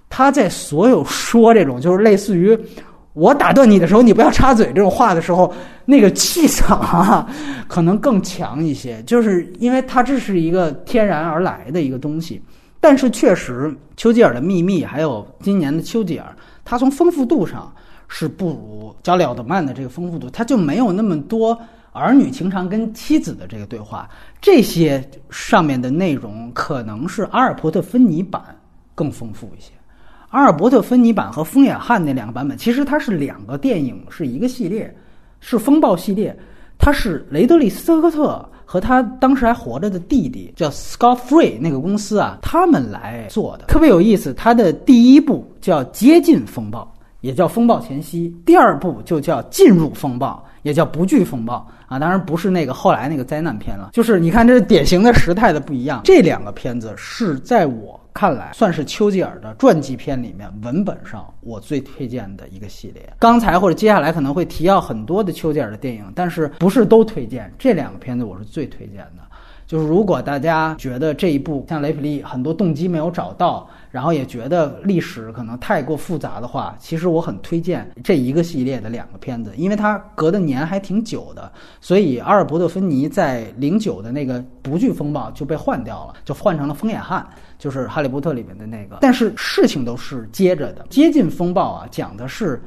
[0.09, 2.59] 他在所有说这种就是类似于
[3.12, 4.73] 我打断你的时候，你不要插嘴。
[4.75, 5.53] 这种话的时候，
[5.85, 7.29] 那个气场啊，
[7.69, 12.41] 可能更强一些，就是因为他这是一个天然而来的一个东西。
[12.81, 16.35] 但是确实，丘吉尔的秘密还有今年的丘吉尔，
[16.65, 17.70] 他从丰富度上
[18.09, 21.57] 是不如加里奥德曼的这个丰富度，他就没有那么多
[21.93, 24.09] 儿女情长跟妻子的这个对话，
[24.40, 28.43] 这些上面的内容可能是阿尔伯特芬尼版
[28.94, 29.73] 更丰富一些。
[30.31, 34.97] 阿尔伯特芬尼版和风雅汉那两个版本，其实它是两个电影，是一个系列，
[35.40, 36.35] 是风暴系列。
[36.78, 44.33] 它是雷德利·斯科特和他当时还活着的弟弟叫 Scott Free 那个公司啊，他们来做的，特别有意思。
[44.33, 46.83] 他的第一部叫《接近风暴》，
[47.21, 51.99] 也叫《风暴前夕》；第二部就叫《进入风暴》，也叫《不惧风暴》啊。
[51.99, 56.01] 当然不是那个后来那个灾难片了，就是你看这是典型的时态的不一样。
[56.05, 57.99] 这两个片子是在我。
[58.12, 63.09] 看来算是丘吉尔的传记片里面文本上我最推荐的一个系列。
[63.20, 67.51] 刚才或者接下来可能会提到很多的丘吉尔的电影，但是不是都推荐？
[67.57, 69.23] 这两个片子我是最推荐的。
[69.71, 81.53] 就是如果大家觉得这一部像雷普利很多动机没有找到，然后也觉得历史可能太过复杂的话，其实我很推荐这一个系列的两个片子，因为它隔的年还挺久的。
[81.81, 87.25] 所以阿尔伯特芬尼在零九的那个不惧风暴就被换掉了，就换成了风眼汉。
[87.57, 90.85] 就是《哈利波特》里面的那个，但是事情都是接着的。
[90.91, 92.61] 接近风暴啊，讲的是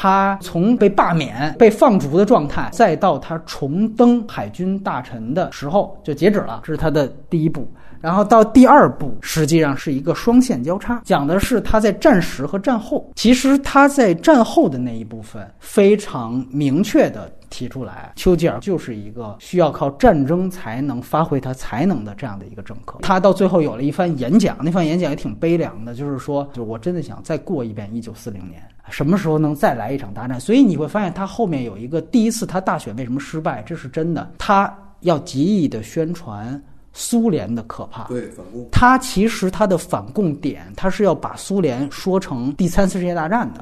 [0.00, 6.60] 他从被罢免、被放逐的状态，再到他重登海军大臣的时候就截止了。
[6.62, 7.68] 这是他的第一步。
[8.00, 13.10] 然后到第二部，实际上是一个双线交叉，讲的是他在战时和战后。
[13.16, 22.98] 其实他在战后的那一部分非常明确的提出来，丘吉尔就是一个需要靠战争才能发挥他才能的这样的一个政客。
[23.02, 30.38] 他到最后有了一番演讲，那番演讲也挺悲凉的，就是说，就我真的想再过一遍一九四零年，什么时候能再来一场大战？
[30.38, 36.62] 所以你会发现他后面有一个第一次他大选为什么失败，这是真的，他要极力的宣传。
[37.00, 43.60] 苏联的可怕，对反共，他其实他的反共点，他是要把苏联说成第三次世界大战的，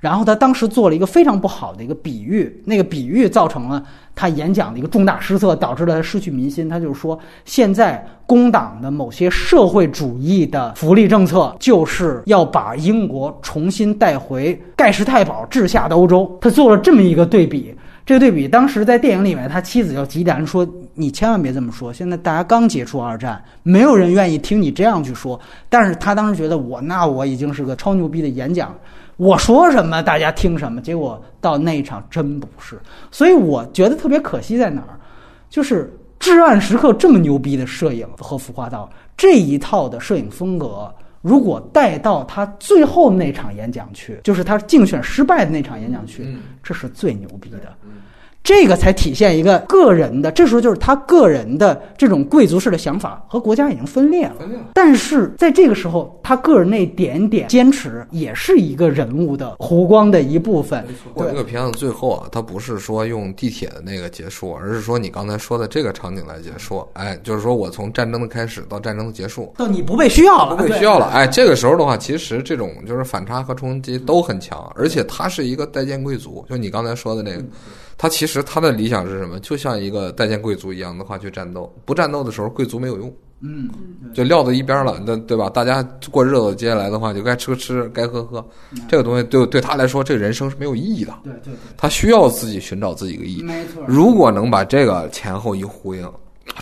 [0.00, 3.84] 然后他当时做了一个非常不好的一个比喻，那个比喻造成了
[4.16, 6.68] 他演讲的一个重大失策，导致了他失去民心。
[6.68, 16.36] 他就是说，现在工党的某些社会主义的福利政策，就是要把英国重新带回盖世太保治下的欧洲。
[16.40, 17.72] 他做了这么一个对比。
[18.04, 21.92] 这个对比，当时在电影里面，他妻子就极力说：“你千万别这么说。
[21.92, 25.38] 现在大家刚结束二战，没有人愿意听你这样去说。”
[25.70, 28.74] 但是他当时觉得我那我已经是个超牛逼的演讲，
[29.18, 30.80] 我说什么大家听什么。
[30.80, 32.76] 结果到那一场真不是，
[33.12, 34.98] 所以我觉得特别可惜在哪儿，
[35.48, 35.84] 就是
[36.18, 40.92] 《至暗时刻》这么牛逼的摄影和服化道这一套的摄影风格。
[41.22, 47.74] 如果带到他最后那场演讲去，就是他竞选失败的那场演讲去，这是最牛逼的。
[48.44, 54.36] 这个才体现一个个人的，这时候就是他个人的这种贵族式的想法和国家已经分裂了。
[54.74, 60.84] 但是在这个时候，他个人那点点坚持也是一个人物的弧光的一部分。
[61.14, 66.84] 我这个片子最后啊，他不是说用地铁的那个结束，而是说你刚才说的这个场景来结束。
[66.94, 71.06] 哎，就是说我从战争的开始到战争的结束，到你不被需要了，不被需要了。
[71.06, 77.44] 哎，这个时候的话，其实这种就是反差和冲击都很强，而且他是一个代见贵族，就你刚才说的那个。
[77.96, 79.38] 他其实他的理想是什么？
[79.40, 83.68] 就像一个代见贵族一样的话去战斗，不战斗的时候贵族没有用，嗯，
[84.12, 85.48] 就撂到一边了，那对吧？
[85.48, 88.44] 大家过日子，接下来的话就该吃吃，该喝喝，
[88.88, 91.14] 这个东西对对他来说，这个人生是没有意义的。
[91.22, 93.42] 对对对，他需要自己寻找自己一个意义。
[93.42, 96.10] 没错，如果能把这个前后一呼应，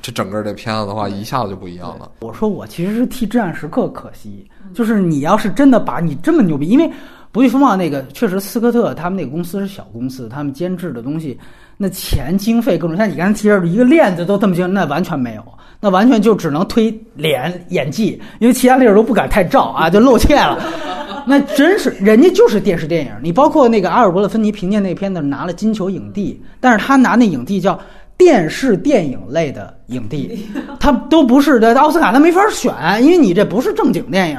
[0.03, 2.11] 这整个这片子的话一下子就不一样了。
[2.21, 6.91] 我说我其实是替《至暗时刻》可惜，就是你要是真的把你这么牛逼，因为。
[7.33, 11.39] 不惧风暴那个确实，斯科特他们那个公司是小公司，他们监制的东西，
[11.77, 15.45] 那钱经费各种，像你刚才提着一个链子都这么精，那完全没有，
[15.81, 20.59] 那完全就只能推脸演技，因为其他地儿都不敢太照啊，就露怯了。
[21.27, 27.79] 那真是人家就是电视电影，你包括那个阿尔伯特芬尼凭借那片子拿了金球影帝，但是他拿那影帝叫
[28.21, 30.47] 电视电影类的影帝，
[30.79, 32.71] 他都不是的奥斯卡他没法选，
[33.03, 34.39] 因为你这不是正经电影。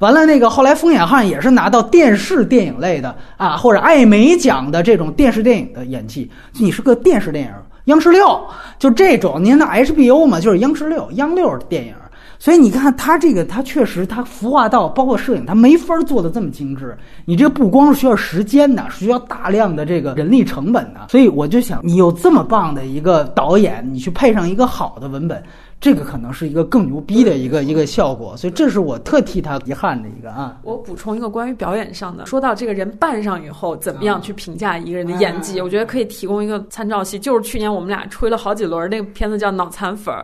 [0.00, 6.28] 完了，那个后来《风眼汉》也是拿到电视电影类的啊，或者艾美奖的这种电视电影的演技。
[6.54, 7.52] 你是个电视电影，
[7.84, 8.44] 央视六
[8.80, 11.94] 就这种，您的 HBO 嘛，就是央视六、央六电影。
[12.40, 16.96] 所以你看他这个，他确实他服化道，包括摄影，他没法做的这么精致。
[17.26, 21.08] 你这不光是需要时间的，是需要大量的这个人力成本的。
[21.10, 25.42] 所以我就想，你有这么棒的一个导演，你去配上一个好的文本。
[25.80, 30.58] 这个可能是一个更牛逼的一个一个效果，所以这是我特替他遗憾的一个啊。
[30.62, 40.22] 我补充一个关于表演上的，说到这个人扮上以后怎么样去评价一个人的演技，我觉得可以提供一个参照系，就是去年我们俩吹了好几轮那个片子叫《脑残粉儿》，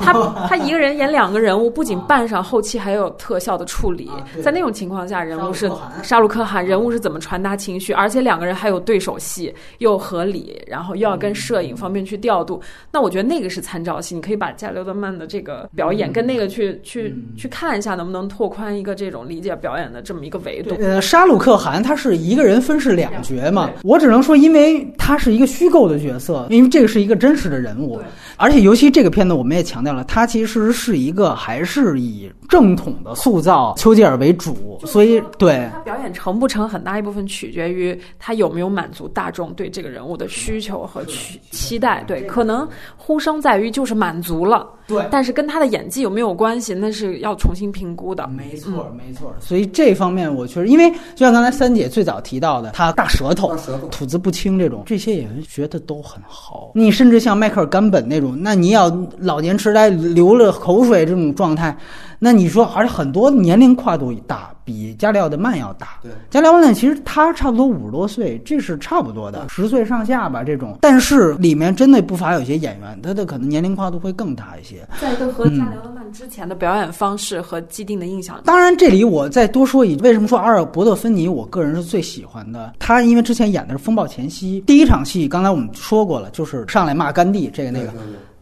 [0.00, 0.12] 他
[0.46, 4.10] 他一个人演两个人物，不仅扮上，后期还有特效的处理，
[4.42, 12.60] 在那种情况下，人物是沙鲁克汗，人物是怎么传达情绪，而且两个人还有对手戏，又合理，然后又要跟摄影方面去调度，
[12.92, 14.73] 那我觉得那个是参照系，你可以把加。
[14.74, 20.74] 刘德曼的这个表演跟那个去去去看一下，能不能拓宽一个这种理解表演的这么一个维度？
[20.80, 28.00] 呃，沙鲁克汗他是一个人分饰两角嘛，我只能说，因为他是一个虚构的角色，因为这个是一个真实的人物，
[28.36, 42.02] 而且尤其这个片子，我们也强调了，他其实是一个还是以正统的塑造丘吉尔为主，所以对他表演成不成，很大一部分取决于他有没有满足大众对这个人物的需求和期期待。
[42.06, 44.63] 对，可能呼声在于就是满足了。
[44.64, 48.26] what 对，但是跟他的演技有没有关系，那是要重新评估的。
[48.28, 49.34] 没错，没错。
[49.40, 53.56] 所以这方面，我确实，因为就像刚才三姐最早提到的，他大舌头、
[53.90, 56.72] 吐字不清这种，这些演员学的都很好。
[56.74, 61.76] 你甚至像迈克尔·甘本那种，那你要老年痴呆流了口水这种状态。
[62.18, 65.98] 那你说，而且很多年龄跨度大，比加里奥德曼要大。
[66.02, 70.42] 对，加里奥德曼其实他差不多五十多岁，这是差不多的，十岁上下吧。
[70.42, 74.73] 这种，但是里面真的不乏有些演员，他的可能年龄跨度会更大一些。
[75.00, 78.40] 在一个和加里奥德曼之前的表演方式和既定的印象。
[78.44, 82.74] 当然，这里我再多说一，为什么说阿尔伯特芬尼，我个人是最喜欢的。
[82.78, 87.92] 他因为之前演的是《风暴前夕》第一场戏，刚才我们说过了，就是上来骂甘地这个那个。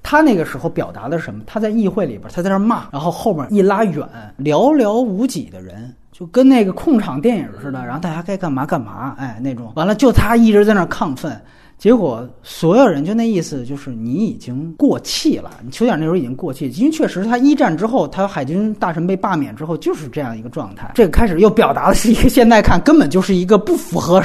[0.05, 1.43] 他那个时候表达的是什么？
[1.47, 4.07] 他在议会里边，他在那骂，然后后面一拉远，
[4.37, 11.41] 寥寥无几的人，就跟那个控场电影似的，然后大家该干嘛干嘛，哎，那种，完了就他一直在那亢奋。
[11.83, 15.51] 结果所有人就那意思，就是你已经过气了。
[15.65, 20.93] 你丘吉尔那时候已经过气，因为确实他一战之后，他海军大臣被罢免之后就是这样一个状态。
[20.95, 24.23] 这个开始又表达的是一个现在看根本就是一个不符合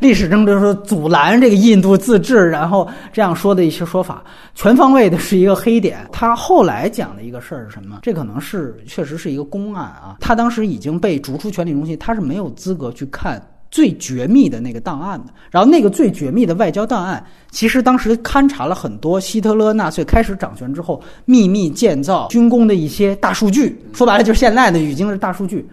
[0.00, 4.22] 历史政治说阻拦这个印度自治，然后这样说的一些说法，
[4.54, 6.06] 全方位的是一个黑点。
[6.12, 7.98] 他后来讲的一个事儿是什么？
[8.02, 10.18] 这可能是确实是一个公案啊。
[10.20, 13.44] 他当时已经被逐出权力中心，他是没有资格去看。
[13.70, 25.66] 最绝密的那个档案的，然后那个最绝密的外交档案，其实当时勘察了很多希特勒纳粹开始掌权之后秘密建造军工的一些大数据，说白了就是现在的已经是大数据。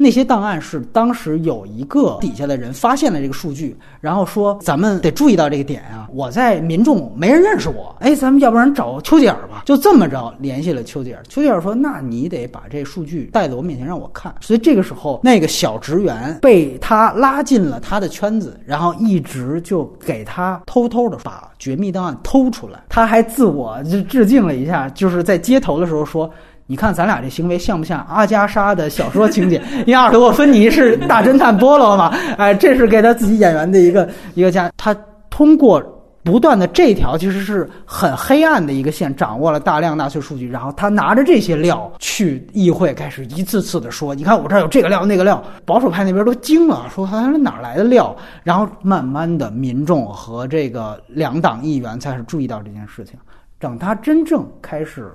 [0.00, 6.06] 那些档案是当时有一个底下的人发现了这个数据，然后说咱们得注意到这个点啊！
[6.12, 9.64] 我在民众没人认识我，哎，咱们要不然找丘吉尔吧？
[9.66, 11.20] 就这么着联系了丘吉尔。
[11.28, 22.84] 丘吉尔说：“那你得把这数据带到我面前让我看。”所以这个时候，那个小职员被他拉进了他的圈子，然后一直就给他偷偷的把绝密档案偷出来。
[22.88, 26.30] 他还自我就致敬了一下，就是在街头的时候说。
[26.70, 29.56] 你看咱俩这行为像不像阿加莎的小说情节？
[29.80, 34.70] 因为阿尔多芬尼是大侦探波罗嘛，哎，这是给他自己演员的一个一个加。
[34.76, 34.94] 他
[35.30, 35.82] 通过
[36.22, 48.14] 不断的这条其实是很黑暗的一个线，掌握了大量纳粹数据，然后他拿着这些料去议会开始一次次的说：“你看我这儿有这个料那个料。”保守派那边都惊了，说他哪来的料？
[48.42, 53.14] 然后慢慢的，民众和这个两党议员才是注意到这件事情。
[53.58, 55.10] 等他真正开始。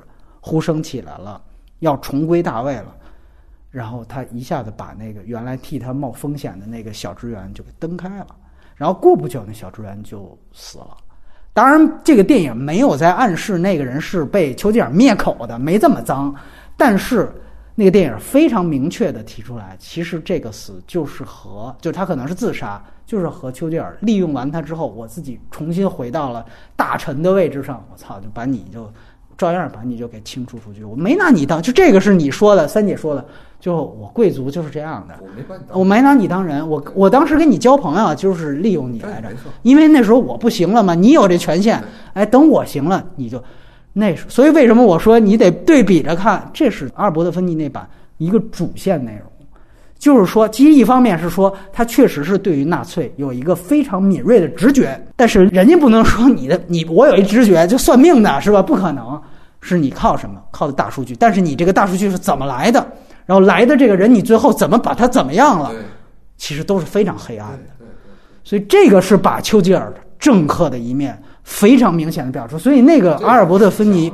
[0.45, 1.41] 呼声起来了，
[1.79, 2.93] 要重归大位了，
[3.71, 8.27] 然后他一下子把那个原来替他冒风险的那个小职员就给蹬开了，
[8.75, 10.97] 然后过不久那小职员就死了。
[11.53, 16.35] 当然，这个电影没有在暗示那个人是被丘吉尔灭口的，没这么脏。
[16.75, 17.31] 但是
[17.73, 26.45] 那个电影非常明确的提出来，其实这个死就是和，就他可能是自杀，就是和丘吉尔利用完他之后，我自己重新回到了
[26.75, 28.91] 大臣的位置上，我操，就把你就。
[29.37, 33.25] 照样把你就给清除出去，我没拿你当，就这个是你说的，三姐说的，
[33.59, 39.29] 就我贵族就是这样的，我没把你，我没拿你当人，我我当时跟你交朋友就是利用你来着，
[39.63, 41.83] 因为那时候我不行了嘛，你有这权限，
[42.13, 43.43] 哎，等我行了你就，
[43.93, 47.87] 那时所以为什么我说你得对比着看，这是阿尔伯特芬尼那版
[48.17, 49.32] 一个主线内容。
[50.03, 58.61] 就是说，其实一方面是说他确实是对于纳粹有一个非常敏锐的直觉，但是人家不能说你的你我有一直觉就算命的是吧？
[58.61, 59.17] 不可能，
[59.61, 60.41] 是你靠什么？
[60.51, 61.15] 靠的大数据。
[61.15, 62.85] 但是你这个大数据是怎么来的？
[63.25, 65.71] 然后来的这个人，你最后怎么把他怎么样了？
[66.35, 67.85] 其实都是非常黑暗的。
[68.43, 72.59] 所以这个是把丘吉尔政客的一面非常明显的表出。
[72.59, 74.11] 所以那个阿尔伯特芬尼，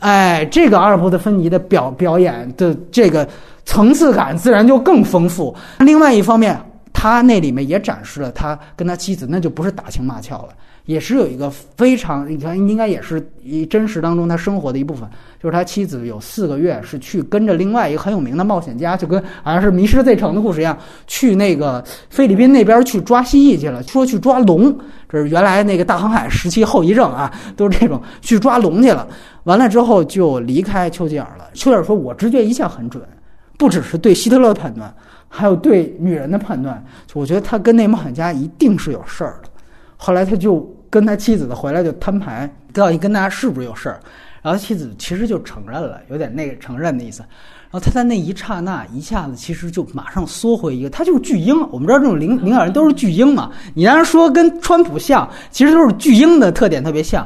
[0.00, 3.26] 哎，这个阿尔伯特芬尼的表表演的这个。
[3.64, 5.54] 层次感自然就更丰富。
[5.78, 6.60] 另外一方面，
[6.92, 10.48] 他那里面也展示了他跟他妻子，那就不是打情骂俏了，
[10.84, 15.08] 也是有一个非常，你看应该也是一真实当中他生活的一部分，
[15.40, 20.76] 就是他妻子有四个月是去跟着另外一个很有名的冒险家，就跟好像是《迷失在城》的故事一样，
[21.06, 24.76] 去那个菲律宾那边去抓蜥蜴去了，说去抓龙，
[25.08, 29.06] 这是原来那个大航海时期后遗症啊，都是这种去抓龙去了。
[29.44, 31.46] 完了之后就离开丘吉尔了。
[31.54, 33.02] 丘吉尔说：“我直觉一向很准，
[33.60, 34.92] 不只是对希特勒的判断。”
[35.32, 36.84] 还有对女人的判断，
[37.14, 39.48] 我觉得他跟那冒险家一定是有事儿的。
[39.96, 44.00] 后来他就跟他妻子的回来就摊牌，到底跟大家是不是有事儿？
[44.42, 47.20] 然后妻子其实就承认了，有点那个承认的意思。
[47.20, 51.54] 然后他在那一刹那一下子其实就马上缩回一个，他就是巨婴。
[51.70, 57.24] 我们知道这种领领导人都是巨婴嘛，你让人说跟川普像，其实都是巨婴的特点特别像。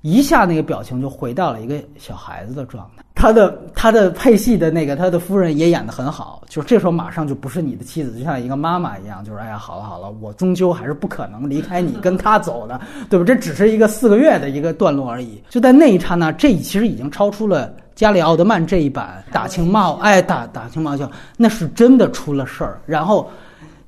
[0.00, 12.78] 一下那个表情就回到了一个小孩子的状态，他的他的配戏的那个他的夫人也演得很好，就是这时候马上就不是你的妻子，就像一个妈妈一样，就是哎呀好了好了，我终究还是不可能离开你跟他走的，
[13.08, 13.24] 对吧？
[13.24, 15.40] 这只是一个四个月的一个段落而已。
[15.48, 22.80] 就在那一刹那，这其实已经超出了加里奥德曼这一版打情骂 哎打打情骂俏，那是真的出了事儿。
[22.84, 23.30] 然后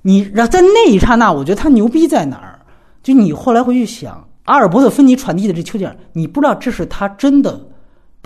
[0.03, 2.59] 你然后在那一刹那，我觉得他牛逼在哪儿？
[3.03, 4.23] 就你后来回去想。
[4.45, 7.61] 阿尔伯特·芬尼传递的这丘吉尔，你不知道这是他真的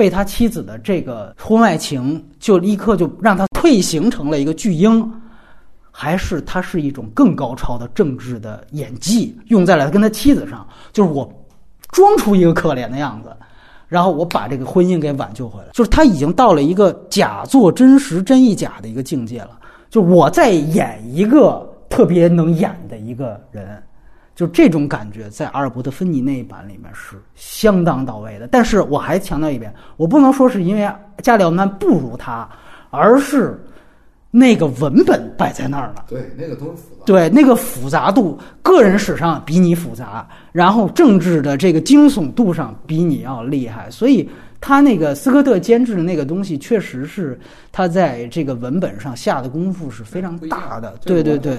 [0.01, 5.13] 被他妻子的这个婚外情就立刻就让他退行成了一个巨婴，
[5.91, 10.67] 还是他是一种更高超的政治的演技用在了跟他妻子上？
[10.91, 11.31] 就是我
[11.91, 13.29] 装出一个可怜的样子，
[13.89, 15.67] 然后我把这个婚姻给挽救回来。
[15.75, 19.61] 就是他已经到了一个假作真实、真亦假的一个境界了。
[19.91, 23.83] 就我在演一个特别能演的一个人。
[24.41, 28.49] 就这种感觉，在阿尔伯特·芬尼那一版里面是相当到位的。
[28.51, 32.49] 但是我还强调一遍，我不能说是因为加里奥曼不如他，
[32.89, 33.63] 而是
[34.31, 36.07] 那个文本摆在那儿了。
[36.09, 37.05] 对，那个都是复杂。
[37.05, 44.27] 对，那个复杂度，个人史上比你复杂，然后政治的这个惊悚度上比你要厉害，所以。
[44.61, 47.39] 他那个斯科特监制的那个东西，确实是
[47.73, 50.95] 他在这个文本上下的功夫是非常大的。
[51.05, 51.59] 对对对，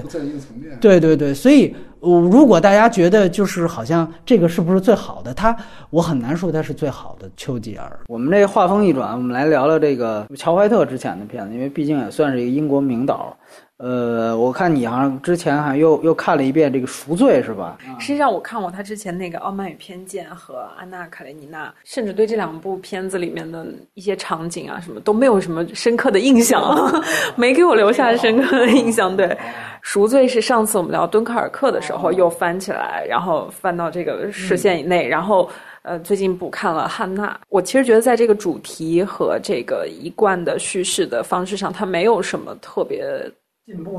[0.80, 1.34] 对对对。
[1.34, 5.56] 所以，如果大家觉得就是好像这个是不是最好的，他
[5.90, 8.00] 我很难说他是最好的丘吉尔。
[8.06, 13.36] 我们这话锋一转，我们来聊聊这个乔怀特之前的片子，因为毕竟也算是一个英国名导。
[13.82, 17.76] 呃，我看你好像之前还又又看了一遍这个《赎罪》，是吧？
[17.98, 26.62] 实际上，我看过他之前那个《傲慢与偏见》和《安娜·卡列尼娜》，甚至对这两部片子里面的一些场景啊什么都没有什么深刻的印象，
[27.34, 29.16] 没给我留下深刻的印象。
[29.16, 29.26] 对，
[29.80, 35.50] 《赎罪》是上次我们聊敦刻尔克的时候又翻起来，然后翻到这个视线以内，然后
[35.82, 37.30] 呃，最近补看了《汉娜》。
[37.48, 43.04] 我其实觉得在这个主题和这个一贯的叙事的方式上，它没有什么特别。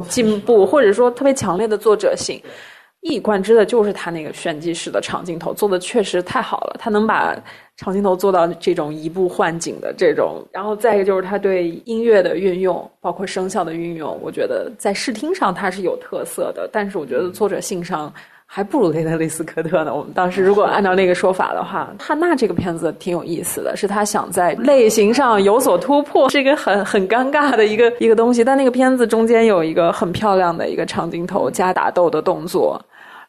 [0.09, 2.41] 进步，或者说特别强烈的作者性，
[3.01, 7.35] 一以贯之的就是他那个炫技式的长镜头做的确实太好了，他能把
[7.77, 18.13] 长镜头做到这种移步换景的这种，然后再一个就是他对音乐的运用，包括声效的运用，我觉得在视听上他是有特色的，但是我觉得作者性上。
[18.55, 19.95] 还不如雷德利·斯科特呢。
[19.95, 28.43] 我们当时如果按照那个说法的话，汉娜这个片子挺有意思的，是他想在类型上有所突破，是一个很很尴尬的一个一个东西。
[28.43, 32.79] 但那个片子中间有一个很漂亮的一个长镜头加打斗的动作。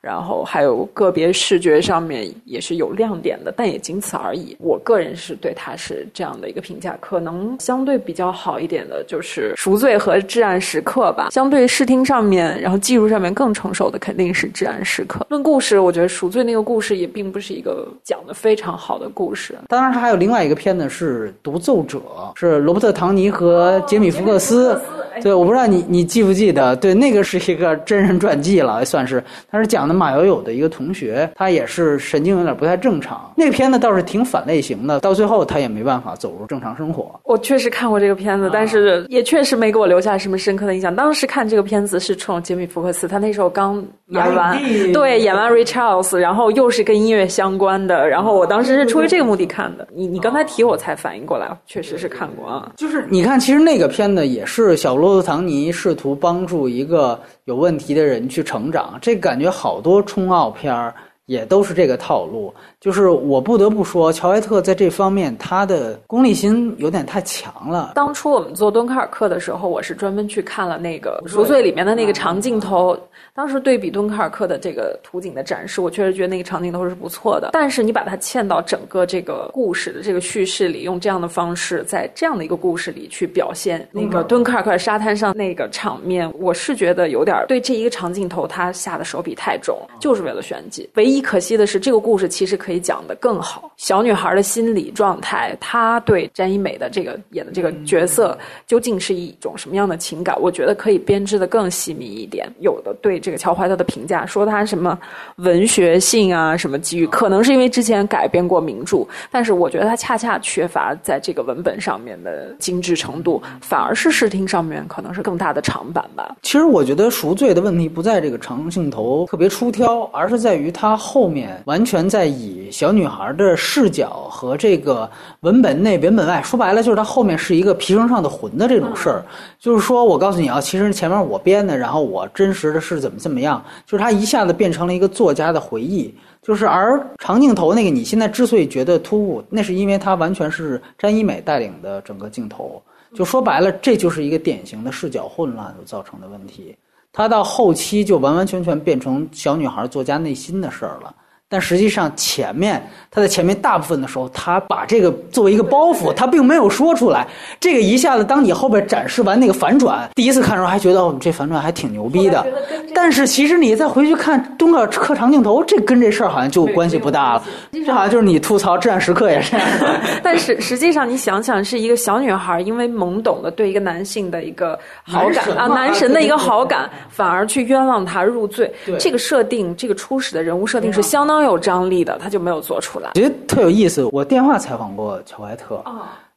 [0.05, 4.55] 然后还有个别视觉上面也是有亮点的，但也仅此而已。
[4.61, 11.31] 我个人是对它是这样的一个评价，可能相对比较好一点的就是《赎罪》和《至暗时刻》吧。
[11.31, 15.21] 相对视听上面，然后技术上面更成熟的肯定是《至暗时刻》。
[15.31, 19.55] 论故事，我觉得《赎罪》那个故事也并不是一个讲的非常好的故事。
[19.69, 21.99] 当然，还有另外一个片子是《独奏者》，
[22.39, 24.79] 是罗伯特·唐尼和杰米·福克斯。
[25.23, 26.75] 对，我不知道你你记不记得？
[26.75, 29.23] 对，那个是一个真人传记了，算是。
[29.49, 33.33] 他是讲的马友友的一个同学，他也是神经有点不太正常。
[33.37, 37.21] 那个片子倒是挺反类型的，到最后他也没办法走入正常生活。
[37.25, 40.95] 我确实看过这个片子，但是也确实没给我留下什么深刻的印象。
[40.95, 44.59] 当时看这个片子是冲杰米·福克斯，他那时候刚演完，
[44.93, 49.87] 对，演完《Richards》，然后又是跟音乐相关的，然后我当时是出于这个目的看的。
[49.95, 52.73] 你你刚才提我才反应过来，确实是看过啊。
[52.77, 54.95] 就是你看，其实那个片子也是小。
[54.95, 60.93] 罗伯特·唐尼试图帮助一个有问题的人去成长，这感觉好多冲奥片儿
[61.27, 62.53] 也都是这个套路。
[62.81, 67.93] 就是我不得不说，乔埃特在这方面他的功利心有点太强了。
[67.95, 72.99] 当初我们做敦刻尔克的时候，我是专门去看了那个《赎罪》里面的那个长镜头。
[73.35, 77.51] 当时对比敦刻尔克的这个图景的展示，我确实觉得那个场景都是不错的。
[77.53, 90.89] 但是你把它嵌到整个这个故事的这个叙事里，用这样的方式，在这样的一个故事里去表现那个敦刻尔克沙滩上那个场面，我是觉得有点对这一个长镜头他下的手笔太重，就是为了炫技。
[90.95, 93.69] 唯一可惜的是，这个故事其实可以讲得更好。
[93.77, 98.39] 小女孩的心理状态，她对詹一美的这个演的这个角色
[98.69, 100.41] 究竟是一种什么样的情感？
[100.41, 102.49] 我觉得可以编织的更细密一点。
[102.61, 104.99] 有的对这个乔怀特的评价说他什么
[105.37, 108.99] 文学性啊，什么机遇，可能是因为之前改编过名著，
[109.31, 116.37] 但是我觉得他恰恰缺乏在这个文本上面的精致程度，反而是视听上面可能是更大的长板吧。
[116.43, 125.11] 其实我觉得赎罪的问题不在这个长镜头特别出挑，而是在于他后面完全在以小女孩的视角和这个
[125.41, 129.25] 文本内文本外，说白了就是他后面是一个皮绳上的魂的这种事儿。
[129.65, 136.15] 就是说我告诉你啊，其实前面我编的，然后我真实的是怎么怎么样，就是它一下子变成了一个作家的回忆。
[136.43, 142.83] 就是而长镜头那个，你现在之所以觉得突兀，那是因为它完全是詹一美带领的整个镜头。
[143.15, 146.77] 就说白了，这就是一个典型的视角混乱所造成的问题。
[147.11, 151.15] 它到后期就完完全全变成小女孩作家内心的事儿了。
[151.55, 157.25] 但实际上，前面他在前面大部分的时候，他把这个作为一个包袱，他并没有说出来。
[157.61, 162.45] 这个一下子，当你后边展示完那个反转，第一次看的时候还觉得哦，这反转还挺牛逼的。
[162.93, 167.45] 但是其实你再回去看东刻刻长镜头，这跟这事儿好像就关系不大了。
[167.71, 169.57] 这好像就是你吐槽《至暗时刻》也是。
[170.21, 178.69] 但是实际上，你想想，是一个小女孩因为懵懂的对一个男性的一个好感啊，男神的一个好感，反而去冤枉他入罪。
[178.99, 181.44] 这个设定，这个初始的人物设定是相当。
[181.45, 183.11] 当有张力的，他就没有做出来。
[183.13, 184.03] 觉得特有意思。
[184.11, 185.85] 我电话采访过乔怀特，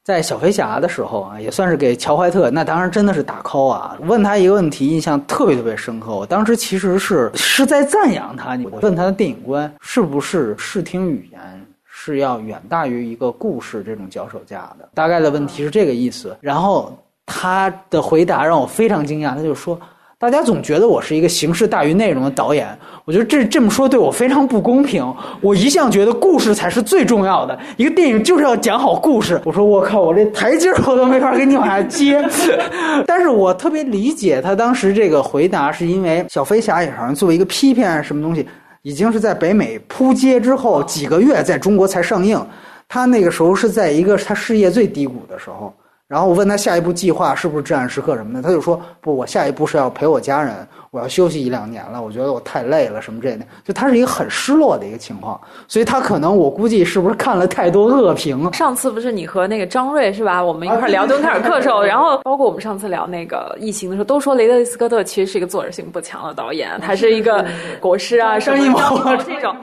[0.03, 3.97] 在小飞侠的时候啊，也算是给乔怀特，那当然真的是打 call 啊。
[4.01, 6.13] 问他一个问题，印象特别特别深刻。
[6.13, 11.39] 我当时其实是是在赞扬他，我问他的电影观是不是视听语言
[11.85, 14.89] 是要远大于一个故事这种脚手架的？
[14.93, 16.35] 大概的问题是这个意思。
[16.41, 16.91] 然后
[17.25, 19.79] 他的回答让我非常惊讶，他就说。
[20.19, 22.67] 大家总觉得我是一个形式大于内容的导演，
[23.05, 25.05] 我觉得这这么说对我非常不公平。
[25.41, 29.39] 我一向觉得故事才是最重要的，一个电影就是要讲好故事。
[29.45, 32.27] 我说我靠，我这台阶我都没法给你往下接。
[33.05, 38.43] 但是我特别理解他当时这个回答，是因为《小飞侠》也好像作为一个批片什么东西，
[38.81, 42.43] 已经是在北美扑街之后几个月在中国才上映。
[42.89, 45.71] 他那个时候是在一个他事业最低谷的时候。
[46.07, 58.53] 然后我问他下一步计划是不是至暗时刻什么的，他就说不，我下一步是要陪我家人，我要休息一两年了，我觉得我太累了什么这的，就他是一个很失落的一个情况，所以他可能我估计是不是看了太多恶评。
[58.53, 60.41] 上次不是你和那个张瑞是吧？
[60.41, 67.45] 我们一块聊敦刻尔克的时候，然后包括我们上次聊那个疫情的时候，都说雷德利·斯科特其实是一个作者性不强的导演，他是一个
[67.81, 69.53] 国师啊，生意毛这种。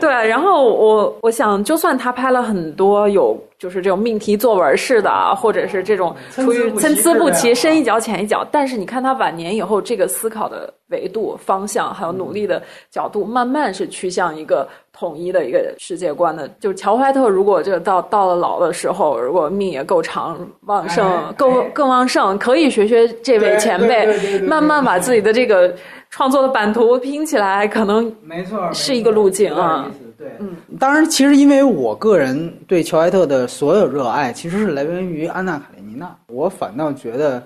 [0.00, 3.38] 对，然后我我想，就算他拍了很多有。
[3.58, 8.46] 就是这种命题作文式的，或者是这种出于参差不齐、深一脚浅一脚。
[8.52, 16.48] 但是你看他晚年以后，这个思考的维度、方向，还有努力的角度，慢慢是趋向一个统一的一个世界观的。
[16.60, 25.74] 就是乔怀特，如果这个到到了老的时候，如果命也够长、旺盛、够更旺盛，可以学学这位前辈，慢慢把自己的这个
[26.10, 29.90] 创作的版图拼起来，可能没错，是一个路径啊。
[30.16, 36.06] 对，嗯，当然，其实因为我个人对乔埃特的所有热爱，其实是来源于《安娜·卡列尼娜》。
[36.26, 37.40] 我反倒觉得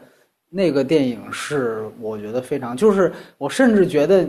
[0.49, 4.27] 那个电影是我觉得非常，就是我甚至觉得，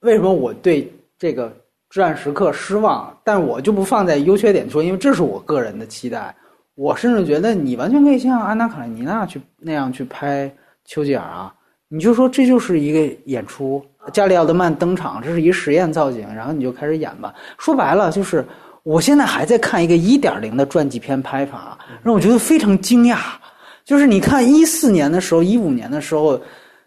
[0.00, 1.48] 为什么我对这个
[1.88, 3.16] 《至暗时刻》失望？
[3.22, 6.34] 但我就不放在优缺点说，因为这是我个人的期待。
[6.74, 10.52] 我甚至觉得你完全可以像安娜·卡列尼娜去那样去拍
[10.84, 11.54] 丘吉尔啊，
[11.88, 13.84] 你就说这就是一个演出。
[14.12, 17.34] 加里奥德曼登场，这是一实验造景，然后你就开始演吧。
[17.58, 18.44] 说白了，就是
[18.84, 23.18] 我现在还在看一个一点零的传记片拍法，让我觉得非常惊讶。
[23.84, 26.40] 就是你看一四年的时候，一五年的时候，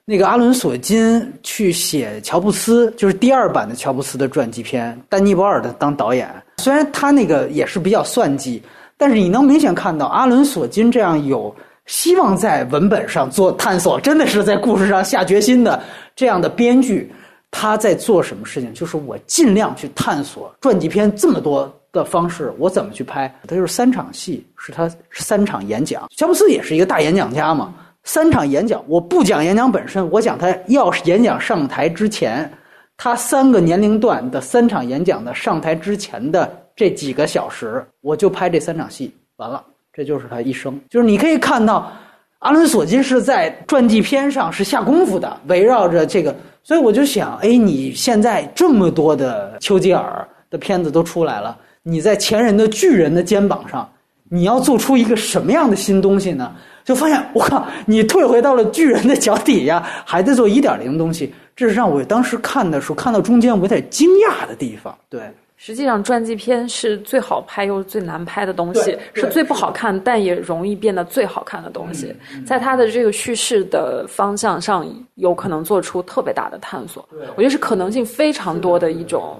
[0.05, 6.29] 那个阿伦索金去写乔布斯，就是第二版的乔布斯的传记片，丹尼博尔的当导演。
[6.57, 8.63] 虽然他那个也是比较算计，
[8.97, 11.53] 但是你能明显看到阿伦索金这样有。
[11.89, 15.81] 希望在文本上做探索，真的是在故事上下决心的
[16.15, 17.11] 这样的编剧，
[17.49, 18.71] 他在做什么事情？
[18.75, 23.27] 就是我尽量去探索传记片这么多的方式，我怎么去拍？
[23.47, 26.07] 他就是三场戏，是他三场演讲。
[26.15, 32.47] 乔布斯也是一个大演讲家嘛，三场演讲，我不讲演讲本身，我讲他要演讲上台之前，
[32.97, 39.65] 他三个年龄段的三场演讲的上台之前的这几个小时，我就拍这三场戏，完了，
[39.99, 40.79] 这就是他一生。
[40.89, 41.91] 就是你可以看到，
[42.37, 46.33] 阿伦·索金是在传记片上是下功夫的，围绕着这个。
[46.63, 53.89] 所以我就想，哎，你现在这么多的丘吉尔的片子都出来了，你在前人的巨人的肩膀上，
[54.29, 56.55] 你要做出一个什么样的新东西呢？
[56.85, 64.97] 就发现，我靠，你退回到了巨人的脚底下，还在做一点零东西，这是让我当时看的时候看到中间我有点惊讶的地方。
[65.09, 65.19] 对，
[65.61, 72.15] 实际上传记片是最好拍又最难拍的东西，是最不好看但也容易变得最好看的东西。
[72.47, 77.05] 在它的这个叙事的方向上，有可能做出特别大的探索。
[77.35, 79.37] 我觉得是可能性非常多的一种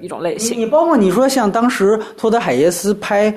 [0.00, 0.58] 一种类型。
[0.58, 3.32] 你包括你说像当时托德海耶斯拍。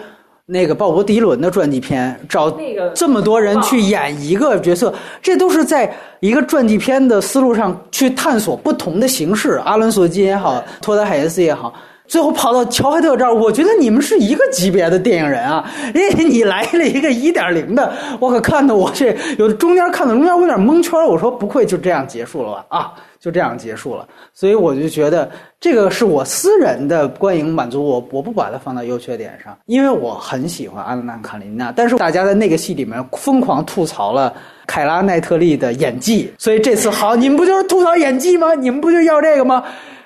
[0.46, 2.54] 那个鲍勃迪伦的传记片，找
[2.94, 5.90] 这么多人去演一个角色，这都是在
[6.20, 9.52] 一个传记片的思路上去探索不同的形式。
[9.64, 11.74] 阿伦索金也好，托德海耶斯也好，
[12.14, 22.66] 最后跑到乔怀特这儿，我觉得你们是一个级别的电影人啊， 因为你来了一个一点零的，我可看的我这有中间看到中间我有点蒙圈，我说不会就这样结束了吧？
[22.70, 22.94] 啊！
[23.20, 25.28] 就这样结束了，所以我就觉得
[25.60, 34.32] 这个是我私人的观影满足，我我不把它放到优缺点上，因为我很喜欢安娜卡琳娜，但是大家在那个戏里面疯狂吐槽了
[34.68, 38.54] 凯拉奈特利的演技，所以这次好，你们不就是吐槽演技吗？
[38.54, 39.64] 你们不就要这个吗？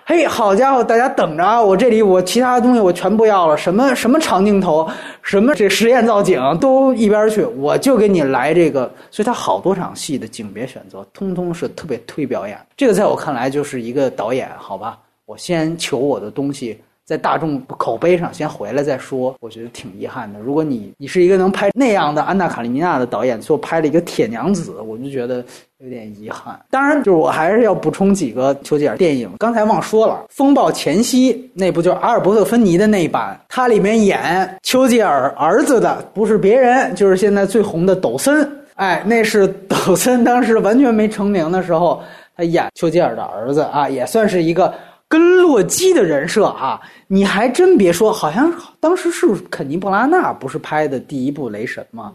[0.09, 1.61] 嘿，好家伙，大家等着啊！
[1.61, 4.89] 我这里我其他的东西我全不要了，什么什么长镜头，
[5.21, 8.89] 什么这实验造景都一边去，我就给你来这个。
[9.11, 12.57] 所以他好多场戏的景别选择，通通是特别推表演。
[12.77, 16.79] 这个在我看来就是一个导演，好吧，我先求我的东西。
[17.07, 20.38] 在大众口碑上先回来再说，我觉得挺遗憾的。
[20.41, 25.41] 如果你你是一个能拍那样的安娜卡列尼娜的导演，最后拍了一个铁娘子，我就觉得
[25.77, 26.59] 有点遗憾。
[26.69, 29.31] 当然，就是我还是要补充几个丘吉尔电影。
[29.39, 38.45] 刚才忘说了，《风暴前夕》那部就是阿尔伯特芬尼的那一版，它里面演丘吉尔儿子的不是别人，就是现在最红的抖森。
[38.75, 42.03] 哎，那是抖森当时完全没成名的时候，
[42.35, 44.73] 他演丘吉尔的儿子啊，也算是一个。
[45.09, 52.11] 跟洛基的人设啊，你还真别说，好像当时是肯尼·布拉纳不是拍的第一部《雷神》吗？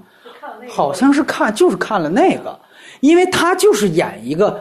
[0.68, 2.58] 好像是看就是看了那个，
[3.00, 4.60] 因为他就是演一个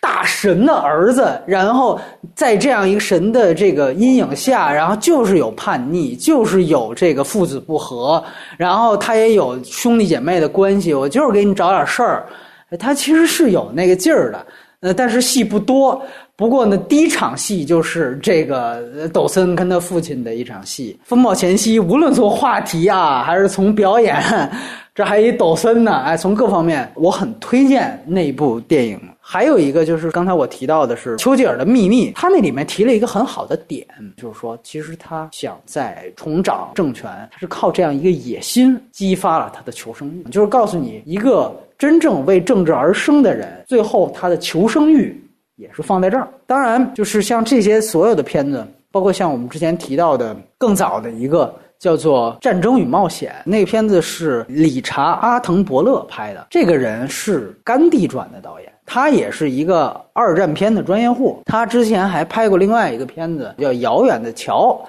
[0.00, 2.00] 大神的儿子，然后
[2.34, 8.22] 在这样一个神的这个阴影下，然后就是有叛逆，就是有这个父子不和，
[8.56, 12.26] 然后他也有兄弟姐妹的关系，我就是给你找点事儿，
[12.78, 14.46] 他其实是有那个劲儿的，
[14.82, 16.00] 呃，但是戏不多。
[16.34, 20.98] 不过呢，第一场戏就是这个抖森跟他父亲的一场戏。
[21.04, 24.20] 风暴前夕，无论从话题啊，还是从表演，
[24.92, 29.00] 这还一抖森呢，哎，从各方面，我很推荐那部电影。
[29.20, 33.86] 还有一个就是刚才我提到的是丘吉尔的秘密，他那里面提了一个很好的点，
[34.16, 45.20] 就是说，其实他想在重掌政权，他是靠这样一个野心激发了他的求生欲，就是告诉你，一个真正为政治而生的人，最后他的求生欲。
[45.56, 56.46] 也是放在这儿，当然就是像这些所有的片子，包括像我们之前提到的更早的一个叫做《战争与冒险》，那个片子是理查·阿滕伯勒拍的。
[56.50, 61.42] 这个人是《甘地传》的导演，他也是一个二战片的专业户。
[61.46, 64.80] 他之前还拍过另外一个片子叫《遥远的桥》，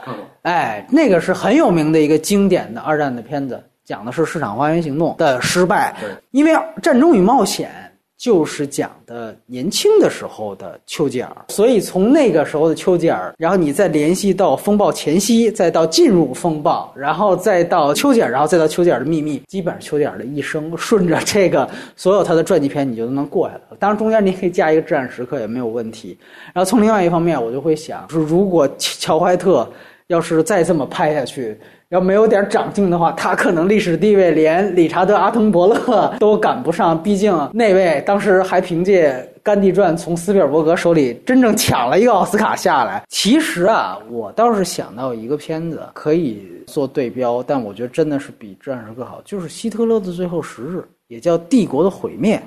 [0.44, 5.96] 哎，那个是很有名的一个经典的二战的片子，讲的是市场花园行动的失败。
[6.32, 6.52] 因为
[6.82, 7.70] 《战争与冒险》。
[8.16, 23.76] 就是讲的年轻的时候的丘吉尔，所以从那个时候的丘吉尔，然后你再联系到风暴前夕，再到进入风暴，然后再到丘吉尔，然后再到丘吉尔的秘密，基本上丘吉尔的一生顺着这个所有他的传记片，你就都能过下来了。
[23.78, 26.18] 当然中间你可以加一个至暗时刻也没有问题。
[26.54, 29.70] 然后从另外一方面，我就会想，说如果乔怀特
[30.08, 31.60] 要是再这么拍下去。
[31.94, 37.02] 要没有点长进的话，他可能历史地位连理查德·阿滕伯勒都赶不上。
[37.04, 39.12] 毕竟那位当时还凭借
[39.44, 43.04] 《甘地传》从斯皮尔伯格手里真正抢了一个奥斯卡下来。
[43.10, 52.38] 其实啊，我倒是想到一个片子可以做对标，但我觉得真的是比《战士》更好，就是希特勒的最后十日，也叫《帝国的毁灭》。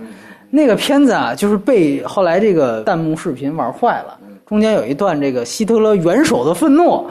[0.51, 4.19] 那个片子啊，就是被后来这个弹幕视频玩坏了。
[4.45, 7.07] 中间有一段这个希特勒元首的愤怒。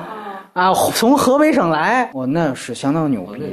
[0.56, 3.44] 啊，从河北省来，我那是相当牛逼。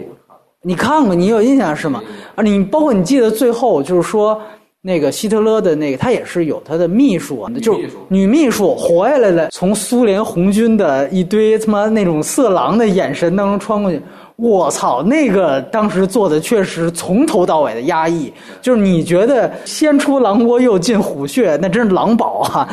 [0.62, 2.01] 你看过，你有印象是吗？
[2.37, 4.41] 啊，你包括你记得最后就是说，
[4.81, 7.77] 那个希特勒的那个，他也是有他的秘书，就
[8.07, 14.01] 女秘书活下来了，从苏联红军的一堆他妈那种色狼的眼神当中穿过去。
[14.37, 22.69] 我操，那个当时做的确实从头到尾的压抑，就是你觉得先出狼窝又进虎穴，那真是狼堡啊。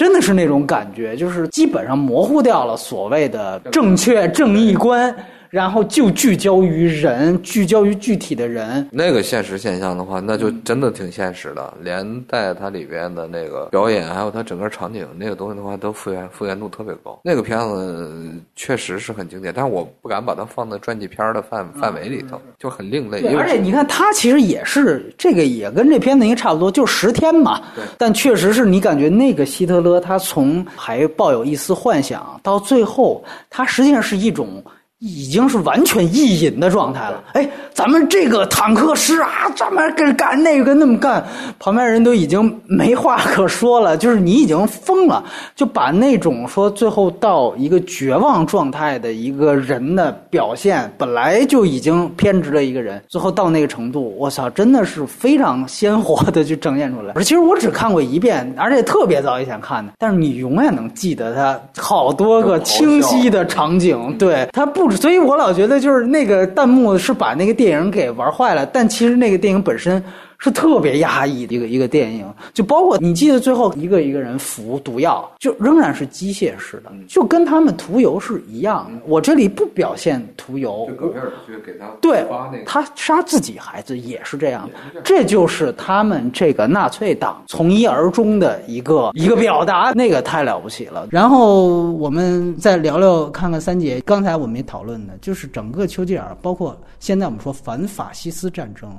[0.00, 5.14] 真的是那种感觉，就是基本上模糊掉了所谓的正确正义观。
[5.50, 8.88] 然后就聚焦于人，聚焦于具体的人。
[8.92, 11.74] 那个现实现象的话，那就真的挺现实的。
[11.82, 17.18] 连带它里边的那个表演，还有它整个场景那个东西的话，都复原复原度特别高。
[17.24, 23.20] 那个片子确实是很经典，但是我不敢把它放在传记片的范范围里头，就很另类。
[23.34, 27.60] 而且你看，它其实也是这个，也跟这片子应该差不多，就十天嘛。
[27.98, 34.62] 但确实是你感觉那个希特勒，他从还抱有一丝幻想，到最后，他实际上是一种。
[35.00, 37.24] 已经是完全意淫的状态了。
[37.32, 41.24] 哎，咱们这个坦克师啊，专门跟干那个那么干，
[41.58, 43.96] 旁边人都已经没话可说了。
[43.96, 45.24] 就是你已经疯了，
[45.56, 57.14] 就把那种说最后到一个绝望状态的一个人的表现，本来就已经偏执了一个人，最后到那个程度，我操，真的是非常鲜活的去呈现出来。
[57.14, 64.89] 而其实我只看过一遍，而且特别早以前看的，但是你永远能记得他好多个清晰的场景，对他不。
[64.90, 70.02] 所以我老觉得就是那个弹幕是把那个电影给玩坏了，但其实那个电影本身。
[70.40, 79.02] 是特别压抑的一个一个电影，就包括你记得最后一个一个人服毒药，就仍然是机械式的，就跟他们涂油是一样的。
[79.06, 81.30] 我这里不表现涂油，就戈尔
[81.64, 82.26] 给他对，
[82.64, 91.06] 他杀自己孩子也是这样的，这就是他们这个纳粹党从一而终的一个一个表达，那个太了不起了。
[91.10, 98.90] 然后我们再聊聊看看三姐，刚才我们也讨论的，就是整个丘吉尔，包括现在我们说反法西斯战争。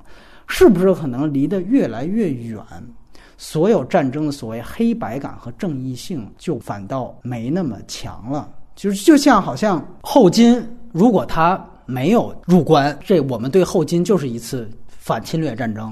[0.48, 2.64] 是不是可能离得越来越远，
[3.38, 8.50] 所有战争的所谓黑白感和正义性就反倒没那么强了？
[8.76, 14.70] 就是就像好像后金，如果他没有入关，这我们对后金就是一次
[15.02, 15.92] 反侵略战争，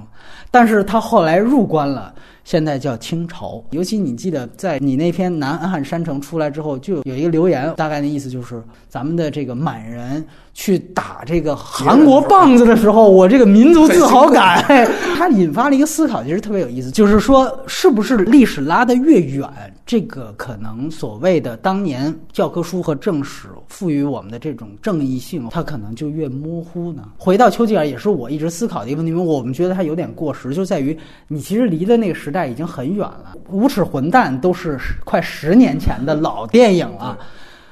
[0.51, 2.13] 但是他后来入关了，
[2.43, 3.63] 现在叫清朝。
[3.71, 10.23] 尤其你记得，在你那篇《南安汉山城》出来之后，就有一个留言，大概的意思就是咱们的这个满人。
[10.53, 14.61] 去打这个韩国棒子的时候，我这个民族自豪感，
[15.17, 19.47] 它 引发了一个思考，其实特别有意思，就是说，是不是历史拉得越远，
[19.89, 27.09] 这个可能所谓的当年教科书和正史赋予我们的这种正义性，它可能就越模糊呢？
[27.17, 30.95] 回到丘吉尔，也是我一直思考的一个问题，因为我们觉得他有点过时，就在于
[31.27, 37.17] 你其实离的那个时代已经很远了，《无耻混蛋》都是快十年前的老电影了。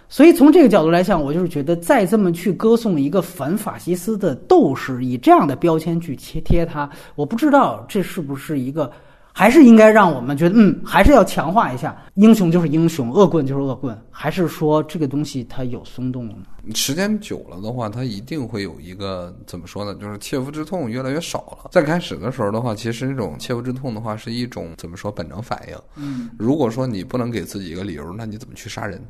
[0.09, 8.91] 所以从这个角度来讲，我就是觉得再这么去歌颂一个反法西斯的斗士，以这样的标签去贴贴他，我不知道这是不是一个，
[9.37, 16.45] 还是应该让我们觉得，嗯，还是要强化一下，英雄就是英雄，恶棍就是恶棍，还是说这个东西它有松动了吗？
[16.73, 19.95] 时间久了的话，它一定会有一个怎么说呢？
[19.95, 21.69] 就是切肤之痛越来越少了。
[21.71, 25.75] 在开始的时候的话，其实这种切肤之痛的话是一种怎么说本能反应。
[25.95, 29.03] 嗯，如果说你不能给自己一个理由，那你怎么去杀人？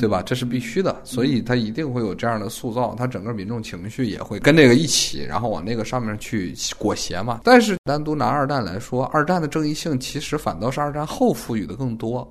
[0.00, 0.22] 对吧？
[0.22, 7.40] 这是必须的，所以他一定会有这样的塑造，他整个民众情绪也会跟这个一起，然后往那个上面去裹挟嘛。
[7.44, 12.26] 但是单独拿二战来说，二战的正义性其实反倒是二战后赋予的更多，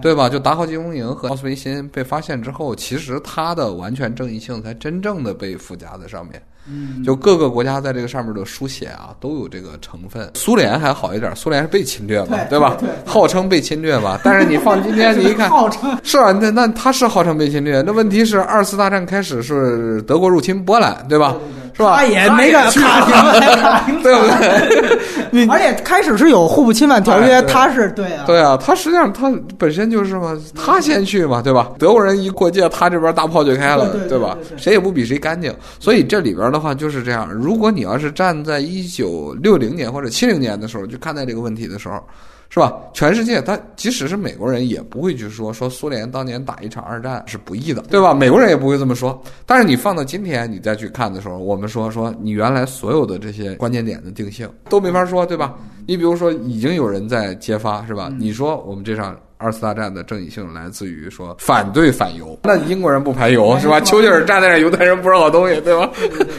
[0.00, 0.26] 对吧？
[0.26, 6.42] 就达豪集中营和奥斯维辛被发现之后，其实它的完全正义性才真正的被附加在上面。
[6.68, 10.30] 嗯，就各个国家在这个上面的书写啊，都有这个成分。
[10.34, 12.76] 苏联还好一点，苏联是被侵略嘛，对吧？
[13.04, 15.50] 号称被侵略嘛，但是你放今天，你一看，
[16.02, 17.82] 是啊，那那他是号称被侵略。
[17.82, 21.36] 那问题是二次大战开始是德国入侵波兰，对吧？
[21.72, 21.96] 是吧？
[21.96, 25.46] 他也没敢卡停， 对不对？
[25.50, 31.70] 而且开始是有互不侵犯条约，他是对啊，对啊，他实际上他本身就是嘛，他先去嘛，对吧？
[31.78, 34.34] 德国人一过界，他这边大炮就开了，对吧？
[34.56, 37.30] 谁也不比谁干净，所以这里边的话就是这样。
[37.30, 42.02] 如果你要是站在一九六零年或者七零年的时候去看待这个问题的时候。
[42.48, 42.72] 是吧？
[42.92, 48.14] 全世界，他即使是美国人也不会去说说苏联当年打一场二战是不易的，对吧？
[48.14, 49.20] 美国人也不会这么说。
[49.44, 55.56] 但是你放到今天，你再去看的时候，我们说说你原来所有的这些关键点的定性都没法说，对吧？
[55.88, 58.12] 你比如说，已经有人在揭发，是吧？
[58.16, 59.18] 你说我们这场。
[59.38, 63.80] 二次大战的正义性来自于说反对反犹，那英国人不排犹是吧？
[63.80, 65.90] 丘吉尔站在那，犹太人不是好东西，对吧？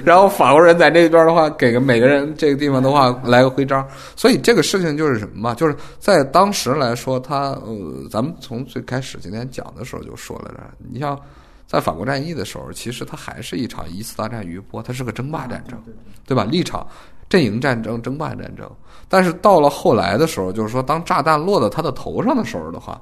[0.03, 5.53] 然后法国人在那边的话，给个每个人这个地方的话来个徽章，所以这个事情就是什么嘛？
[5.53, 10.51] 就是在当时来说，他呃，咱们从最开始今天讲的时候就说了，
[10.91, 11.19] 你像
[11.67, 15.77] 在法国战役的时候，其实它还是一场一次大战余波，它是个争霸战争，
[16.25, 16.43] 对吧？
[16.43, 16.87] 立场。
[17.29, 18.69] 阵营战争、争霸战争，
[19.09, 23.01] 但是到了后来的时候，就是说，当炸弹落到他的头上的时候的话，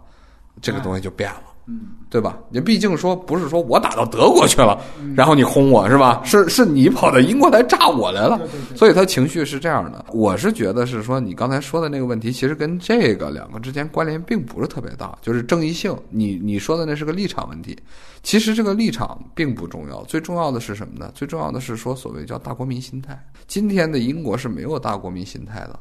[0.61, 1.54] 这个东西就变了。
[1.67, 2.37] 嗯，对吧？
[2.49, 4.79] 你毕竟说不是说我打到德国去了，
[5.15, 6.21] 然后你轰我是吧？
[6.23, 8.39] 是是你跑到英国来炸我来了，
[8.75, 10.05] 所以他情绪是这样的。
[10.13, 15.95] 我是觉得是说你刚才说的那个问题，其实跟这个两个之间关联并不是特别大，就是正义性。
[16.11, 17.75] 你你说的那是个立场问题，
[18.21, 21.11] 其实这个立场并不重要，最重要的是什么呢？
[21.15, 23.19] 最重要的是说所谓叫大国民心态。
[23.47, 25.79] 今天的英国是没有大国民心态的。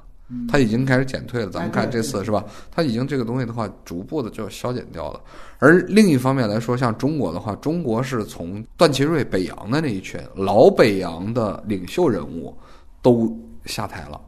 [0.48, 2.44] 他已经开始减退了，咱们看这次是吧？
[2.70, 5.20] 他已经这个东西的话，逐步的就要消减掉了。
[5.59, 12.56] 而另一方面来说，像中国的话，中国是从段祺瑞、北洋的那一群老北洋的领袖人物
[13.02, 13.36] 都
[13.66, 14.20] 下台了，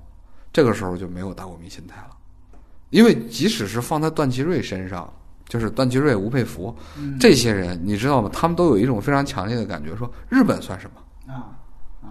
[0.52, 2.10] 这个时候就没有大国民心态了。
[2.90, 5.12] 因为即使是放在段祺瑞身上，
[5.48, 6.74] 就是段祺瑞、吴佩孚
[7.18, 8.30] 这些人，你知道吗？
[8.32, 11.05] 他们都有一种非常强烈的感觉，说日本算什么啊？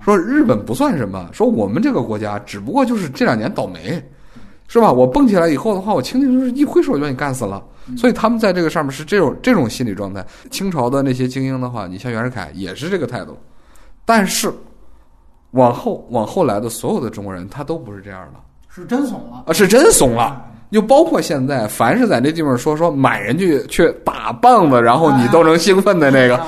[0.04, 4.04] 说日本不算什么，说我们这个国家只不过就是这两年倒霉，
[4.68, 4.92] 是吧？
[4.92, 7.64] 我蹦起来以后的话，我轻轻就是一挥手就把你干死了。
[7.98, 10.26] 所以他们在这个上面是这种这种心理状态。
[10.50, 13.38] 清朝的那些精英的话，你像袁世凯也是这个态度。
[14.06, 14.52] 但是
[15.52, 18.40] 往后往后来的所有的中国人，他都不是这样的，
[18.70, 20.46] 是真怂了啊，是真怂了。
[20.72, 26.40] 就包括现在，凡是在那地方说说满人去去打棒子，然后你都能兴奋的那个，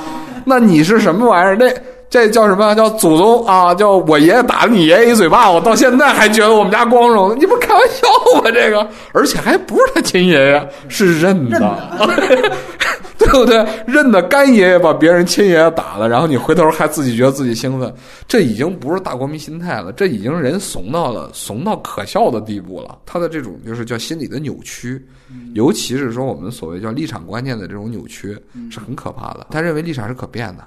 [0.43, 1.55] 那你是什么玩意儿？
[1.55, 1.71] 那。
[2.09, 2.73] 这叫什么？
[2.73, 3.75] 叫祖宗啊！
[3.75, 7.37] 叫我爷爷打了你爷爷一嘴巴，我到现在还觉得我们家光荣。
[7.37, 8.07] 你不开玩笑
[8.41, 8.49] 吗？
[8.49, 11.77] 这个，而且还不是他亲爷爷，是认的，
[13.19, 13.65] 对不对？
[13.85, 17.93] 认的干爷爷把别人亲爷爷打了，然后你回头还自己觉得自己兴奋，
[18.25, 22.97] 这已经不是大国民心态了，这已经人怂到了怂到可笑的地步了。
[23.05, 25.05] 他的这种就是叫心理的扭曲，
[25.55, 28.37] 尤其是说我们所谓叫立场观念的这种扭曲，
[28.71, 29.47] 是很可怕的。
[29.51, 30.63] 他认为立场是可变的。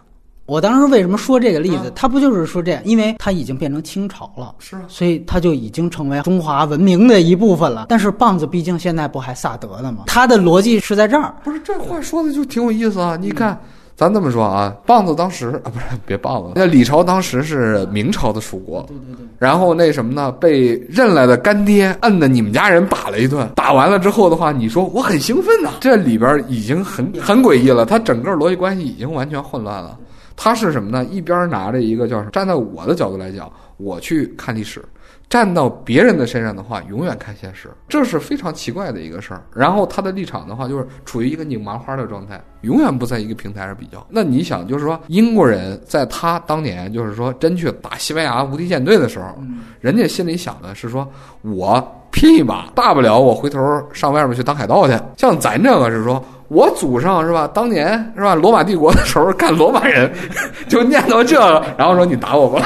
[0.51, 1.93] 我当时为什么说这个例子？
[1.95, 2.83] 他不就是说这样？
[2.85, 7.87] 因为他已经变成清朝了，是，所以他就已经成为中华文明的一部分了。
[7.89, 10.03] 但是棒子毕竟现在不还萨德呢吗？
[10.09, 11.33] 他的逻辑是在这儿。
[11.45, 13.17] 不是这话说的就挺有意思啊！
[13.17, 13.57] 你看，
[13.95, 19.27] 咱这么说啊，棒子当时啊，不是别棒子，那李朝当时是明朝的属国，对对对。
[19.39, 20.33] 然后那什么呢？
[20.33, 29.97] 被认来的干爹摁的你们家人打了一顿，打完了之后的话，你说我很兴奋呐，这里边已经很很诡异了，他整个逻辑关系已经完全混乱了。
[30.43, 31.05] 他是什么呢？
[31.11, 34.81] 一边拿着一个叫站在我的角度来讲，我去看历史；
[35.29, 39.43] 站到别人的身上的话，永远看现实，这是非常奇怪的一个事儿。
[39.55, 44.03] 然后他的立场的话，就是处于一个拧麻花的状态，永远不在一个平台上比较。
[44.09, 49.39] 那你想，就是说英国人在他当年就是说真去打西班牙无敌舰队的时候，
[49.79, 51.07] 人家心里想的是说，
[51.43, 53.61] 我拼一把，大不了我回头
[53.93, 54.99] 上外面去当海盗去。
[55.19, 56.25] 像咱这个是说。
[56.51, 57.49] 我祖上是吧？
[57.55, 58.35] 当年是吧？
[58.35, 60.13] 罗马帝国的时候干罗马人，
[60.69, 62.61] 就念叨这个，然后说你打我吧。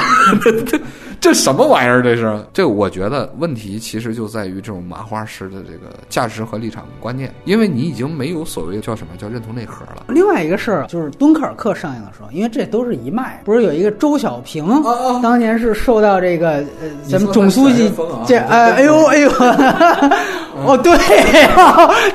[0.65, 0.79] 这
[1.21, 2.03] 这什么玩意儿？
[2.03, 10.03] 这是这，我觉得问题其实就在于这种麻花式的这个价值和立场观念，因为你已经没有所谓叫什么叫认同内核了。
[10.09, 14.67] 另外一个事儿就是敦刻尔克上映的时候，因为这都是一脉，不是有一个周小平，
[15.21, 16.49] 当年是受到这个
[16.81, 17.91] 呃咱们总书记
[18.27, 19.29] 这哎哎呦哎呦，
[20.65, 20.95] 哦对，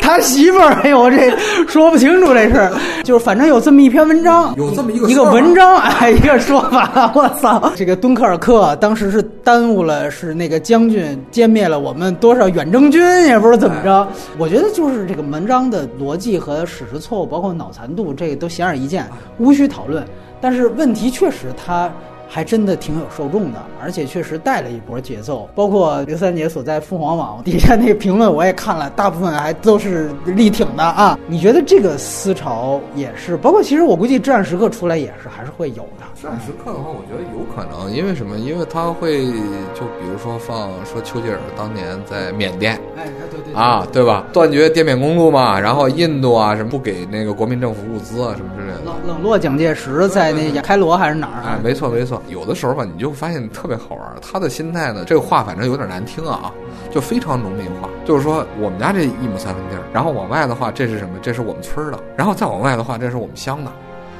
[0.00, 1.30] 他媳妇儿哎呦这
[1.66, 2.70] 说不清楚这事，
[3.04, 9.10] 就是反正有这么一篇文章，有这么一个一个文章哎一个说法， 我操，这个敦刻尔克当时。
[9.10, 14.06] 是耽误了，是那个将军歼灭了我们多少远征军，也不知道怎么着。
[14.38, 19.04] 我觉得就是这个文章的逻辑和史实错误，包括脑残度，这个都显而易见，
[19.38, 20.06] 无需讨论。
[20.40, 21.90] 但是问题确实它。
[22.32, 25.50] 还真的挺有受众的，而且确实带了一波节奏。
[25.52, 31.18] 包括刘三姐所在凤凰网底下那个评论，我也看了，大部分还都是力挺的啊。
[31.26, 33.36] 你觉得这个思潮也是？
[33.36, 36.06] 包括其实我估计《至暗时刻》出来也是，还是会有的。
[36.22, 38.38] 《至暗时刻》的话，我觉得有可能，因为什么？
[38.38, 39.26] 因为他会
[39.74, 44.24] 就比如说放说丘吉尔当年在缅甸，哎，对对啊，对吧？
[44.32, 48.80] 断绝滇缅公路嘛，然后印度啊什么不给那个国民政府物资啊什么之类的。
[48.84, 51.42] 冷冷落蒋介石在那开罗还是哪儿？
[51.44, 52.19] 哎，没错没错。
[52.28, 54.04] 有的时候吧，你就发现特别好玩。
[54.20, 56.52] 他的心态呢，这个话反正有点难听啊，
[56.90, 57.88] 就非常农民化。
[58.04, 61.14] 就是说，我们家这一亩三分地儿，然后往外的话，这是什么？
[61.22, 61.98] 这是我们村的。
[62.16, 63.70] 然后再往外的话，这是我们乡的。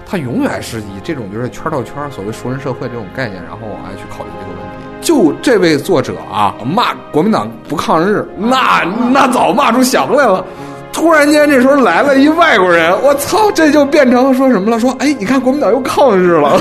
[0.07, 4.77] 他永远是以这种就是圈到圈，所谓熟人社会这种概念，然后往外去考虑这个问题。
[5.01, 10.45] 就这位作者啊，骂国民党不抗日，那那早骂出翔来了。
[10.93, 14.81] 突然间，这时候来了一外国人，我操，这就变成说什么了？
[14.81, 16.61] 说，哎，你看国民党又抗日了，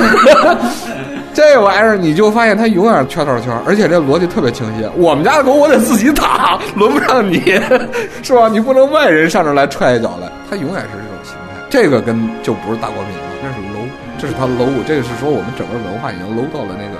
[1.39, 4.85] 这玩意儿你就发现它永远圈套圈，而且这逻辑特别清晰。
[4.97, 7.39] 我们家的狗我得自己打，轮不上你，
[8.21, 8.49] 是吧？
[8.49, 11.55] 你不能外人上这来踹一脚来，它永远是这种心态。
[11.69, 13.87] 这个跟就不是大国民了，那是 low，
[14.19, 16.99] 这是他 low，这个是说我们整个文化已经 low 到了那个。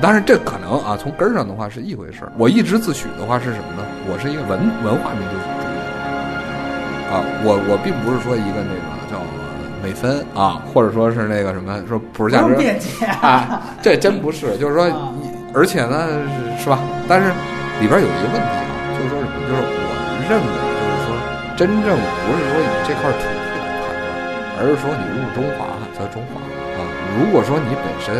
[0.00, 2.32] 当然，这可能啊，从根儿上的话是一回事儿。
[2.36, 3.86] 我一直自诩的话是什么呢？
[4.10, 5.78] 我是一个文文化民族主义。
[7.14, 8.95] 啊，我我并不是说一个那个
[9.86, 15.14] 叫美分啊，或者说是那个什么说普世价值啊，这真不是，就是说啊，
[15.54, 16.08] 而且呢，
[16.58, 16.80] 是吧？
[17.08, 17.28] 但是
[17.80, 19.30] 里边有一个问题啊，就是说什么？
[19.46, 19.94] 就是我
[20.26, 21.14] 认为，就是说，
[21.54, 24.10] 真正不是说以这块土地来判断，
[24.58, 26.82] 而是说你入中华则中华啊。
[27.14, 28.10] 如果说你本身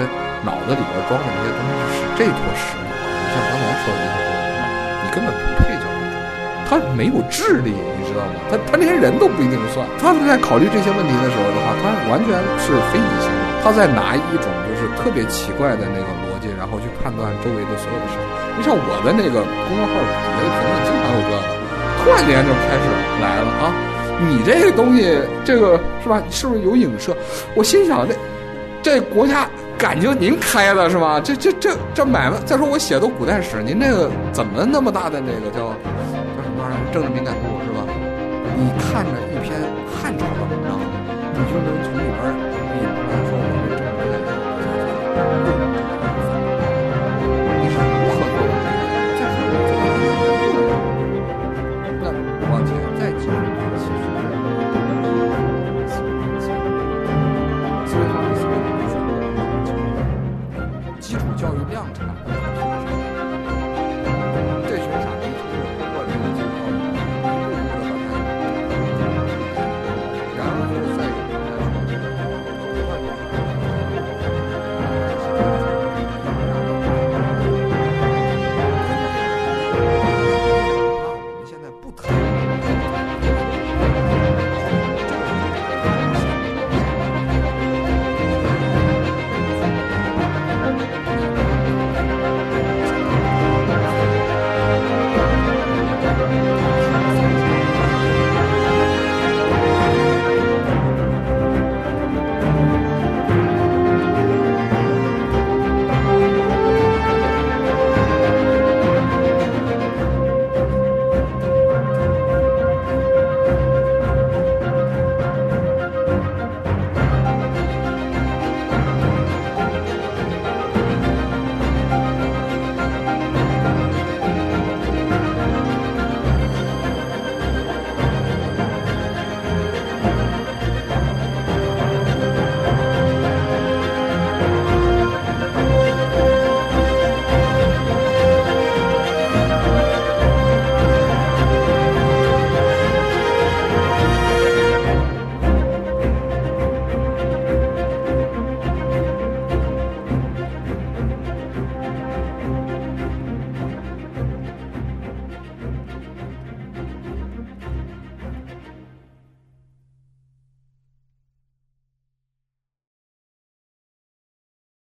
[0.46, 4.70] 脑子里边装的那些东西是这坨石头，你像刚才说的那些东西啊，
[5.02, 5.74] 你根本不配
[6.68, 8.34] 他没有智力，你知道吗？
[8.50, 9.86] 他他连人都不一定算。
[10.02, 18.26] 他在考虑这些问题的时候的话，他完全是非理性的，他在拿一种就是特别奇怪的那个逻辑，然后去判断周围的所有的事情。
[18.58, 21.38] 你像我的那个公众号底下的评论，经常有这个，
[22.02, 22.84] 突然间就开始
[23.22, 23.72] 来了啊！
[24.18, 26.22] 你这个东西，这个是吧？
[26.30, 27.14] 是不是有影射？
[27.54, 28.14] 我心想，这
[28.82, 31.20] 这国家感情您开的是吧？
[31.20, 35.74] 这这这这买卖，再说我写的古代史，您这个怎么那么大的那个叫
[36.96, 37.84] 政治敏感度是吧？
[38.56, 40.80] 你看着一篇汉朝的文章，
[41.34, 42.24] 你就能从里边